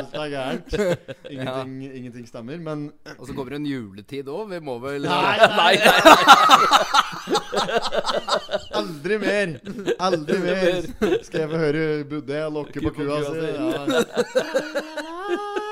alt 0.00 0.10
er 0.18 0.28
gærent. 0.34 0.70
Ingenting, 1.30 1.78
ingenting 2.00 2.26
stemmer. 2.26 2.58
Men 2.58 2.90
Og 3.20 3.24
så 3.28 3.32
kommer 3.38 3.50
det 3.54 3.60
en 3.62 3.70
juletid 3.70 4.26
òg. 4.34 4.50
Vi 4.50 4.58
må 4.66 4.74
vel 4.82 5.06
Nei, 5.06 5.36
Nei, 5.46 5.54
nei. 5.54 5.78
Aldri 8.76 9.16
mer! 9.22 9.54
Aldri 10.02 10.38
mer 10.42 10.82
skal 11.24 11.40
jeg 11.44 11.50
få 11.54 11.58
høre 11.62 11.86
Budde 12.10 12.42
lokke 12.52 12.82
på 12.82 12.90
kua 12.98 13.22
si. 13.30 13.46
Ja. 13.54 13.86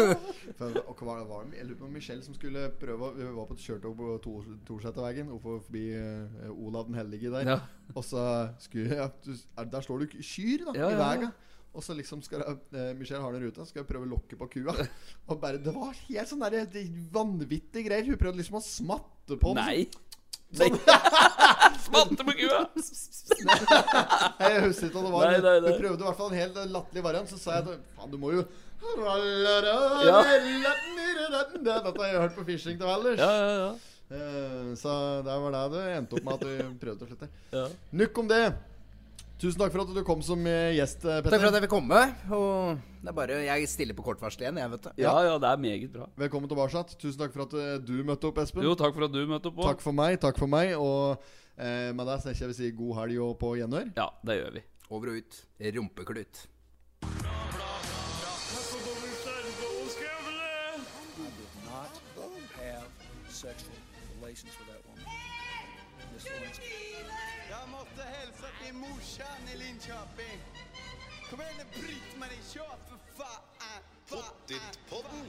Og 0.00 0.94
hva 1.00 1.06
var 1.06 1.20
det, 1.20 1.26
var? 1.30 1.44
Jeg 1.56 1.66
lurer 1.68 1.78
på 1.80 1.86
om 1.88 1.92
Michelle 1.94 2.24
som 2.24 2.34
skulle 2.36 2.66
prøve 2.80 3.12
Vi 3.18 3.28
var 3.36 3.46
på 3.48 3.56
et 3.56 3.64
kjørtog 3.64 3.94
på 3.98 4.08
to- 4.24 4.56
Torsetervegen 4.68 5.30
forbi 5.42 5.84
uh, 5.96 6.50
Olav 6.52 6.88
den 6.88 6.98
hellige 6.98 7.32
der. 7.32 7.54
Ja. 7.54 7.58
Og 7.94 8.04
så 8.06 8.24
skulle 8.62 8.98
ja, 9.02 9.08
du, 9.24 9.32
er, 9.34 9.70
Der 9.72 9.86
står 9.86 10.04
du 10.04 10.18
kyr 10.18 10.66
da, 10.70 10.76
Ja, 10.78 10.90
i 10.90 11.22
ja. 11.24 11.30
Og 11.70 11.84
så 11.86 11.94
liksom 11.94 12.18
skal 12.26 12.42
jeg, 12.42 12.56
eh, 12.74 12.88
Michelle 12.98 13.22
har 13.22 13.30
den 13.32 13.44
ruta, 13.46 13.62
skal 13.62 13.84
jeg 13.84 13.86
prøve 13.86 14.02
å 14.02 14.10
lokke 14.10 14.34
på 14.34 14.48
kua. 14.50 14.74
Og 15.30 15.36
bare, 15.38 15.60
Det 15.62 15.70
var 15.74 15.94
helt 16.08 16.30
sånn 16.32 16.42
vanvittige 17.14 17.86
greier. 17.86 18.08
Hun 18.10 18.18
prøvde 18.18 18.42
liksom 18.42 18.58
å 18.58 18.64
smatte 18.64 19.38
på 19.38 19.54
den. 19.54 19.62
Nei. 19.62 19.86
Nei. 20.58 20.70
Smatte 21.90 22.24
på 22.26 22.34
kua! 22.38 22.60
Jeg 24.50 24.62
husker 24.64 24.88
ikke 24.88 24.96
hva 24.96 25.04
det 25.04 25.12
var. 25.14 25.26
Nei, 25.26 25.38
nei, 25.44 25.54
nei. 25.60 25.70
Hun 25.74 25.80
prøvde 25.82 26.00
i 26.00 26.06
hvert 26.08 26.18
fall 26.20 26.32
en 26.32 26.38
helt 26.40 26.58
latterlig 26.74 27.04
variant. 27.04 27.30
Så 27.30 27.38
sa 27.42 27.58
jeg 27.60 27.78
faen, 27.98 28.10
du 28.12 28.18
må 28.22 28.32
jo 28.34 28.44
Ja. 28.80 30.22
Dette 31.60 31.92
har 32.00 32.08
jeg 32.08 32.20
hørt 32.22 32.36
på 32.38 32.44
Fishing 32.48 32.78
til 32.80 32.88
Valdres. 32.88 33.20
Ja, 33.20 33.30
ja, 33.36 33.54
ja. 33.60 33.70
Eh, 34.10 34.72
Så 34.80 34.90
det 35.26 35.36
var 35.44 35.54
det 35.54 35.62
det 35.76 35.84
endte 35.98 36.18
opp 36.18 36.24
med 36.26 36.34
at 36.34 36.46
vi 36.48 36.54
prøvde 36.82 37.06
å 37.06 37.10
slutte. 37.10 37.28
Ja. 37.54 37.66
Nukk 38.00 38.18
om 38.22 38.30
det. 38.30 38.42
Tusen 39.40 39.56
takk 39.62 39.72
for 39.72 39.84
at 39.86 39.92
du 39.96 40.00
kom 40.04 40.20
som 40.24 40.42
eh, 40.48 40.74
gjest, 40.76 41.00
Petter. 41.04 41.30
Takk 41.32 41.40
for 41.40 41.48
at 41.48 41.56
jeg 41.56 41.64
fikk 41.64 41.72
komme. 41.72 42.00
Og 42.36 42.80
det 43.00 43.08
er 43.12 43.16
bare 43.16 43.38
Jeg 43.46 43.68
stiller 43.72 43.96
på 43.96 44.04
kort 44.04 44.20
varsel 44.20 44.44
igjen, 44.44 44.58
jeg, 44.60 44.72
vet 44.74 44.82
du. 44.84 44.90
ja, 45.00 45.14
ja, 45.24 45.36
det 45.40 45.48
er 45.48 45.62
meget 45.62 45.92
bra. 45.94 46.08
Velkommen 46.20 46.50
tilbake. 46.50 46.82
Tusen 47.00 47.20
takk 47.22 47.32
for 47.36 47.46
at 47.46 47.54
eh, 47.56 47.76
du 47.84 48.00
møtte 48.04 48.28
opp, 48.28 48.40
Espen. 48.42 48.64
Jo, 48.66 48.74
takk 48.76 48.96
for 48.96 49.06
at 49.08 49.14
du 49.14 49.20
møtte 49.30 49.48
opp 49.52 49.60
òg. 49.62 49.70
Takk 49.74 49.84
for 49.84 49.96
meg. 49.96 50.18
Takk 50.20 50.40
for 50.42 50.50
meg. 50.52 50.74
Og 50.76 51.20
eh, 51.60 51.90
med 51.94 52.06
det 52.08 52.20
så 52.22 52.32
jeg 52.32 52.50
vi 52.52 52.58
si 52.58 52.70
god 52.76 52.96
helg 53.00 53.20
og 53.24 53.36
på 53.40 53.54
gjenhør. 53.60 53.92
Ja, 53.96 54.08
det 54.26 54.40
gjør 54.40 54.56
vi. 54.58 54.64
Over 54.90 55.12
og 55.12 55.20
ut. 55.20 55.44
Rumpeklut. 55.76 56.46
Sexual 63.40 63.72
relations 64.20 64.52
with 64.58 64.68
that 64.68 64.82
woman. 64.84 65.04
Miss 66.12 66.26
Lewinsky. 66.28 66.90
Jag 67.50 67.68
måste 67.68 68.02
hälsa 68.02 68.46
till 68.64 68.74
morsan 68.74 69.40
i 69.54 69.58
Linköping. 69.58 70.38
Kom 71.30 71.40
igen 71.40 71.54
nu 71.58 71.64
Britt-Marie, 71.80 72.42
kör 72.52 72.76
för 72.88 72.98
fan! 73.16 73.42
fan. 74.06 74.18
Pottit-podden. 74.18 75.26